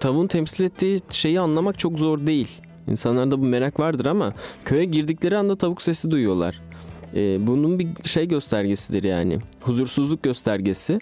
tavuğun 0.00 0.26
temsil 0.26 0.64
ettiği 0.64 1.00
şeyi 1.10 1.40
anlamak 1.40 1.78
çok 1.78 1.98
zor 1.98 2.26
değil. 2.26 2.48
İnsanlarda 2.90 3.42
bu 3.42 3.44
merak 3.44 3.80
vardır 3.80 4.06
ama 4.06 4.32
köye 4.64 4.84
girdikleri 4.84 5.36
anda 5.36 5.56
tavuk 5.56 5.82
sesi 5.82 6.10
duyuyorlar. 6.10 6.60
Ee, 7.14 7.46
bunun 7.46 7.78
bir 7.78 7.88
şey 8.04 8.28
göstergesidir 8.28 9.02
yani. 9.02 9.38
Huzursuzluk 9.60 10.22
göstergesi. 10.22 10.98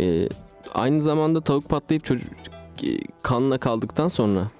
Ee, 0.00 0.28
aynı 0.74 1.02
zamanda 1.02 1.40
tavuk 1.40 1.68
patlayıp 1.68 2.04
çocuk 2.04 2.28
e, 2.82 2.88
kanla 3.22 3.58
kaldıktan 3.58 4.08
sonra 4.08 4.50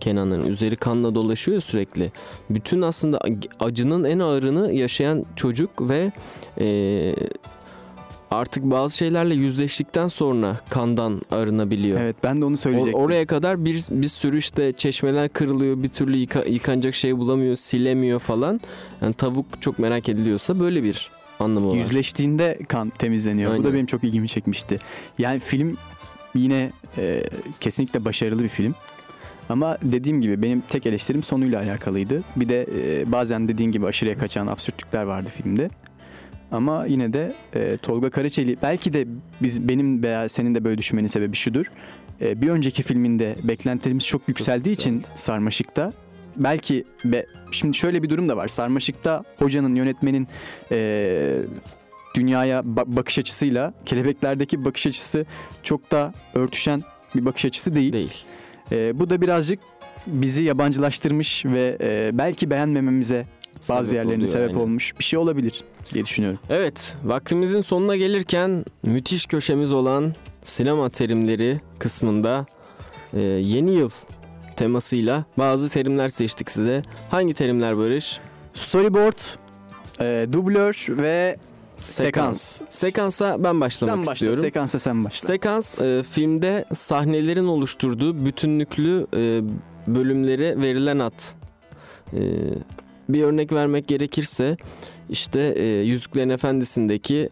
Kenan'ın 0.00 0.46
üzeri 0.46 0.76
kanla 0.76 1.14
dolaşıyor 1.14 1.60
sürekli. 1.60 2.12
Bütün 2.50 2.82
aslında 2.82 3.20
acının 3.60 4.04
en 4.04 4.18
ağırını 4.18 4.72
yaşayan 4.72 5.26
çocuk 5.36 5.70
ve 5.88 6.12
e, 6.60 6.66
artık 8.30 8.64
bazı 8.64 8.96
şeylerle 8.96 9.34
yüzleştikten 9.34 10.08
sonra 10.08 10.56
kandan 10.70 11.20
arınabiliyor. 11.30 12.00
Evet 12.00 12.16
ben 12.24 12.40
de 12.40 12.44
onu 12.44 12.54
O- 12.54 12.56
söyleyecektim. 12.56 13.00
oraya 13.00 13.26
kadar 13.26 13.64
bir 13.64 13.84
bir 13.90 14.08
sürü 14.08 14.38
işte 14.38 14.72
çeşmeler 14.72 15.28
kırılıyor, 15.28 15.82
bir 15.82 15.88
türlü 15.88 16.16
yıka- 16.16 16.48
yıkanacak 16.50 16.94
şey 16.94 17.16
bulamıyor, 17.18 17.56
silemiyor 17.56 18.18
falan. 18.20 18.60
Yani 19.02 19.14
tavuk 19.14 19.62
çok 19.62 19.78
merak 19.78 20.08
ediliyorsa 20.08 20.60
böyle 20.60 20.82
bir 20.82 21.10
anlamı 21.40 21.68
var. 21.70 21.74
Yüzleştiğinde 21.74 22.58
kan 22.68 22.90
temizleniyor. 22.90 23.50
Bu 23.50 23.54
Aynen. 23.54 23.64
da 23.66 23.74
benim 23.74 23.86
çok 23.86 24.04
ilgimi 24.04 24.28
çekmişti. 24.28 24.78
Yani 25.18 25.40
film 25.40 25.76
yine 26.34 26.70
e, 26.98 27.24
kesinlikle 27.60 28.04
başarılı 28.04 28.42
bir 28.42 28.48
film. 28.48 28.74
Ama 29.48 29.78
dediğim 29.82 30.20
gibi 30.20 30.42
benim 30.42 30.60
tek 30.60 30.86
eleştirim 30.86 31.22
sonuyla 31.22 31.62
alakalıydı. 31.62 32.22
Bir 32.36 32.48
de 32.48 32.66
e, 32.76 33.12
bazen 33.12 33.48
dediğin 33.48 33.72
gibi 33.72 33.86
aşırıya 33.86 34.18
kaçan 34.18 34.46
absürtlükler 34.46 35.02
vardı 35.02 35.30
filmde. 35.42 35.70
Ama 36.52 36.86
yine 36.86 37.12
de 37.12 37.32
e, 37.54 37.76
Tolga 37.76 38.10
Karaçeli 38.10 38.56
belki 38.62 38.92
de 38.92 39.06
biz 39.42 39.68
benim 39.68 40.02
veya 40.02 40.28
senin 40.28 40.54
de 40.54 40.64
böyle 40.64 40.78
düşünmenin 40.78 41.08
sebebi 41.08 41.36
şudur. 41.36 41.66
E, 42.20 42.40
bir 42.42 42.48
önceki 42.48 42.82
filminde 42.82 43.36
beklentilerimiz 43.42 44.06
çok 44.06 44.28
yükseldiği 44.28 44.74
için 44.74 45.02
Sarmaşık'ta 45.14 45.92
belki 46.36 46.84
be, 47.04 47.26
şimdi 47.50 47.76
şöyle 47.76 48.02
bir 48.02 48.10
durum 48.10 48.28
da 48.28 48.36
var. 48.36 48.48
Sarmaşık'ta 48.48 49.22
hocanın, 49.38 49.74
yönetmenin 49.74 50.28
e, 50.72 51.38
dünyaya 52.14 52.60
ba- 52.60 52.96
bakış 52.96 53.18
açısıyla 53.18 53.74
kelebeklerdeki 53.86 54.64
bakış 54.64 54.86
açısı 54.86 55.26
çok 55.62 55.90
da 55.90 56.14
örtüşen 56.34 56.82
bir 57.14 57.24
bakış 57.26 57.44
açısı 57.44 57.74
değil. 57.74 57.92
Değil. 57.92 58.24
E, 58.72 58.98
bu 58.98 59.10
da 59.10 59.20
birazcık 59.20 59.60
bizi 60.06 60.42
yabancılaştırmış 60.42 61.44
ve 61.44 61.76
e, 61.80 62.10
belki 62.14 62.50
beğenmememize 62.50 63.26
bazı 63.68 63.86
Sebep 63.88 63.96
yerlerinde 63.96 64.24
oluyor, 64.24 64.28
sebep 64.38 64.48
aynen. 64.48 64.60
olmuş 64.60 64.98
bir 64.98 65.04
şey 65.04 65.18
olabilir 65.18 65.64
diye 65.94 66.04
düşünüyorum. 66.04 66.38
Evet, 66.50 66.96
vaktimizin 67.04 67.60
sonuna 67.60 67.96
gelirken 67.96 68.64
müthiş 68.82 69.26
köşemiz 69.26 69.72
olan 69.72 70.14
sinema 70.42 70.88
terimleri 70.88 71.60
kısmında 71.78 72.46
e, 73.12 73.20
yeni 73.20 73.70
yıl 73.70 73.90
temasıyla 74.56 75.24
bazı 75.38 75.68
terimler 75.68 76.08
seçtik 76.08 76.50
size. 76.50 76.82
Hangi 77.10 77.34
terimler 77.34 77.78
Barış? 77.78 78.20
Storyboard, 78.54 79.18
e, 80.00 80.26
dublör 80.32 80.86
ve 80.88 81.36
sekans. 81.76 82.60
Sekansa 82.68 83.44
ben 83.44 83.60
başlamak 83.60 83.94
Sen 83.96 84.00
başla, 84.00 84.12
istiyorum. 84.14 84.40
sekansa 84.40 84.78
sen 84.78 85.04
başla. 85.04 85.26
Sekans 85.26 85.80
e, 85.80 86.02
filmde 86.10 86.64
sahnelerin 86.72 87.46
oluşturduğu 87.46 88.24
bütünlüklü 88.26 89.06
e, 89.16 89.40
bölümlere 89.86 90.60
verilen 90.60 90.98
ad. 90.98 91.20
E, 92.12 92.20
bir 93.08 93.22
örnek 93.22 93.52
vermek 93.52 93.88
gerekirse 93.88 94.56
işte 95.10 95.54
e, 95.56 95.64
Yüzüklerin 95.64 96.28
Efendisi'ndeki 96.28 97.28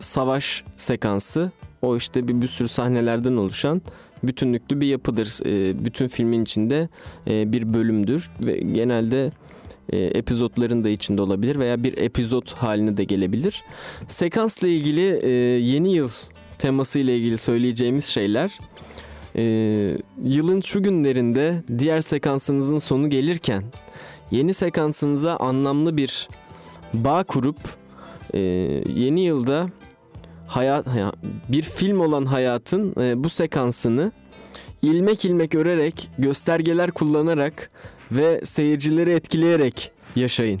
savaş 0.00 0.64
sekansı 0.76 1.50
o 1.82 1.96
işte 1.96 2.28
bir, 2.28 2.42
bir 2.42 2.46
sürü 2.46 2.68
sahnelerden 2.68 3.36
oluşan 3.36 3.82
bütünlüklü 4.22 4.80
bir 4.80 4.86
yapıdır. 4.86 5.40
E, 5.46 5.84
bütün 5.84 6.08
filmin 6.08 6.42
içinde 6.42 6.88
e, 7.26 7.52
bir 7.52 7.74
bölümdür 7.74 8.30
ve 8.46 8.58
genelde 8.58 9.32
e, 9.92 9.98
epizotların 9.98 10.84
da 10.84 10.88
içinde 10.88 11.22
olabilir 11.22 11.58
veya 11.58 11.82
bir 11.84 11.98
epizot 11.98 12.52
haline 12.52 12.96
de 12.96 13.04
gelebilir. 13.04 13.64
Sekansla 14.08 14.68
ilgili 14.68 15.20
e, 15.22 15.30
yeni 15.58 15.94
yıl 15.94 16.10
teması 16.58 16.98
ile 16.98 17.16
ilgili 17.16 17.38
söyleyeceğimiz 17.38 18.04
şeyler 18.04 18.58
e, 19.36 19.42
yılın 20.24 20.60
şu 20.60 20.82
günlerinde 20.82 21.62
diğer 21.78 22.00
sekansınızın 22.00 22.78
sonu 22.78 23.10
gelirken 23.10 23.62
yeni 24.30 24.54
sekansınıza 24.54 25.36
anlamlı 25.36 25.96
bir 25.96 26.28
bağ 26.94 27.24
kurup 27.24 27.56
e, 28.34 28.38
yeni 28.94 29.20
yılda 29.20 29.66
hayat 30.46 30.86
haya- 30.86 31.12
bir 31.48 31.62
film 31.62 32.00
olan 32.00 32.24
hayatın 32.26 32.94
e, 33.00 33.24
bu 33.24 33.28
sekansını 33.28 34.12
ilmek 34.82 35.24
ilmek 35.24 35.54
örerek 35.54 36.10
göstergeler 36.18 36.90
kullanarak 36.90 37.70
ve 38.12 38.40
seyircileri 38.44 39.10
etkileyerek 39.12 39.90
yaşayın. 40.16 40.60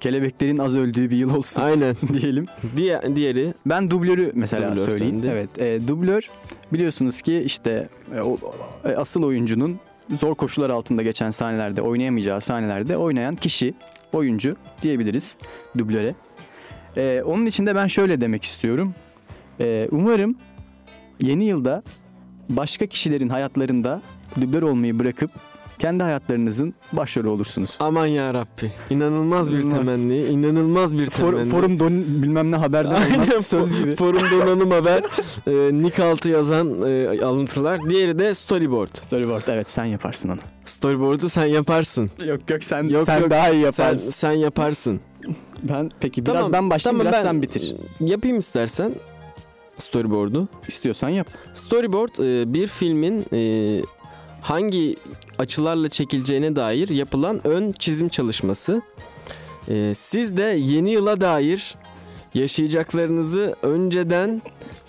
Kelebeklerin 0.00 0.58
az 0.58 0.76
öldüğü 0.76 1.10
bir 1.10 1.16
yıl 1.16 1.36
olsun 1.36 1.62
Aynen. 1.62 1.96
diyelim. 2.12 2.46
Diğer, 2.76 3.16
diğeri 3.16 3.54
Ben 3.66 3.90
dublörü 3.90 4.32
mesela 4.34 4.72
Dublör 4.76 4.88
söyleyeyim. 4.88 5.20
sende. 5.20 5.32
Evet, 5.32 5.58
e, 5.58 5.88
dublör 5.88 6.28
biliyorsunuz 6.72 7.22
ki 7.22 7.42
işte 7.46 7.88
e, 8.16 8.20
o, 8.20 8.38
e, 8.84 8.88
asıl 8.88 9.22
oyuncunun 9.22 9.78
zor 10.10 10.34
koşullar 10.34 10.70
altında 10.70 11.02
geçen 11.02 11.30
sahnelerde, 11.30 11.82
oynayamayacağı 11.82 12.40
sahnelerde 12.40 12.96
oynayan 12.96 13.36
kişi, 13.36 13.74
oyuncu 14.12 14.56
diyebiliriz 14.82 15.36
dublöre. 15.78 16.14
Ee, 16.96 17.22
onun 17.26 17.46
için 17.46 17.66
de 17.66 17.74
ben 17.74 17.86
şöyle 17.86 18.20
demek 18.20 18.44
istiyorum. 18.44 18.94
Ee, 19.60 19.88
umarım 19.90 20.36
yeni 21.20 21.44
yılda 21.44 21.82
başka 22.48 22.86
kişilerin 22.86 23.28
hayatlarında 23.28 24.02
dublör 24.40 24.62
olmayı 24.62 24.98
bırakıp 24.98 25.30
kendi 25.84 26.02
hayatlarınızın 26.02 26.74
başrolü 26.92 27.28
olursunuz. 27.28 27.76
Aman 27.80 28.06
ya 28.06 28.34
Rabbi. 28.34 28.72
İnanılmaz 28.90 29.52
bir 29.52 29.56
İnanılmaz. 29.58 29.86
temenni. 29.86 30.16
inanılmaz 30.18 30.98
bir 30.98 31.10
For, 31.10 31.30
temenni. 31.30 31.50
forum 31.50 31.80
don 31.80 31.92
bilmem 32.22 32.50
ne 32.50 32.56
haberden 32.56 32.94
Aynen 33.20 33.40
söz 33.40 33.78
gibi. 33.78 33.96
Forum 33.96 34.22
donanım 34.40 34.70
haber. 34.70 35.02
E, 35.46 35.82
nick 35.82 36.04
altı 36.04 36.28
yazan 36.28 36.82
e, 36.82 37.24
alıntılar. 37.24 37.80
Diğeri 37.90 38.18
de 38.18 38.34
storyboard. 38.34 38.96
Storyboard 38.96 39.42
evet 39.48 39.70
sen 39.70 39.84
yaparsın 39.84 40.28
onu. 40.28 40.38
Storyboard'u 40.64 41.28
sen 41.28 41.46
yaparsın. 41.46 42.10
Yok 42.26 42.50
yok 42.50 42.64
sen 42.64 42.88
Yok, 42.88 43.04
sen 43.04 43.20
yok, 43.20 43.30
daha 43.30 43.50
iyi 43.50 43.72
Sen, 43.72 43.84
yaparsın. 43.84 44.10
sen 44.10 44.32
yaparsın. 44.32 45.00
Ben 45.62 45.90
peki 46.00 46.26
biraz 46.26 46.36
Tamam, 46.36 46.52
ben 46.52 46.70
başlayayım 46.70 46.98
tamam, 46.98 47.12
biraz 47.12 47.24
ben- 47.24 47.30
sen 47.30 47.42
bitir. 47.42 47.74
Yapayım 48.00 48.38
istersen 48.38 48.94
storyboard'u. 49.78 50.48
İstiyorsan 50.68 51.08
yap. 51.08 51.26
Storyboard 51.54 52.18
e, 52.18 52.54
bir 52.54 52.66
filmin 52.66 53.24
e, 53.32 53.38
hangi 54.44 54.96
açılarla 55.38 55.88
çekileceğine 55.88 56.56
dair 56.56 56.88
yapılan 56.88 57.40
ön 57.46 57.72
çizim 57.72 58.08
çalışması. 58.08 58.82
E, 59.68 59.92
siz 59.94 60.36
de 60.36 60.42
yeni 60.42 60.90
yıla 60.92 61.20
dair 61.20 61.74
yaşayacaklarınızı 62.34 63.56
önceden 63.62 64.42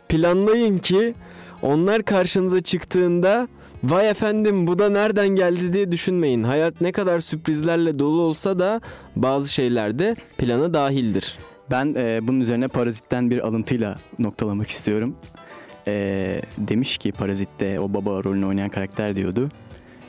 planlayın 0.10 0.78
ki 0.78 1.16
onlar 1.62 2.03
karşınıza 2.03 2.62
çıktığında 2.62 3.47
vay 3.84 4.10
efendim 4.10 4.68
bu 4.68 4.80
da 4.80 4.89
nereden 4.89 5.28
geldi 5.28 5.74
diye 5.74 5.91
düşünmeyin. 5.91 6.43
Hayat 6.43 6.82
ne 6.82 6.91
kadar 6.91 7.20
sürprizlerle 7.20 7.99
dolu 7.99 8.22
olsa 8.22 8.60
da 8.60 8.82
bazı 9.16 9.53
şeyler 9.53 9.99
de 9.99 10.16
plana 10.38 10.74
dahildir. 10.74 11.38
Ben 11.72 11.93
e, 11.97 12.28
bunun 12.28 12.39
üzerine 12.39 12.68
Parazit'ten 12.68 13.30
bir 13.30 13.47
alıntıyla 13.47 13.97
noktalamak 14.20 14.70
istiyorum. 14.70 15.16
E, 15.88 16.41
demiş 16.57 16.97
ki 16.97 17.11
Parazit'te 17.11 17.79
o 17.79 17.93
baba 17.93 18.23
rolünü 18.23 18.45
oynayan 18.45 18.69
karakter 18.69 19.15
diyordu. 19.15 19.49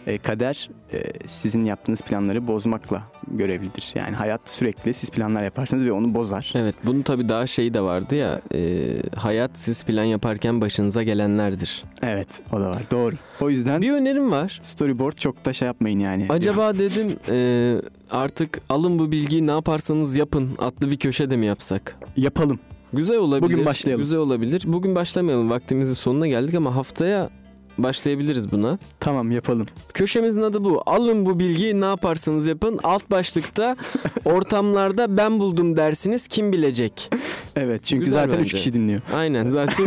E, 0.06 0.18
kader 0.18 0.70
e, 0.92 1.02
sizin 1.26 1.64
yaptığınız 1.64 2.00
planları 2.00 2.46
bozmakla 2.46 3.02
görevlidir. 3.30 3.92
Yani 3.94 4.16
hayat 4.16 4.40
sürekli 4.44 4.94
siz 4.94 5.10
planlar 5.10 5.44
yaparsınız 5.44 5.84
ve 5.84 5.92
onu 5.92 6.14
bozar. 6.14 6.52
Evet 6.56 6.74
bunun 6.84 7.02
tabii 7.02 7.28
daha 7.28 7.46
şeyi 7.46 7.74
de 7.74 7.80
vardı 7.80 8.16
ya 8.16 8.40
e, 8.54 8.88
hayat 9.16 9.50
siz 9.54 9.84
plan 9.84 10.04
yaparken 10.04 10.60
başınıza 10.60 11.02
gelenlerdir. 11.02 11.84
Evet 12.02 12.42
o 12.52 12.60
da 12.60 12.70
var 12.70 12.82
doğru. 12.90 13.14
O 13.40 13.50
yüzden 13.50 13.82
Bir 13.82 13.92
önerim 13.92 14.30
var. 14.30 14.58
storyboard 14.62 15.16
çok 15.16 15.44
da 15.44 15.52
şey 15.52 15.66
yapmayın 15.66 15.98
yani. 15.98 16.26
Acaba 16.28 16.78
dedim 16.78 17.16
e, 17.30 17.76
artık 18.10 18.60
alın 18.68 18.98
bu 18.98 19.12
bilgiyi 19.12 19.46
ne 19.46 19.50
yaparsanız 19.50 20.16
yapın 20.16 20.50
adlı 20.58 20.90
bir 20.90 20.96
köşe 20.96 21.30
de 21.30 21.36
mi 21.36 21.46
yapsak? 21.46 21.96
Yapalım. 22.16 22.58
Güzel 22.96 23.16
olabilir. 23.16 23.42
Bugün 23.52 23.66
başlayalım. 23.66 24.02
Güzel 24.02 24.18
olabilir. 24.20 24.62
Bugün 24.66 24.94
başlamayalım 24.94 25.50
vaktimizin 25.50 25.94
sonuna 25.94 26.26
geldik 26.26 26.54
ama 26.54 26.76
haftaya 26.76 27.30
başlayabiliriz 27.78 28.52
buna. 28.52 28.78
Tamam 29.00 29.30
yapalım. 29.30 29.66
Köşemizin 29.94 30.42
adı 30.42 30.64
bu. 30.64 30.82
Alın 30.86 31.26
bu 31.26 31.40
bilgiyi 31.40 31.80
ne 31.80 31.84
yaparsanız 31.84 32.46
yapın. 32.46 32.80
Alt 32.84 33.10
başlıkta 33.10 33.76
ortamlarda 34.24 35.16
ben 35.16 35.40
buldum 35.40 35.76
dersiniz 35.76 36.28
kim 36.28 36.52
bilecek? 36.52 37.10
Evet 37.56 37.84
çünkü 37.84 38.04
Güzel 38.04 38.18
zaten 38.24 38.34
3 38.34 38.38
bence. 38.40 38.56
kişi 38.56 38.72
dinliyor. 38.74 39.00
Aynen 39.14 39.48
zaten. 39.48 39.86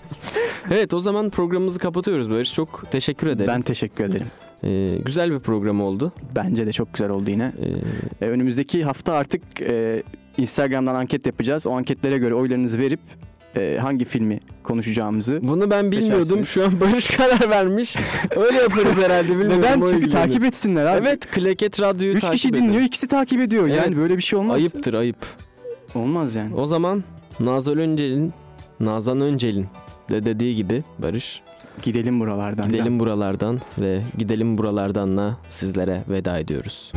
evet 0.70 0.94
o 0.94 1.00
zaman 1.00 1.30
programımızı 1.30 1.78
kapatıyoruz 1.78 2.30
Barış. 2.30 2.52
Çok 2.54 2.84
teşekkür 2.90 3.26
ederim. 3.26 3.48
Ben 3.54 3.62
teşekkür 3.62 4.04
ederim. 4.04 4.26
Ee, 4.66 4.98
güzel 5.04 5.32
bir 5.32 5.38
program 5.38 5.80
oldu. 5.80 6.12
Bence 6.36 6.66
de 6.66 6.72
çok 6.72 6.92
güzel 6.94 7.10
oldu 7.10 7.30
yine. 7.30 7.52
Ee, 8.20 8.26
E, 8.26 8.28
önümüzdeki 8.28 8.84
hafta 8.84 9.12
artık 9.12 9.42
e, 9.60 10.02
Instagram'dan 10.38 10.94
anket 10.94 11.26
yapacağız. 11.26 11.66
O 11.66 11.70
anketlere 11.72 12.18
göre 12.18 12.34
oylarınızı 12.34 12.78
verip 12.78 13.00
e, 13.56 13.78
hangi 13.80 14.04
filmi 14.04 14.40
konuşacağımızı. 14.62 15.38
bunu 15.42 15.70
ben 15.70 15.92
bilmiyordum. 15.92 16.46
Şu 16.46 16.64
an 16.64 16.80
Barış 16.80 17.06
karar 17.08 17.50
vermiş. 17.50 17.96
Öyle 18.36 18.56
yaparız 18.56 18.98
herhalde 18.98 19.28
bilmiyorum. 19.28 19.58
Neden? 19.58 19.80
Çünkü 19.80 19.96
ilgili. 19.96 20.10
takip 20.10 20.44
etsinler 20.44 20.86
abi. 20.86 21.06
Evet 21.06 21.26
Kleket 21.30 21.80
Radyo'yu 21.80 22.14
3 22.14 22.20
takip 22.20 22.32
kişi 22.36 22.48
edin. 22.48 22.56
dinliyor, 22.58 22.82
ikisi 22.82 23.08
takip 23.08 23.40
ediyor. 23.40 23.68
Evet. 23.68 23.76
Yani 23.84 23.96
böyle 23.96 24.16
bir 24.16 24.22
şey 24.22 24.38
olmaz. 24.38 24.56
Ayıptır 24.56 24.94
ayıp. 24.94 25.16
Olmaz 25.94 26.34
yani. 26.34 26.54
O 26.54 26.66
zaman 26.66 27.04
Nazan 27.40 27.78
Öncel'in 27.78 28.32
Nazan 28.80 29.20
Öncel'in 29.20 29.66
de 30.10 30.24
dediği 30.24 30.56
gibi 30.56 30.82
Barış 30.98 31.42
Gidelim 31.82 32.20
buralardan. 32.20 32.68
gidelim 32.68 33.00
buralardan 33.00 33.60
ve 33.78 34.02
gidelim 34.18 34.58
buralardanla 34.58 35.36
sizlere 35.50 36.04
veda 36.08 36.38
ediyoruz. 36.38 36.92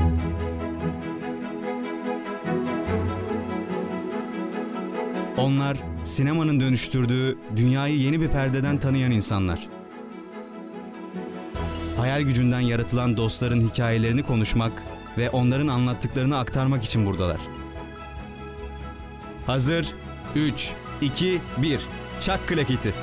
Onlar 5.37 5.77
sinemanın 6.03 6.59
dönüştürdüğü 6.59 7.37
dünyayı 7.55 7.97
yeni 7.97 8.21
bir 8.21 8.27
perdeden 8.27 8.77
tanıyan 8.77 9.11
insanlar. 9.11 9.67
Hayal 11.97 12.21
gücünden 12.21 12.59
yaratılan 12.59 13.17
dostların 13.17 13.61
hikayelerini 13.69 14.23
konuşmak 14.23 14.83
ve 15.17 15.29
onların 15.29 15.67
anlattıklarını 15.67 16.37
aktarmak 16.37 16.83
için 16.83 17.05
buradalar. 17.05 17.39
Hazır 19.45 19.87
3 20.35 20.71
2 21.01 21.39
1 21.57 21.79
Çak 22.19 22.47
klaketi. 22.47 22.93